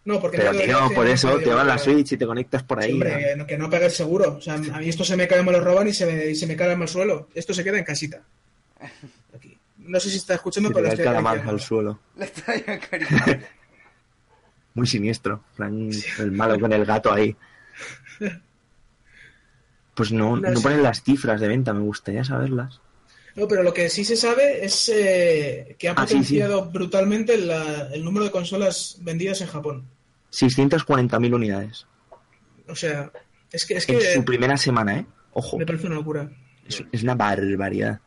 [0.07, 0.53] No, porque Pero
[0.95, 1.77] por no he eso te vas la.
[1.79, 2.93] Switch y te conectas por ahí.
[2.93, 3.47] hombre, ¿no?
[3.47, 4.37] que no, pegue el seguro.
[4.37, 6.35] O sea, a mí esto se me cae, me lo roban y se me, y
[6.35, 7.29] se me cae al suelo.
[7.35, 8.23] Esto se queda en casita.
[9.35, 9.59] Aquí.
[9.79, 11.99] No sé si está escuchando, pero estoy calamar al suelo.
[12.17, 13.47] Le está acariciando.
[14.75, 15.43] Muy siniestro.
[15.59, 17.35] El malo con el gato ahí.
[19.95, 22.81] Pues no, No ponen las cifras de venta, me gustaría saberlas.
[23.35, 26.15] No, pero lo que sí se sabe es eh, que ha Ah, sí, sí.
[26.21, 29.85] potenciado brutalmente la- el número de consolas vendidas en Japón.
[30.41, 31.87] 640.000 unidades.
[32.69, 33.11] O sea,
[33.53, 35.07] es que, es En que su primera semana, ¿eh?
[35.33, 36.31] Ojo, me parece una locura.
[36.67, 38.01] es, es una barbaridad.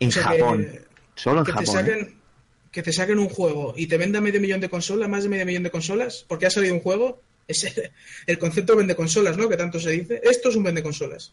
[0.00, 0.64] En O sea, Japón.
[0.64, 0.84] que-
[1.14, 1.76] Solo en que te Japón.
[1.76, 1.80] ¿eh?
[1.90, 2.18] saquen
[2.70, 5.46] que te saquen un juego y te venda medio millón de consolas, más de medio
[5.46, 7.90] millón de consolas, porque ha salido un juego, es el,
[8.26, 9.48] el concepto vende consolas, ¿no?
[9.48, 10.20] Que tanto se dice.
[10.22, 11.32] Esto es un vende consolas.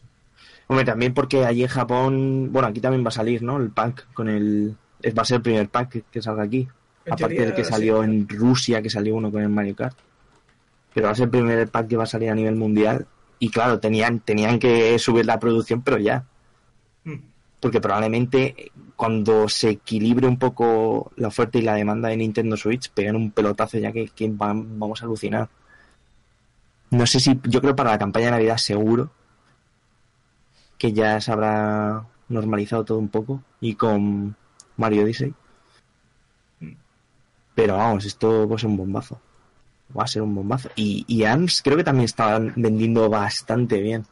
[0.66, 3.58] Hombre, también porque allí en Japón, bueno, aquí también va a salir, ¿no?
[3.58, 4.76] El pack con el...
[5.16, 6.66] Va a ser el primer pack que, que salga aquí.
[7.08, 7.70] Aparte del que sí.
[7.70, 9.96] salió en Rusia, que salió uno con el Mario Kart.
[10.94, 13.06] Pero va a ser el primer pack que va a salir a nivel mundial.
[13.38, 16.24] Y claro, tenían, tenían que subir la producción, pero ya.
[17.04, 17.14] Mm.
[17.60, 22.90] Porque probablemente cuando se equilibre un poco la oferta y la demanda de Nintendo Switch,
[22.90, 25.48] pegan un pelotazo ya que, que va- vamos a alucinar.
[26.90, 29.10] No sé si, yo creo para la campaña de Navidad seguro
[30.78, 34.36] que ya se habrá normalizado todo un poco y con
[34.76, 35.34] Mario Odyssey.
[37.56, 39.18] Pero vamos, esto va a ser un bombazo.
[39.98, 40.68] Va a ser un bombazo.
[40.76, 44.04] Y, y ARMS creo que también estaban vendiendo bastante bien.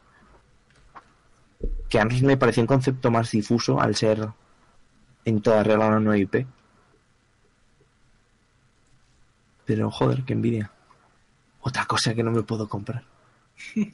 [1.90, 4.26] Que ARMS me pareció un concepto más difuso al ser
[5.26, 6.46] en toda regla una nueva IP.
[9.66, 10.70] Pero joder, qué envidia.
[11.60, 13.04] Otra cosa que no me puedo comprar.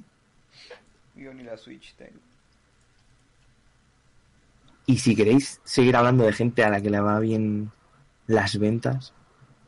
[1.16, 2.20] Yo ni la Switch tengo.
[4.86, 7.72] Y si queréis seguir hablando de gente a la que le va bien
[8.28, 9.12] las ventas,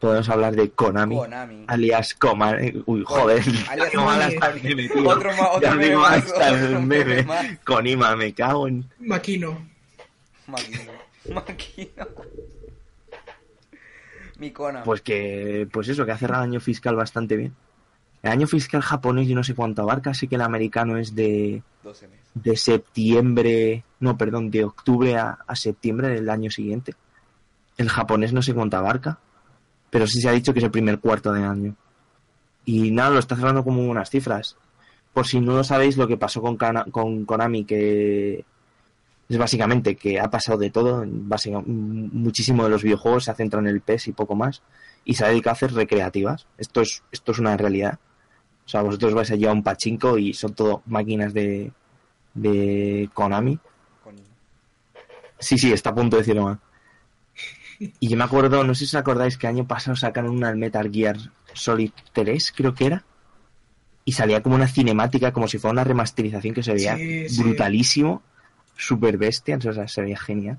[0.02, 1.64] podemos hablar de Konami, Konami.
[1.68, 2.52] alias Coma.
[2.60, 3.40] eh, Uy, joder.
[3.70, 4.34] alias Ya digo mal Konami.
[4.34, 5.08] hasta el meme, tío.
[5.08, 5.30] Otro
[5.76, 7.58] meme más, otro meme.
[7.64, 8.90] Konima, me cago en.
[8.98, 9.64] Maquino.
[10.48, 10.92] Maquino.
[11.32, 12.06] Maquino.
[14.38, 14.50] Mi.
[14.84, 17.54] Pues que, pues eso, que ha cerrado el año fiscal bastante bien.
[18.22, 21.62] El año fiscal japonés yo no sé cuánto abarca, así que el americano es de,
[21.84, 22.26] 12 meses.
[22.34, 26.94] de septiembre, no, perdón, de octubre a, a septiembre del año siguiente.
[27.76, 29.18] El japonés no sé cuánto abarca,
[29.92, 31.76] pero sí se ha dicho que es el primer cuarto de año.
[32.64, 34.56] Y nada, lo está cerrando como unas cifras.
[35.12, 38.42] Por si no lo sabéis, lo que pasó con, Kana- con Konami, que
[39.28, 41.04] es básicamente que ha pasado de todo.
[41.66, 44.62] muchísimo de los videojuegos se ha centrado en el PES y poco más.
[45.04, 46.46] Y se ha dedicado a hacer recreativas.
[46.56, 47.98] Esto es, esto es una realidad.
[48.64, 51.70] O sea, vosotros vais allí a un pachinko y son todo máquinas de,
[52.32, 53.58] de Konami.
[55.38, 56.58] Sí, sí, está a punto de decirlo mal.
[58.00, 60.90] Y yo me acuerdo, no sé si os acordáis que año pasado sacaron una Metal
[60.92, 61.16] Gear
[61.54, 63.04] Solid 3, creo que era.
[64.04, 67.42] y salía como una cinemática, como si fuera una remasterización que se veía Sí, sí.
[67.42, 68.22] brutalísimo,
[68.76, 70.58] super bestia, o sea, se veía genial.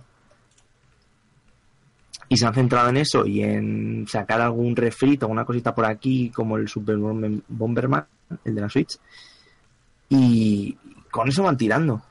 [2.30, 6.30] Y se han centrado en eso y en sacar algún refrito, alguna cosita por aquí,
[6.30, 8.06] como el Super Bomber- Bomberman,
[8.46, 8.98] el de la Switch.
[10.10, 10.78] Y
[11.12, 12.02] con eso van tirando.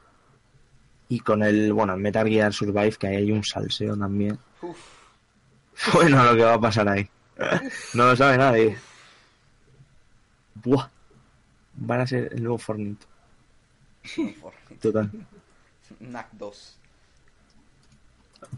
[1.08, 4.38] Y con el, bueno, el Metal Gear Survive, que ahí hay un salseo también.
[4.60, 4.76] Uf,
[5.92, 7.08] Bueno, lo que va a pasar ahí.
[7.94, 8.78] No lo sabe nadie.
[10.54, 10.88] Buah.
[11.74, 13.06] Van a ser el nuevo Fortnite.
[14.80, 15.10] Total.
[16.00, 16.78] NAC 2.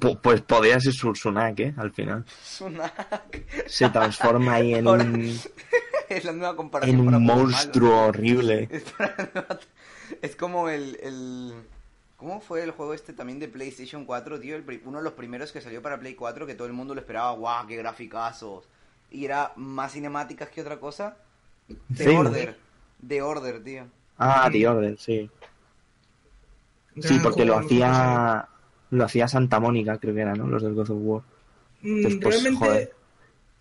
[0.00, 1.74] Pu- Pues podría ser su Sunak, ¿eh?
[1.76, 2.24] Al final.
[2.44, 3.68] Es un NAC.
[3.68, 5.38] Se transforma ahí en Ahora- un,
[6.08, 6.98] Es la nueva comparación.
[7.00, 8.68] en un monstruo horrible.
[8.70, 9.58] Es, para-
[10.20, 11.54] es como el, el...
[12.16, 14.56] ¿Cómo fue el juego este también de PlayStation 4, tío?
[14.56, 17.00] El uno de los primeros que salió para Play 4 que todo el mundo lo
[17.00, 17.32] esperaba.
[17.32, 18.64] ¡Guau, qué graficazos!
[19.10, 21.16] Y era más cinemáticas que otra cosa.
[21.96, 22.10] The Sí.
[22.10, 22.56] Order.
[23.06, 23.84] The Order, tío.
[24.18, 25.28] Ah, The Order, sí.
[27.00, 28.48] Sí, porque lo hacía
[28.90, 30.46] lo hacía Santa Mónica, creo que era, ¿no?
[30.46, 31.22] Los del God of War.
[31.82, 32.92] Mm, Después, Realmente joder.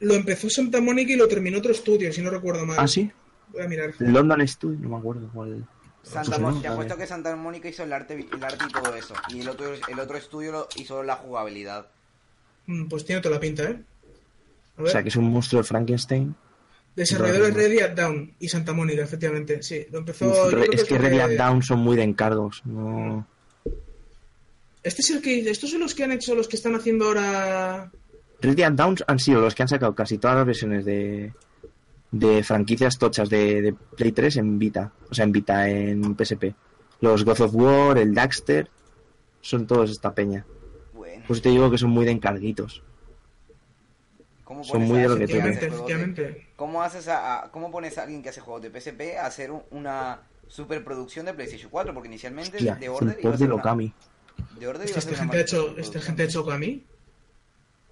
[0.02, 2.78] lo empezó Santa Mónica y lo terminó otro estudio, si no recuerdo mal.
[2.80, 3.12] Ah, sí.
[3.52, 3.94] Voy a mirar.
[4.00, 5.66] London Studio, no me acuerdo cuál.
[6.04, 8.72] Santa Pues no, Mónica, te apuesto que Santa Mónica hizo el arte, el arte y
[8.72, 9.14] todo eso.
[9.30, 11.88] Y el otro, el otro estudio lo hizo la jugabilidad.
[12.68, 13.82] Mm, Pues tiene toda la pinta, ¿eh?
[14.78, 16.36] A O sea, que es un monstruo de Frankenstein.
[16.96, 19.64] Desarrolladores Ready at Down y Santa Mónica, efectivamente.
[19.64, 20.30] Sí, lo empezó.
[20.30, 22.62] Uf, yo re- creo es que fue- Red Dead Down son muy de encargos.
[22.66, 23.26] No...
[24.84, 25.50] Este es el que.
[25.50, 27.90] Estos son los que han hecho, los que están haciendo ahora.
[28.42, 31.32] Red Dead Downs han sido los que han sacado casi todas las versiones de,
[32.14, 34.92] de franquicias tochas de, de Play 3 en Vita.
[35.10, 36.54] O sea, en Vita, en PSP.
[37.02, 38.70] Los God of War, el Daxter,
[39.42, 40.46] son todos esta peña.
[40.94, 42.82] Bueno, Pues te digo que son muy de encarguitos.
[44.44, 46.48] ¿cómo son pones muy a de lo alguien que efectivamente.
[46.56, 49.52] ¿Cómo haces a, a- cómo pones a alguien que hace juegos de PSP a hacer
[49.52, 51.94] un- una superproducción de PlayStation 4?
[51.94, 53.94] Porque inicialmente Hostia, de Order iba port a ser de una, Okami.
[54.60, 56.84] de Order iba a ser una gente ha hecho, esta gente ha hecho Okami.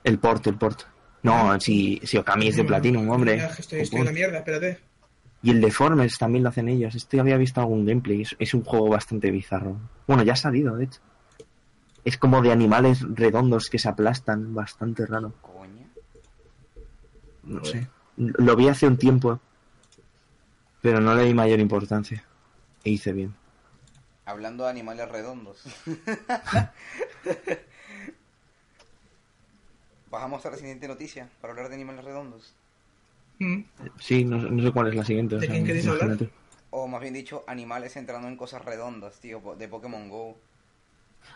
[0.04, 0.84] El port, el port.
[1.24, 3.36] No, si, si Okami es de Platinum, hombre.
[3.58, 4.80] Estoy, estoy en la mierda, espérate.
[5.44, 6.96] Y el Deformers también lo hacen ellos.
[6.96, 8.22] Este había visto algún gameplay.
[8.22, 9.78] Es, es un juego bastante bizarro.
[10.08, 11.00] Bueno, ya ha salido, de hecho.
[12.04, 14.54] Es como de animales redondos que se aplastan.
[14.54, 15.34] Bastante raro.
[15.42, 15.88] Coño.
[17.44, 17.88] No sé.
[18.18, 19.40] Lo vi hace un tiempo.
[20.82, 22.24] Pero no le di mayor importancia.
[22.84, 23.36] E hice bien.
[24.26, 25.64] Hablando de animales redondos.
[30.12, 32.54] Bajamos a la siguiente noticia para hablar de animales redondos.
[33.40, 33.62] Mm.
[34.00, 35.36] Sí, no, no sé cuál es la siguiente.
[35.36, 36.18] o ¿De sea, quién queréis hablar?
[36.70, 40.38] O más bien dicho, animales entrando en cosas redondas, tío, de Pokémon Go.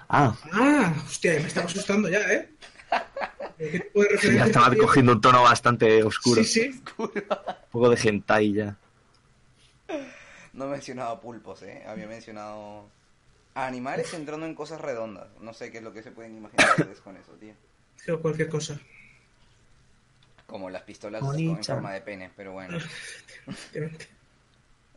[0.10, 2.50] Ah, Ah, hostia, me estaba asustando ya, ¿eh?
[3.58, 6.44] ¿Qué tipo de ya estaba cogiendo un tono bastante oscuro.
[6.44, 6.82] Sí, sí.
[6.98, 7.12] Un
[7.72, 8.76] poco de hentai ya.
[10.54, 11.84] No mencionaba pulpos, eh.
[11.88, 12.90] Había mencionado
[13.54, 15.28] animales entrando en cosas redondas.
[15.40, 17.54] No sé qué es lo que se pueden imaginar ustedes con eso, tío.
[18.12, 18.80] O cualquier cosa.
[20.46, 21.58] Como las pistolas Bonita.
[21.58, 22.78] en forma de pene, pero bueno.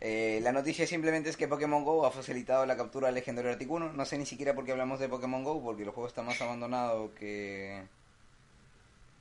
[0.00, 3.92] Eh, la noticia simplemente es que Pokémon Go ha facilitado la captura del legendario Articuno.
[3.92, 6.40] No sé ni siquiera por qué hablamos de Pokémon Go, porque el juego está más
[6.40, 7.82] abandonado que...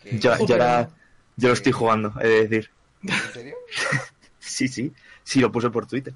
[0.03, 0.89] que- Yo, yo, ahora-
[1.35, 2.69] yo lo estoy jugando, he de decir.
[3.03, 3.55] ¿En serio?
[4.39, 4.93] Sí, sí.
[5.23, 6.13] Sí, lo puse por Twitter.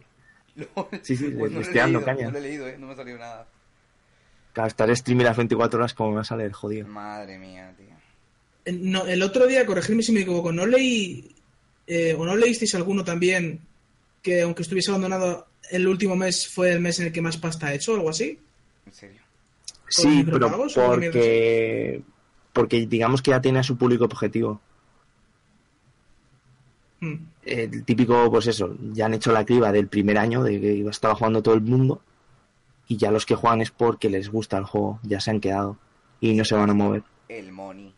[1.02, 2.26] Sí, sí, Pues no lo he leído, caña.
[2.26, 2.78] No lo he leído, eh.
[2.78, 3.48] No me ha salido nada.
[4.54, 6.88] Claro, estar streaming las 24 horas como me va a salir, jodido.
[6.88, 7.88] Madre mía, tío.
[8.66, 11.34] Eh, No, el otro día, corregidme si me equivoco, ¿no leí
[11.88, 13.60] eh, o no leísteis alguno también
[14.22, 17.68] que aunque estuviese abandonado el último mes fue el mes en el que más pasta
[17.68, 18.38] ha hecho o algo así?
[18.86, 19.22] En serio.
[19.88, 22.02] Sí, pero porque...
[22.54, 24.60] Porque digamos que ya tiene a su público objetivo.
[27.00, 27.16] Hmm.
[27.44, 31.16] El típico, pues eso, ya han hecho la criba del primer año de que estaba
[31.16, 32.02] jugando todo el mundo
[32.92, 35.78] y ya los que juegan es porque les gusta el juego, ya se han quedado
[36.20, 37.04] y no se van a mover.
[37.30, 37.94] El money.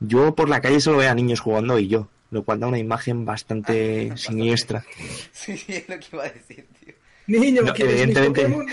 [0.00, 2.78] Yo por la calle solo veo a niños jugando y yo, lo cual da una
[2.78, 4.16] imagen bastante Bastante.
[4.16, 4.84] siniestra.
[5.32, 6.94] Sí, sí, es lo que iba a decir, tío.
[7.26, 8.66] Niño, No, ¿quieres mis evidentemente, Pokémon?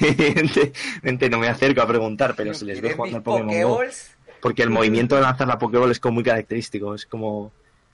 [0.00, 3.80] evidentemente no me acerco a preguntar, pero se les ve ¿Quieres jugando al Pokémon Go.
[4.40, 7.50] Porque el movimiento de lanzar la Pokéball es como muy característico, es como,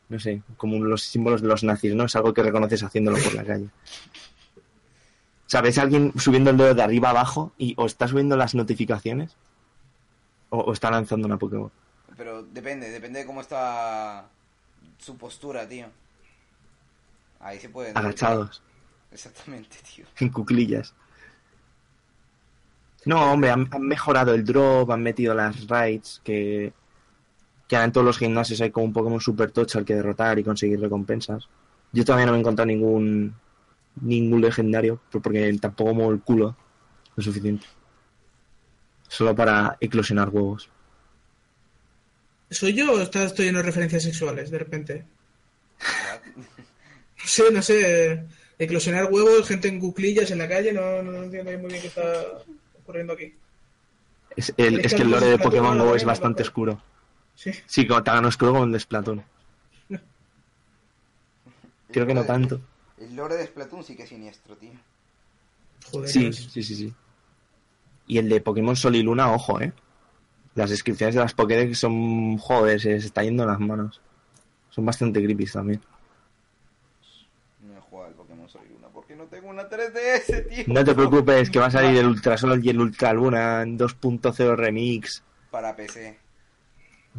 [0.09, 2.05] no sé, como los símbolos de los nazis, ¿no?
[2.05, 3.66] Es algo que reconoces haciéndolo por la calle.
[5.51, 9.34] ¿Sabes a alguien subiendo el dedo de arriba abajo y o está subiendo las notificaciones
[10.48, 11.72] o, o está lanzando una Pokéball?
[12.16, 14.28] Pero depende, depende de cómo está
[14.96, 15.86] su postura, tío.
[17.40, 17.90] Ahí se puede.
[17.96, 18.62] Agachados,
[19.11, 20.05] Exactamente, tío.
[20.20, 20.94] en cuclillas.
[23.05, 26.72] No, hombre, han, han mejorado el drop, han metido las raids, que,
[27.66, 30.38] que ahora en todos los gimnasios hay como un Pokémon super tocho al que derrotar
[30.38, 31.48] y conseguir recompensas.
[31.90, 33.34] Yo todavía no me he encontrado ningún
[34.01, 36.57] ningún legendario, pues porque tampoco muevo el culo
[37.16, 37.66] lo suficiente.
[39.09, 40.70] Solo para eclosionar huevos.
[42.51, 45.05] ¿Soy yo o estás estoy lleno de referencias sexuales de repente?
[47.22, 48.24] No sé, no sé.
[48.59, 52.03] Eclosionar huevos, gente en cuclillas en la calle, no, no entiendo muy bien qué está
[52.78, 53.34] ocurriendo aquí.
[54.34, 56.80] Es, el, Es es que el lore de Pokémon Go es bastante oscuro.
[57.34, 57.53] Sí.
[57.66, 59.22] Sí, como tan oscuro como el de Splatoon.
[61.92, 62.61] Creo que no tanto.
[63.01, 64.72] El lore de Splatoon sí que es siniestro, tío.
[65.90, 66.09] Joder.
[66.09, 66.94] Sí, no sí, sí, sí.
[68.07, 69.72] Y el de Pokémon Sol y Luna, ojo, eh.
[70.55, 74.01] Las descripciones de las Pokédex son, joder, se les está yendo en las manos.
[74.68, 75.80] Son bastante creepy también.
[77.61, 80.64] No he jugado al Pokémon Sol y Luna porque no tengo una 3DS, tío.
[80.74, 83.78] No te preocupes, que va a salir el Ultra Sol y el Ultra Luna en
[83.78, 86.18] 2.0 Remix Para PC.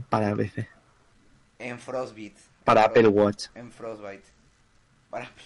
[0.09, 0.67] para PC.
[1.57, 2.39] En Frostbite.
[2.65, 3.45] Para Apple Watch.
[3.55, 4.23] En Frostbite.
[5.09, 5.43] Para Apple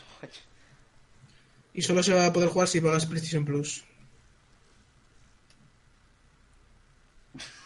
[1.73, 3.83] Y solo se va a poder jugar si pagas PlayStation Plus.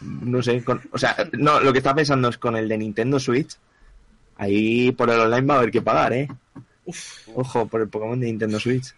[0.01, 3.19] No sé, con- o sea, no, lo que estaba pensando es con el de Nintendo
[3.19, 3.55] Switch.
[4.37, 6.27] Ahí por el online va a haber que pagar, eh.
[6.85, 7.27] Uf.
[7.35, 8.93] Ojo, por el Pokémon de Nintendo Switch.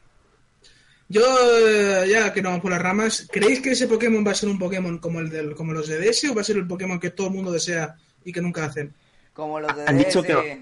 [1.09, 1.22] Yo,
[1.68, 4.47] eh, ya que no vamos por las ramas, ¿creéis que ese Pokémon va a ser
[4.47, 6.99] un Pokémon como el del, como los de DS o va a ser el Pokémon
[7.01, 8.93] que todo el mundo desea y que nunca hacen?
[9.34, 10.28] Como los de Han dicho DS.
[10.28, 10.62] que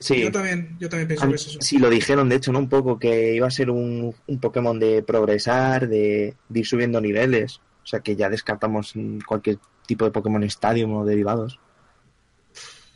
[0.00, 1.58] Sí, Yo también, yo también pienso que es eso.
[1.60, 2.58] sí, lo dijeron, de hecho, ¿no?
[2.58, 7.02] Un poco que iba a ser un, un Pokémon de progresar, de, de ir subiendo
[7.02, 7.60] niveles.
[7.84, 11.60] O sea, que ya descartamos mm, cualquier tipo de Pokémon Stadium o derivados.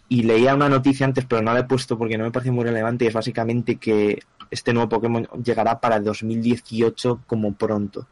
[0.08, 2.64] Y leía una noticia antes, pero no la he puesto porque no me parece muy
[2.64, 3.04] relevante.
[3.04, 8.08] Y es básicamente que este nuevo Pokémon llegará para el 2018 como pronto.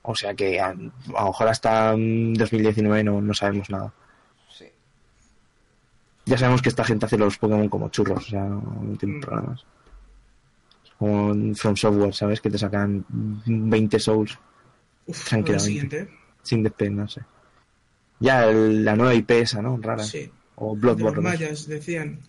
[0.00, 3.92] O sea que a, a lo mejor hasta mm, 2019 no, no sabemos nada.
[6.24, 9.20] Ya sabemos que esta gente hace los Pokémon como churros, o sea, no tienen Mm.
[9.20, 9.64] problemas.
[10.98, 12.40] Como en From Software, ¿sabes?
[12.40, 14.38] Que te sacan 20 Souls
[15.06, 15.52] Uf, tranquilamente.
[15.52, 16.18] el siguiente.
[16.42, 17.22] sin despeinarse.
[18.20, 19.76] Ya el- la nueva IP esa, ¿no?
[19.80, 20.02] Rara.
[20.04, 20.30] Sí.
[20.56, 21.22] O De los Bloodborne.
[21.22, 22.20] mayas, decían.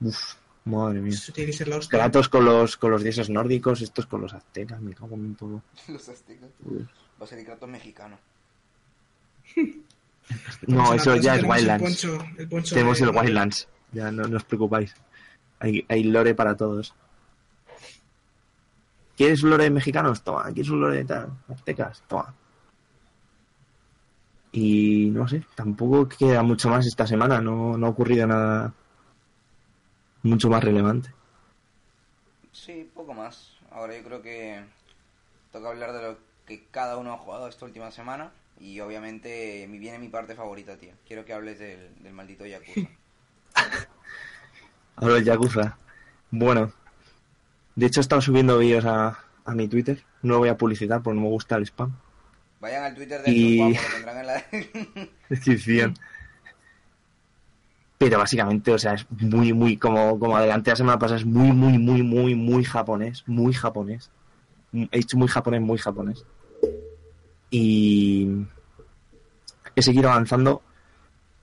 [0.00, 1.12] Uf, madre mía.
[1.12, 1.98] Eso tiene que ser la hostia.
[1.98, 5.62] Kratos con los, con los dioses nórdicos, estos con los aztecas, me cago en todo.
[5.88, 6.50] Los aztecas.
[6.64, 6.82] Uf.
[7.20, 8.16] Va a ser el Kratos mexicano.
[10.66, 11.82] No, eso ya es el Wildlands.
[11.82, 13.68] poncho- el poncho Tenemos de- el Wildlands.
[13.92, 14.94] Ya no, no os preocupáis.
[15.58, 16.94] Hay, hay lore para todos.
[19.16, 20.22] ¿Quieres lore de mexicanos?
[20.22, 20.44] Toma.
[20.44, 21.28] ¿Quieres un lore de tal?
[21.48, 22.02] Aztecas?
[22.08, 22.34] Toma.
[24.52, 27.40] Y no sé, tampoco queda mucho más esta semana.
[27.40, 28.72] No, no ha ocurrido nada
[30.22, 31.12] mucho más relevante.
[32.52, 33.52] Sí, poco más.
[33.70, 34.60] Ahora yo creo que
[35.52, 38.30] toca hablar de lo que cada uno ha jugado esta última semana.
[38.60, 40.92] Y obviamente viene mi parte favorita, tío.
[41.06, 42.80] Quiero que hables del, del maldito Yakuza.
[44.96, 45.78] Ahora el Yakuza.
[46.30, 46.72] Bueno,
[47.74, 50.04] de hecho he estado subiendo vídeos a, a mi Twitter.
[50.22, 51.96] No lo voy a publicitar porque no me gusta el spam.
[52.60, 54.44] Vayan al Twitter de Y- guapos, lo tendrán en la...
[55.30, 55.94] descripción.
[57.96, 61.52] Pero básicamente, o sea, es muy, muy, como, como adelante la semana pasada, es muy,
[61.52, 63.24] muy, muy, muy, muy japonés.
[63.26, 64.10] Muy japonés.
[64.72, 66.24] He dicho muy japonés, muy japonés.
[67.50, 68.28] Y
[69.74, 70.62] he seguido avanzando.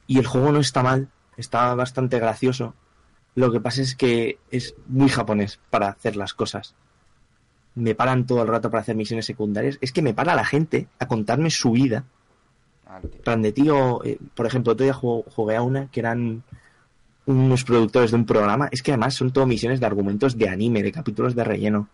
[0.07, 2.73] Y el juego no está mal, está bastante gracioso.
[3.35, 6.75] Lo que pasa es que es muy japonés para hacer las cosas.
[7.75, 9.77] Me paran todo el rato para hacer misiones secundarias.
[9.81, 12.05] Es que me para la gente a contarme su vida
[12.89, 16.41] Ah, plan de tío, eh, por ejemplo, otro día ju- jugué a una que eran
[17.25, 20.81] unos productores de un programa, es que además son todo misiones de argumentos de anime,
[20.81, 21.89] de capítulos de relleno.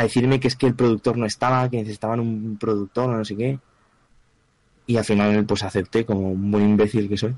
[0.00, 3.36] A decirme que es que el productor no estaba, que necesitaban un productor no sé
[3.36, 3.58] qué.
[4.86, 7.36] Y al final pues acepté como un imbécil que soy.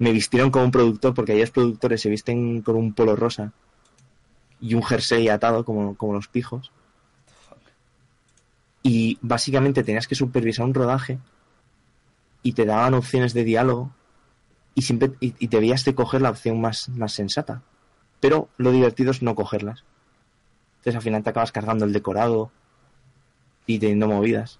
[0.00, 3.52] Me vistieron como un productor porque aquellos productores se visten con un polo rosa
[4.60, 6.72] y un jersey atado como, como los pijos.
[8.82, 11.20] Y básicamente tenías que supervisar un rodaje
[12.42, 13.92] y te daban opciones de diálogo
[14.74, 17.62] y siempre y, y debías de coger la opción más, más sensata.
[18.18, 19.84] Pero lo divertido es no cogerlas.
[20.82, 22.50] Entonces al final te acabas cargando el decorado
[23.66, 24.58] y teniendo movidas.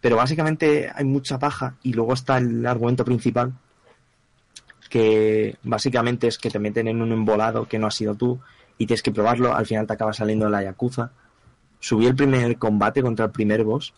[0.00, 3.52] Pero básicamente hay mucha paja y luego está el argumento principal
[4.88, 8.40] que básicamente es que te meten en un embolado que no has sido tú
[8.78, 11.12] y tienes que probarlo, al final te acaba saliendo la Yakuza.
[11.80, 13.92] Subí el primer combate contra el primer boss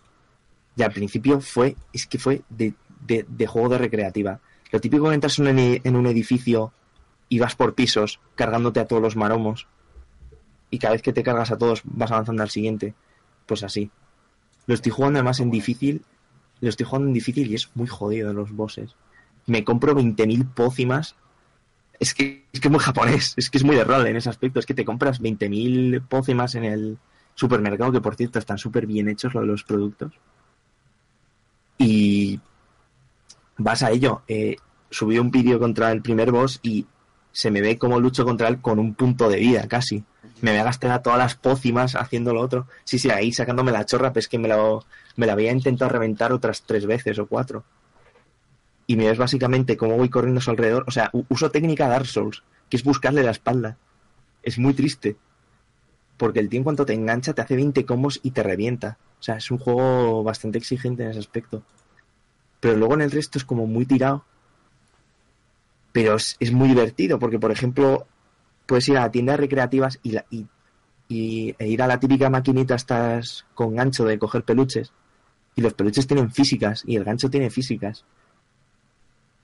[0.77, 4.41] y al principio fue, es que fue de, de- juego de recreativa.
[4.71, 6.73] Lo típico que entras en un edificio
[7.29, 9.67] y vas por pisos cargándote a todos los maromos
[10.75, 12.95] y cada vez que te cargas a todos vas avanzando al siguiente.
[13.47, 13.91] Pues así.
[14.67, 16.03] Lo estoy jugando además en difícil.
[16.61, 18.97] Lo estoy jugando en difícil y es muy jodido los bosses.
[19.47, 21.15] Me compro 20.000 pócimas
[22.01, 24.59] Es que, es que muy japonés, es que es muy de rol en ese aspecto.
[24.59, 26.99] Es que te compras 20.000 pócimas en el
[27.37, 30.13] supermercado, que por cierto están súper bien hechos de los productos.
[31.79, 32.41] Y
[33.59, 34.23] vas a ello.
[34.27, 34.57] Eh,
[34.91, 36.87] subí un vídeo contra el primer boss y
[37.31, 40.05] se me ve como lucho contra él con un punto de vida casi.
[40.41, 42.67] Me voy a gastar todas las pócimas haciendo lo otro.
[42.85, 44.85] Sí, sí, ahí sacándome la chorra, pero es que me, lo,
[45.17, 47.65] me la había intentado reventar otras tres veces o cuatro.
[48.87, 50.85] Y me ves básicamente cómo voy corriendo a su alrededor.
[50.87, 53.79] O sea, uso técnica Dark Souls, que es buscarle la espalda.
[54.43, 55.17] Es muy triste.
[56.17, 58.99] Porque el tío en cuanto te engancha te hace 20 combos y te revienta.
[59.21, 61.63] O sea, es un juego bastante exigente en ese aspecto.
[62.61, 64.25] Pero luego en el resto es como muy tirado.
[65.93, 68.07] Pero es, es muy divertido porque, por ejemplo,
[68.67, 70.47] puedes ir a tiendas recreativas y, la- y,
[71.59, 74.93] e ir a la típica maquinita estas con gancho de coger peluches.
[75.57, 78.05] Y los peluches tienen físicas y el gancho tiene físicas.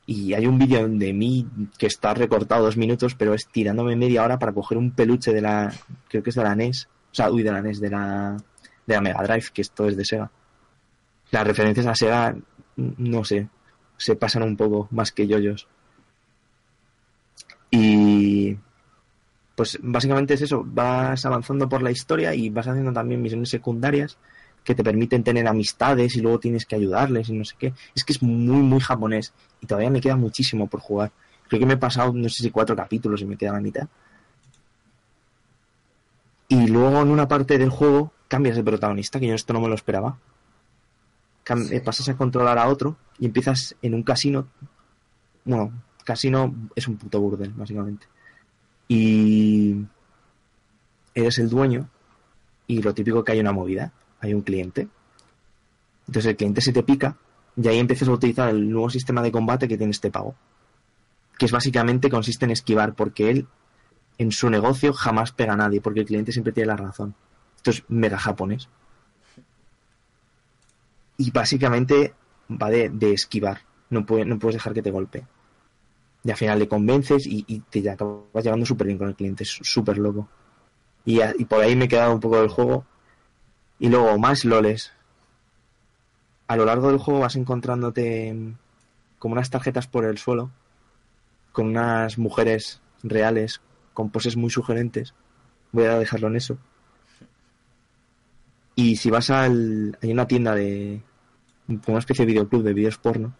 [0.06, 1.46] Y hay un vídeo de mí
[1.78, 5.40] que está recortado dos minutos, pero es tirándome media hora para coger un peluche de
[5.40, 5.72] la.
[6.08, 6.88] Creo que es de la NES.
[7.12, 8.36] O sea, uy, de la NES, de la,
[8.86, 10.30] de la Mega Drive, que esto es de Sega.
[11.30, 12.34] Las referencias a Sega,
[12.76, 13.48] no sé,
[13.98, 15.68] se pasan un poco más que yoyos.
[17.70, 18.56] Y.
[19.60, 24.16] Pues básicamente es eso, vas avanzando por la historia y vas haciendo también misiones secundarias
[24.64, 27.74] que te permiten tener amistades y luego tienes que ayudarles y no sé qué.
[27.94, 31.12] Es que es muy, muy japonés y todavía me queda muchísimo por jugar.
[31.46, 33.86] Creo que me he pasado, no sé si cuatro capítulos y me queda la mitad.
[36.48, 39.68] Y luego en una parte del juego cambias de protagonista, que yo esto no me
[39.68, 40.16] lo esperaba.
[41.44, 41.80] Cam- Sí.
[41.80, 44.48] Pasas a controlar a otro y empiezas en un casino.
[45.44, 45.70] Bueno,
[46.02, 48.06] casino es un puto burdel, básicamente.
[48.92, 49.86] Y
[51.14, 51.88] eres el dueño
[52.66, 54.88] y lo típico que hay una movida, hay un cliente.
[56.08, 57.16] Entonces el cliente se te pica
[57.56, 60.34] y ahí empiezas a utilizar el nuevo sistema de combate que tiene este pago.
[61.38, 63.46] Que es básicamente consiste en esquivar, porque él
[64.18, 67.14] en su negocio jamás pega a nadie, porque el cliente siempre tiene la razón.
[67.58, 68.68] Esto es mega japonés.
[71.16, 72.12] Y básicamente
[72.50, 73.60] va de, de esquivar.
[73.88, 75.28] No, no puedes dejar que te golpee.
[76.22, 79.44] Y al final le convences y, te acabas llevando súper bien con el cliente.
[79.44, 80.28] Es súper loco.
[81.04, 82.84] Y, y por ahí me he quedado un poco del juego.
[83.78, 84.92] Y luego más loles.
[86.46, 88.54] A lo largo del juego vas encontrándote
[89.18, 90.50] como unas tarjetas por el suelo.
[91.52, 93.62] Con unas mujeres reales.
[93.94, 95.14] Con poses muy sugerentes.
[95.72, 96.58] Voy a dejarlo en eso.
[98.74, 99.98] Y si vas al...
[100.02, 101.02] Hay una tienda de...
[101.66, 103.34] una especie de videoclub de vídeos porno.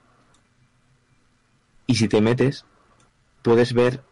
[1.87, 2.65] Y si te metes,
[3.43, 4.03] puedes ver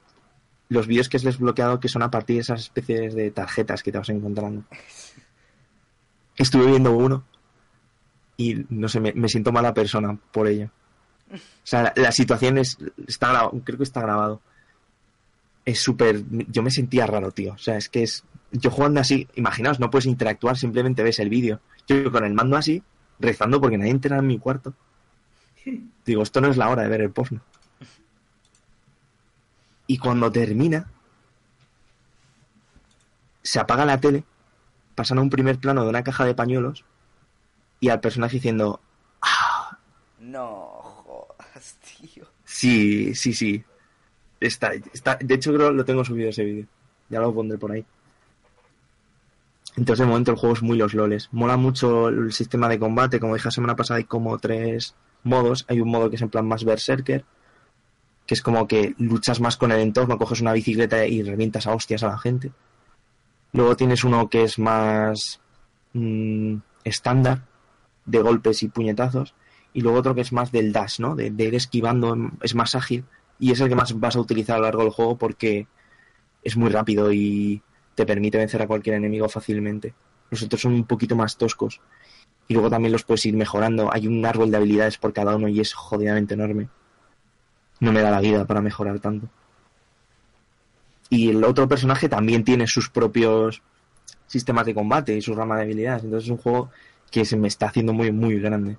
[0.68, 3.92] los vídeos que has desbloqueado que son a partir de esas especies de tarjetas que
[3.92, 4.64] te vas encontrando.
[6.36, 7.24] Estuve viendo uno
[8.36, 10.70] y no sé, me, me siento mala persona por ello.
[11.30, 14.40] O sea, la, la situación es, está grabado, creo que está grabado.
[15.66, 17.52] Es súper, yo me sentía raro, tío.
[17.52, 21.28] O sea, es que es, yo jugando así, imaginaos, no puedes interactuar, simplemente ves el
[21.28, 21.60] vídeo.
[21.86, 22.82] Yo con el mando así,
[23.20, 24.72] rezando porque nadie entra en mi cuarto.
[26.06, 27.42] Digo, esto no es la hora de ver el porno.
[29.88, 30.86] Y cuando termina,
[33.42, 34.22] se apaga la tele,
[34.94, 36.84] pasan a un primer plano de una caja de pañuelos
[37.80, 38.80] y al personaje diciendo,
[40.20, 40.44] No,
[40.82, 42.26] jodas, tío.
[42.44, 43.64] sí, sí, sí.
[44.40, 46.66] Está, está, de hecho, creo que lo tengo subido ese vídeo.
[47.08, 47.84] Ya lo pondré por ahí.
[49.76, 51.28] Entonces, de momento, el juego es muy los loles.
[51.32, 53.18] Mola mucho el sistema de combate.
[53.20, 55.64] Como dije la semana pasada, hay como tres modos.
[55.68, 57.24] Hay un modo que es en plan más berserker,
[58.28, 61.74] que es como que luchas más con el entorno, coges una bicicleta y revientas a
[61.74, 62.52] hostias a la gente.
[63.54, 65.40] Luego tienes uno que es más
[65.94, 67.46] mm, estándar,
[68.04, 69.34] de golpes y puñetazos.
[69.72, 71.16] Y luego otro que es más del dash, ¿no?
[71.16, 73.06] De, de ir esquivando, es más ágil.
[73.38, 75.66] Y es el que más vas a utilizar a lo largo del juego porque
[76.44, 77.62] es muy rápido y
[77.94, 79.94] te permite vencer a cualquier enemigo fácilmente.
[80.30, 81.80] Los otros son un poquito más toscos.
[82.46, 83.90] Y luego también los puedes ir mejorando.
[83.90, 86.68] Hay un árbol de habilidades por cada uno y es jodidamente enorme.
[87.80, 89.28] No me da la vida para mejorar tanto.
[91.10, 93.62] Y el otro personaje también tiene sus propios
[94.26, 96.04] sistemas de combate y su rama de habilidades.
[96.04, 96.70] Entonces es un juego
[97.10, 98.76] que se me está haciendo muy, muy grande.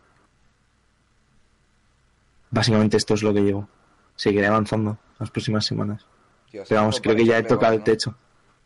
[2.52, 3.68] Básicamente esto es lo que llevo.
[4.16, 6.06] Seguiré avanzando las próximas semanas.
[6.52, 8.16] Dios, Pero vamos, creo que ya he tocado el techo.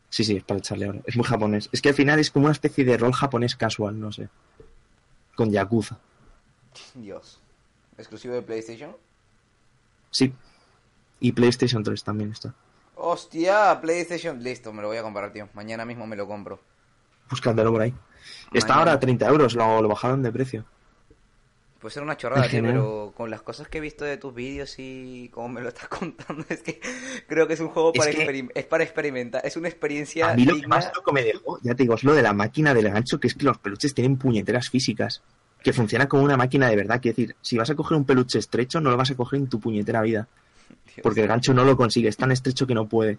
[0.10, 1.00] Sí, sí, es para echarle ahora.
[1.06, 1.70] Es muy japonés.
[1.72, 4.30] Es que al final es como una especie de rol japonés casual, no sé.
[5.36, 5.98] Con Yakuza.
[6.96, 7.40] Dios.
[7.98, 8.96] ¿Exclusivo de PlayStation?
[10.14, 10.32] Sí.
[11.20, 12.54] Y PlayStation 3 también está.
[12.96, 14.42] Hostia, PlayStation.
[14.42, 15.50] Listo, me lo voy a comprar, tío.
[15.54, 16.60] Mañana mismo me lo compro.
[17.30, 17.94] Búscatelo por ahí.
[18.54, 20.66] Está ahora a 30 euros, lo, lo bajaron de precio.
[21.80, 24.76] Puede ser una chorrada, tío, pero con las cosas que he visto de tus vídeos
[24.78, 26.80] y como me lo estás contando, es que
[27.28, 29.46] creo que es un juego Es para, que- es para experimentar.
[29.46, 32.04] Es una experiencia A mí lo que más loco me dejó, ya te digo, es
[32.06, 35.22] lo de la máquina del gancho, que es que los peluches tienen puñeteras físicas.
[35.64, 37.00] Que funciona como una máquina de verdad.
[37.02, 39.48] Quiero decir, si vas a coger un peluche estrecho, no lo vas a coger en
[39.48, 40.28] tu puñetera vida.
[40.86, 41.00] Dios.
[41.02, 43.18] Porque el gancho no lo consigue, es tan estrecho que no puede.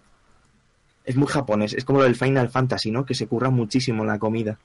[1.03, 3.05] Es muy japonés, es como lo del Final Fantasy, ¿no?
[3.05, 4.57] Que se curra muchísimo la comida.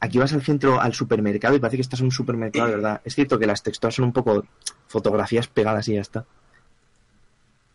[0.00, 3.00] Aquí vas al centro, al supermercado y parece que estás en un supermercado, de verdad.
[3.04, 4.46] Es cierto que las texturas son un poco
[4.86, 6.24] fotografías pegadas y ya está.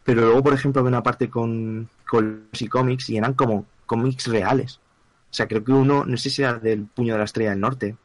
[0.03, 3.66] Pero luego, por ejemplo, veo una parte con, con los y cómics y eran como
[3.86, 4.80] cómics reales.
[5.32, 7.59] O sea, creo que uno, no sé si era del Puño de la Estrella del
[7.59, 7.95] Norte,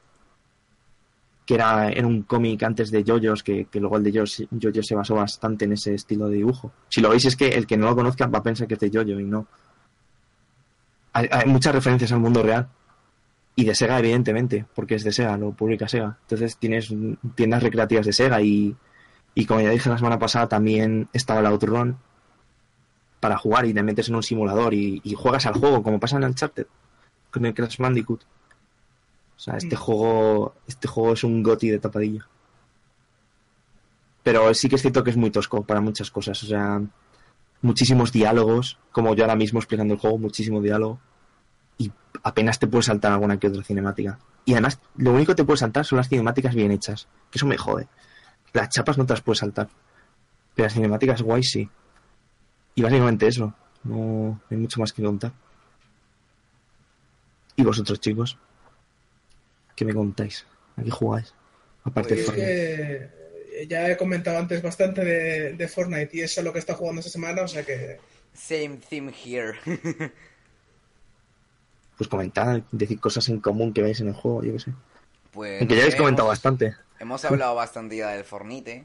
[1.49, 4.87] que era, era un cómic antes de Yoyos, que, que luego el de Yoyos, Yoyos
[4.87, 6.73] se basó bastante en ese estilo de dibujo.
[6.91, 8.81] Si lo veis es que el que no lo conozca va a pensar que es
[8.81, 9.47] de Yoyo y no.
[11.15, 12.69] Hay, hay muchas referencias al mundo real.
[13.57, 16.19] Y de Sega, evidentemente, porque es de Sega, lo publica Sega.
[16.21, 16.95] Entonces tienes
[17.35, 18.77] tiendas recreativas de Sega y,
[19.35, 21.97] y como ya dije la semana pasada, también estaba el Outrun
[23.21, 26.19] para jugar y te metes en un simulador y, y juegas al juego, como pasa
[26.19, 26.67] en Uncharted,
[27.31, 28.23] con el Crash Bandicoot.
[29.39, 29.79] O sea, este Mm.
[29.79, 32.27] juego, este juego es un goti de tapadilla.
[34.23, 36.43] Pero sí que es cierto que es muy tosco para muchas cosas.
[36.43, 36.83] O sea,
[37.63, 40.99] muchísimos diálogos, como yo ahora mismo explicando el juego, muchísimo diálogo.
[41.79, 41.91] Y
[42.25, 44.19] apenas te puedes saltar alguna que otra cinemática.
[44.45, 47.07] Y además, lo único que te puedes saltar son las cinemáticas bien hechas.
[47.31, 47.87] Que eso me jode.
[48.53, 49.69] Las chapas no te las puedes saltar.
[50.55, 51.69] Pero las cinemáticas guay sí.
[52.75, 53.55] Y básicamente eso.
[53.85, 55.33] No hay mucho más que contar.
[57.57, 58.37] ¿Y vosotros, chicos?
[59.79, 60.45] ¿Qué me contáis?
[60.77, 61.33] ¿A qué jugáis?
[61.85, 62.49] Aparte de Es Fortnite.
[63.61, 66.75] que ya he comentado antes bastante de, de Fortnite y eso es lo que está
[66.75, 67.99] jugando esta semana, o sea que
[68.35, 69.55] Same theme here.
[71.97, 74.73] Pues comentar, decir cosas en común que veis en el juego, yo qué sé.
[75.33, 76.77] pues, Aunque no ya habéis comentado hemos- bastante.
[77.01, 78.85] Hemos hablado bastante ya del Fornite.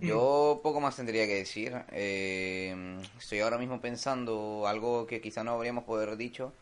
[0.00, 1.74] Yo poco más tendría que decir.
[1.92, 6.52] Eh, estoy ahora mismo pensando algo que quizá no habríamos poder haber dicho.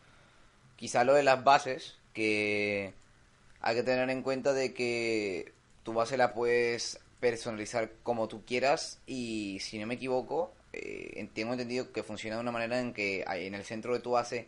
[0.75, 2.91] Quizá lo de las bases, que
[3.61, 5.51] hay que tener en cuenta de que
[5.83, 11.53] tu base la puedes personalizar como tú quieras y si no me equivoco, eh, tengo
[11.53, 14.47] entendido que funciona de una manera en que en el centro de tu base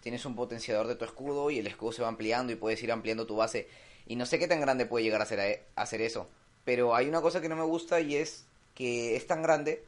[0.00, 2.92] tienes un potenciador de tu escudo y el escudo se va ampliando y puedes ir
[2.92, 3.68] ampliando tu base.
[4.06, 6.28] Y no sé qué tan grande puede llegar a ser, a- a hacer eso.
[6.64, 8.44] Pero hay una cosa que no me gusta y es
[8.74, 9.84] que es tan grande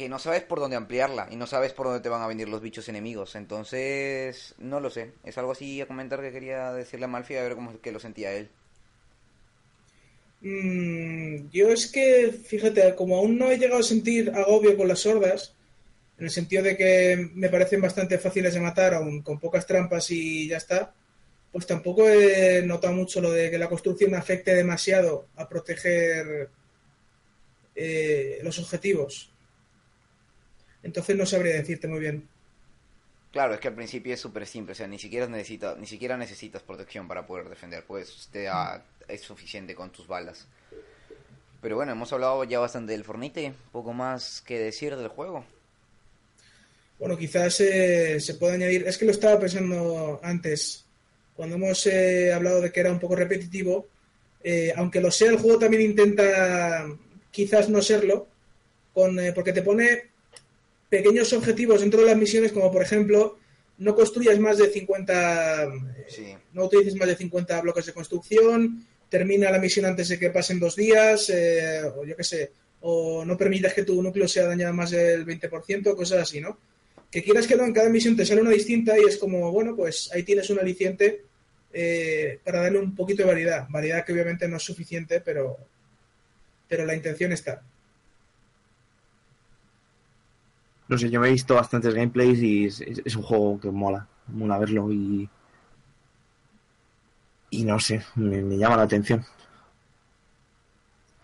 [0.00, 2.48] que no sabes por dónde ampliarla y no sabes por dónde te van a venir
[2.48, 3.34] los bichos enemigos.
[3.36, 5.12] Entonces, no lo sé.
[5.24, 7.92] Es algo así a comentar que quería decirle a Malfi a ver cómo es que
[7.92, 8.48] lo sentía él.
[10.40, 15.04] Mm, yo es que, fíjate, como aún no he llegado a sentir agobio con las
[15.04, 15.54] hordas,
[16.16, 20.10] en el sentido de que me parecen bastante fáciles de matar, aún con pocas trampas
[20.10, 20.94] y ya está,
[21.52, 26.48] pues tampoco he notado mucho lo de que la construcción afecte demasiado a proteger
[27.74, 29.29] eh, los objetivos.
[30.82, 32.28] Entonces no sabría decirte muy bien.
[33.32, 36.16] Claro, es que al principio es súper simple, o sea, ni siquiera necesitas, ni siquiera
[36.16, 40.46] necesitas protección para poder defender, pues te da- es suficiente con tus balas.
[41.62, 45.44] Pero bueno, hemos hablado ya bastante del Fornite, poco más que decir del juego.
[46.98, 50.84] Bueno, quizás eh, se puede añadir, es que lo estaba pensando antes,
[51.34, 53.86] cuando hemos eh, hablado de que era un poco repetitivo,
[54.42, 56.86] eh, aunque lo sea, el juego también intenta
[57.30, 58.26] quizás no serlo,
[58.92, 60.09] con, eh, porque te pone
[60.90, 63.38] pequeños objetivos dentro de las misiones, como por ejemplo,
[63.78, 65.68] no construyas más de 50, eh,
[66.08, 66.34] Sí.
[66.52, 70.60] no utilices más de 50 bloques de construcción, termina la misión antes de que pasen
[70.60, 72.52] dos días, eh, o yo qué sé,
[72.82, 76.58] o no permitas que tu núcleo sea dañado más del 20%, cosas así, ¿no?
[77.10, 79.74] Que quieras que no, en cada misión te sale una distinta y es como, bueno,
[79.74, 81.24] pues ahí tienes un aliciente
[81.72, 83.66] eh, para darle un poquito de variedad.
[83.68, 85.56] Variedad que obviamente no es suficiente, pero,
[86.68, 87.62] pero la intención está.
[90.90, 93.70] No sé, yo me he visto bastantes gameplays y es, es- es un juego que
[93.70, 95.28] mola, mola verlo y.
[97.50, 99.24] Y no sé, me, me llama la atención.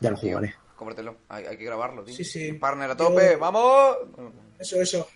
[0.00, 0.54] Ya lo jugaré.
[0.76, 2.14] Cómpratelo, hay, hay que grabarlo, tío.
[2.14, 2.52] Sí, sí.
[2.52, 3.96] Partner a Yo- tope, ¡vamos!
[4.58, 5.08] Eso, eso.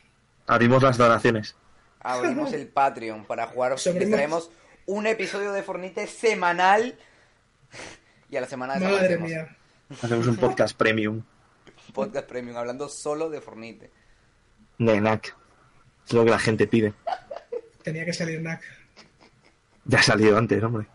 [0.47, 1.55] Abrimos las donaciones.
[2.01, 3.73] Abrimos el Patreon para jugar.
[3.73, 4.51] Les traemos
[4.87, 6.99] un episodio de Fornite semanal.
[8.31, 9.29] Y a la semana Madre desaparecemos.
[9.29, 9.57] mía.
[10.03, 11.23] Hacemos un podcast premium
[11.93, 13.91] Podcast premium, hablando solo de Fornite.
[14.81, 15.37] De NAC.
[16.07, 16.93] Es lo que la gente pide.
[17.83, 18.63] Tenía que salir NAC.
[19.85, 20.87] Ya ha salido antes, hombre.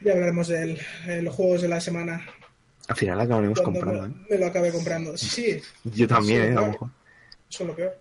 [0.00, 0.78] Ya hablaremos de
[1.22, 2.24] los juegos de la semana.
[2.88, 4.26] Al final acabaremos Cuando comprando, me, ¿eh?
[4.30, 5.16] me lo acabe comprando.
[5.16, 6.52] Sí, sí, Yo también, Sí, ¿eh?
[6.56, 6.88] A lo mejor.
[7.50, 7.98] eso es lo peor.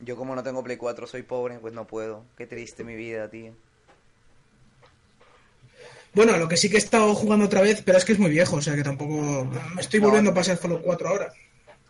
[0.00, 2.24] Yo como no tengo Play 4, soy pobre, pues no puedo.
[2.36, 3.52] Qué triste mi vida, tío.
[6.12, 8.30] Bueno, lo que sí que he estado jugando otra vez, pero es que es muy
[8.30, 9.46] viejo, o sea que tampoco.
[9.74, 10.06] Me estoy No.
[10.06, 11.32] volviendo a pasar Fallout 4 ahora.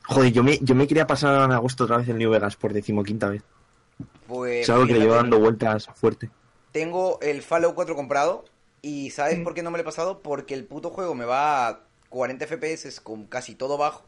[0.09, 2.73] Joder, yo me, yo me quería pasar en agosto otra vez el New Vegas por
[2.73, 3.43] decimoquinta vez.
[4.27, 6.31] Pues, Es algo que le llevo dando vueltas fuerte.
[6.73, 8.45] Tengo el Fallout 4 comprado
[8.83, 9.45] y ¿sabes Mm.
[9.45, 10.21] por qué no me lo he pasado?
[10.23, 14.05] Porque el puto juego me va a 40 FPS con casi todo bajo.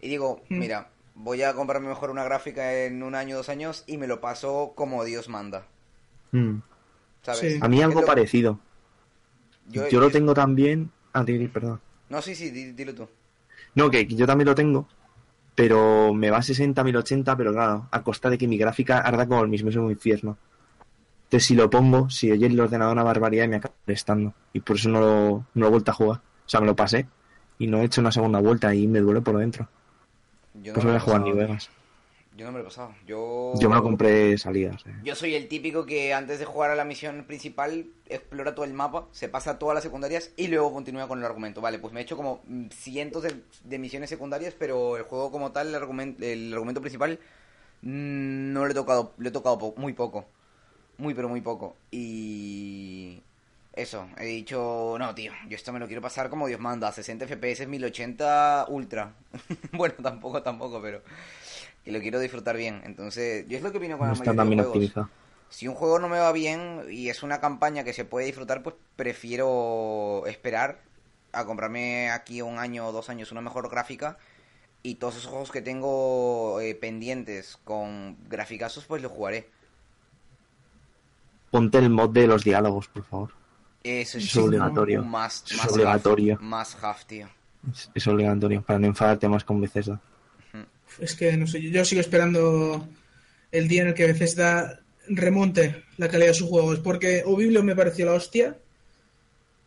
[0.00, 0.58] Y digo, Mm.
[0.58, 4.20] mira, voy a comprarme mejor una gráfica en un año, dos años y me lo
[4.20, 5.66] paso como Dios manda.
[6.32, 6.56] Mm.
[7.22, 7.40] ¿Sabes?
[7.40, 7.58] Sí.
[7.62, 8.58] A mí algo lo- parecido.
[9.68, 10.90] Yo, Yo lo tengo también...
[11.12, 11.80] Ah, perdón.
[12.08, 13.08] No, sí, sí, di- dilo tú.
[13.74, 14.88] No, que yo también lo tengo,
[15.60, 19.26] pero me va a 60, 1080, pero claro, a costa de que mi gráfica arda
[19.26, 20.38] como el mismísimo infierno.
[21.24, 24.32] Entonces, si lo pongo, si oye el ordenador una barbaridad, me acaba prestando.
[24.54, 26.20] Y por eso no lo, no lo he vuelto a jugar.
[26.20, 27.06] O sea, me lo pasé
[27.58, 29.68] y no he hecho una segunda vuelta y me duele por dentro.
[30.54, 31.20] Yo Pues me voy a jugar.
[31.20, 31.68] New Vegas.
[32.40, 32.94] Yo no me lo he pasado.
[33.06, 33.52] Yo...
[33.60, 34.82] Yo me lo compré salidas.
[34.86, 34.94] eh.
[35.04, 38.72] Yo soy el típico que antes de jugar a la misión principal explora todo el
[38.72, 41.60] mapa, se pasa todas las secundarias y luego continúa con el argumento.
[41.60, 45.30] Vale, pues me he hecho como mm, cientos de, de misiones secundarias, pero el juego
[45.30, 47.18] como tal, el argumento, el argumento principal,
[47.82, 50.24] mm, no lo he tocado, lo he tocado po- muy poco.
[50.96, 51.76] Muy, pero muy poco.
[51.90, 53.22] Y...
[53.74, 56.92] Eso, he dicho, no, tío, yo esto me lo quiero pasar como Dios manda, a
[56.92, 59.12] 60 FPS, 1080 Ultra.
[59.72, 61.02] bueno, tampoco, tampoco, pero...
[61.84, 62.82] Que lo quiero disfrutar bien.
[62.84, 64.76] Entonces, yo es lo que opino con No la está mayoría de juegos.
[64.76, 65.08] optimizado.
[65.48, 68.62] Si un juego no me va bien y es una campaña que se puede disfrutar,
[68.62, 70.80] pues prefiero esperar
[71.32, 74.16] a comprarme aquí un año o dos años una mejor gráfica
[74.82, 79.48] y todos esos juegos que tengo eh, pendientes con graficazos, pues los jugaré.
[81.50, 83.30] Ponte el mod de los diálogos, por favor.
[83.82, 85.02] Eso es Es obligatorio.
[85.02, 86.38] un must, Es obligatorio.
[86.40, 87.28] must have, tío.
[87.72, 90.00] Es, es obligatorio, para no enfadarte más con Bethesda.
[90.98, 92.86] Es que no sé, yo sigo esperando
[93.52, 97.76] el día en el que Bethesda remonte la calidad de sus juegos, porque Oblivion me
[97.76, 98.56] pareció la hostia.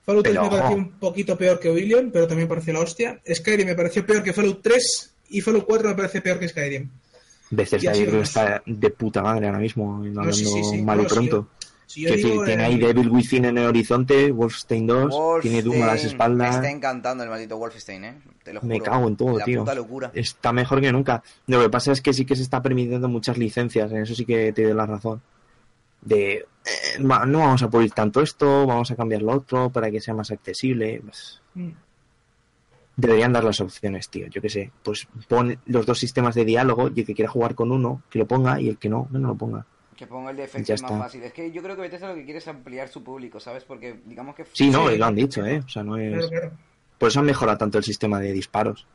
[0.06, 3.22] Fallout 3 Pero, me pareció un poquito peor que Oblivion, pero también pareció la hostia.
[3.32, 6.90] Skyrim me pareció peor que Fallout 3 y Fallout 4 me parece peor que Skyrim.
[7.50, 10.82] Bethesda yo creo que está de puta madre ahora mismo, hablando sí, sí, sí.
[10.82, 11.50] mal y No, pronto.
[11.94, 15.61] Si yo Que sí, tiene eh, ahí Devil Within en el horizonte, Wolfenstein 2, tiene
[15.61, 16.49] Doom a las espaldas.
[16.49, 18.18] Me está encantando el maldito Wolfenstein, eh.
[18.44, 18.74] Te lo juro.
[18.74, 19.60] Me cago en todo, la tío.
[19.60, 20.11] puta locura.
[20.15, 21.22] Está mejor que nunca.
[21.45, 24.26] Lo que pasa es que sí que se está permitiendo muchas licencias, en eso sí
[24.26, 25.22] que te doy la razón.
[26.02, 26.45] De, eh,
[26.99, 30.32] no vamos a pulir tanto esto, vamos a cambiar lo otro para que sea más
[30.32, 30.99] accesible.
[31.06, 31.70] Pues, mm,
[32.98, 34.26] deberían dar las opciones, tío.
[34.30, 34.72] Yo qué sé.
[34.82, 38.18] Pues pon los dos sistemas de diálogo y el que quiera jugar con uno, que
[38.18, 39.68] lo ponga y el que no, que no lo ponga.
[40.03, 41.03] Que ponga el defecto Ya más está.
[41.03, 41.23] fácil.
[41.23, 43.63] Es que yo creo que Bethesda lo que quiere es ampliar su público, ¿sabes?
[43.63, 44.43] Porque digamos que...
[44.51, 44.97] Sí, no, Sí.
[44.97, 45.61] lo han dicho, ¿eh?
[45.65, 46.11] O sea, no es...
[46.11, 46.51] claro, claro.
[46.97, 48.85] Por eso han mejorado tanto el sistema de disparos.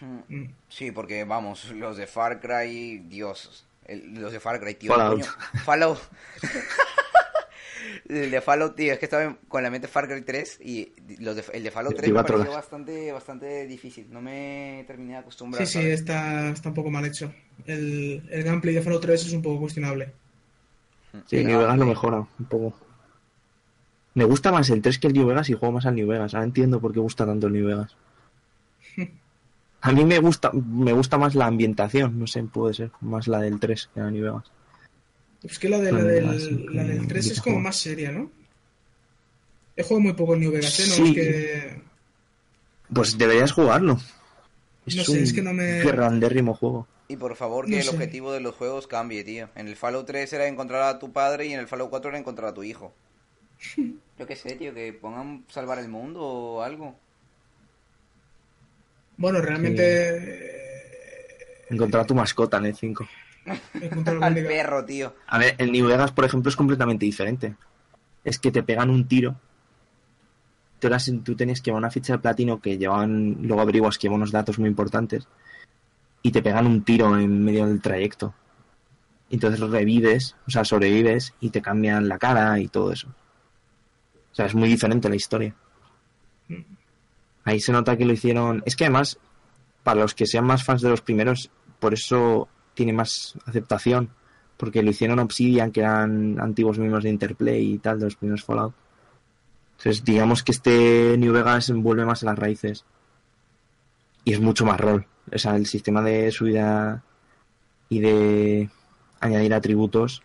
[0.00, 0.44] Mm.
[0.68, 3.66] Sí, porque vamos, los de Far Cry, Dios.
[3.84, 4.92] el- los de Far Cry, tío.
[4.92, 5.20] Fallout.
[5.20, 5.32] coño,
[5.64, 5.98] Fallout.
[8.08, 11.36] el de Fallout, tío, es que estaba con la mente Far Cry 3 y los
[11.36, 14.06] de, el de Fallout 3 me 24 pareció bastante, bastante difícil.
[14.10, 15.66] No me terminé de acostumbrar.
[15.66, 17.32] Sí, sí, está, está un poco mal hecho.
[17.66, 20.12] El, el gameplay de Fallout 3 es un poco cuestionable.
[21.26, 22.76] Sí, el New Vegas lo mejora un poco.
[24.14, 26.34] Me gusta más el 3 que el New Vegas y juego más al New Vegas.
[26.34, 27.96] Ahora entiendo por qué gusta tanto el New Vegas.
[29.80, 33.38] A mí me gusta, me gusta más la ambientación, no sé, puede ser, más la
[33.40, 34.50] del 3 que la New Vegas.
[35.44, 38.28] Es que la, de, la, del, la del 3 es como más seria, ¿no?
[39.76, 40.84] He jugado muy poco en New Vegas, ¿eh?
[40.88, 41.02] No, Sí.
[41.10, 41.80] es que...
[42.92, 43.98] Pues deberías jugarlo.
[44.84, 46.88] Es No sé, un es que no me- grandérrimo juego.
[47.08, 47.90] Y por favor que No el sé.
[47.90, 49.48] objetivo de los juegos cambie, tío.
[49.54, 52.18] En el Fallout 3 era encontrar a tu padre y en el Fallout 4 era
[52.18, 52.92] encontrar a tu hijo.
[54.18, 56.94] Yo qué sé, tío, que pongan salvar el mundo o algo.
[59.16, 60.56] Bueno, realmente...
[61.70, 63.06] Encontrar a tu mascota en el 5.
[63.80, 65.14] he encontrado Al perro, tío.
[65.26, 67.54] A ver, el New Vegas, por ejemplo, es completamente diferente.
[68.24, 69.36] Es que te pegan un tiro.
[70.78, 74.02] Tú, eras- tú tenías que llevar una ficha de platino que llevaban, luego averiguas que
[74.02, 75.26] lleva unos datos muy importantes.
[76.28, 78.34] Y te pegan un tiro en medio del trayecto.
[79.30, 83.08] Entonces revives, o sea, sobrevives y te cambian la cara y todo eso.
[84.30, 85.54] O sea, es muy diferente la historia.
[87.44, 88.62] Ahí se nota que lo hicieron.
[88.66, 89.18] Es que además,
[89.82, 91.50] para los que sean más fans de los primeros,
[91.80, 94.10] por eso tiene más aceptación.
[94.58, 98.44] Porque lo hicieron Obsidian, que eran antiguos miembros de Interplay y tal, de los primeros
[98.44, 98.74] Fallout.
[99.78, 102.84] Entonces, digamos que este New Vegas envuelve más en las raíces.
[104.26, 105.06] Y es mucho más rol.
[105.34, 107.02] O sea, el sistema de subida
[107.88, 108.70] y de
[109.20, 110.22] añadir atributos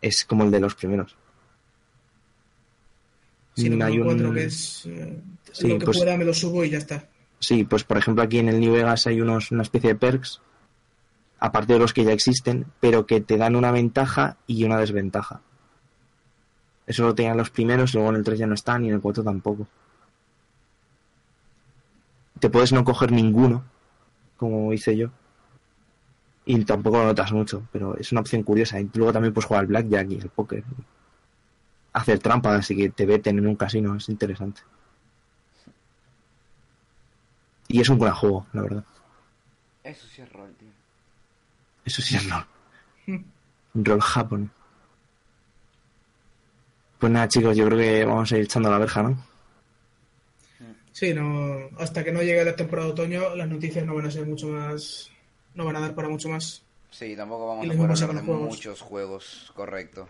[0.00, 1.16] es como el de los primeros.
[3.54, 4.86] Sí, no hay me un- encuentro que es...
[4.86, 5.20] eh,
[5.52, 7.08] Sí, lo que pues- pueda me lo subo y ya está.
[7.40, 10.40] Sí, pues por ejemplo aquí en el New Vegas hay unos, una especie de perks,
[11.38, 15.40] aparte de los que ya existen, pero que te dan una ventaja y una desventaja.
[16.86, 19.00] Eso lo tenían los primeros, luego en el 3 ya no están y en el
[19.00, 19.66] 4 tampoco.
[22.38, 23.64] Te puedes no coger ninguno,
[24.40, 25.10] como hice yo.
[26.46, 28.80] Y tampoco lo notas mucho, pero es una opción curiosa.
[28.80, 30.64] Y luego también puedes jugar al blackjack y al póker.
[31.92, 34.62] Hacer trampas, así que te veten en un casino, es interesante.
[37.68, 38.84] Y es un gran juego, la verdad.
[39.84, 40.68] Eso sí es rol, tío.
[41.84, 42.46] Eso sí es rol.
[43.74, 44.50] Rol japonés.
[46.98, 49.29] Pues nada, chicos, yo creo que vamos a ir echando la verja, ¿no?
[50.92, 54.10] Sí, no, hasta que no llegue la temporada de otoño, las noticias no van a
[54.10, 55.10] ser mucho más.
[55.54, 56.62] No van a dar para mucho más.
[56.90, 58.48] Sí, tampoco vamos Y a poder hablar de juegos.
[58.48, 60.08] muchos juegos, correcto.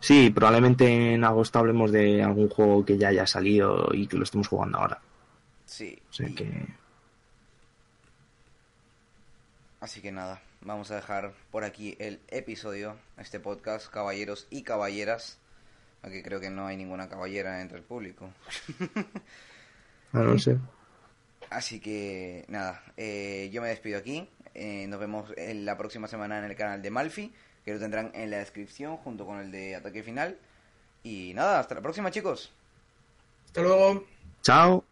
[0.00, 4.24] Sí, probablemente en agosto hablemos de algún juego que ya haya salido y que lo
[4.24, 5.00] estemos jugando ahora.
[5.64, 5.96] Sí.
[6.10, 6.66] O sea y- que.
[9.80, 15.38] Así que nada, vamos a dejar por aquí el episodio, este podcast, caballeros y caballeras.
[16.04, 18.30] Aquí creo que no hay ninguna caballera entre el público.
[20.12, 20.58] Ah, no sé.
[21.50, 24.28] Así que nada, eh, yo me despido aquí.
[24.54, 28.12] Eh, nos vemos en la próxima semana en el canal de Malfi, que lo tendrán
[28.14, 30.38] en la descripción junto con el de Ataque Final.
[31.02, 32.52] Y nada, hasta la próxima chicos.
[33.46, 34.04] Hasta luego.
[34.42, 34.84] Chao.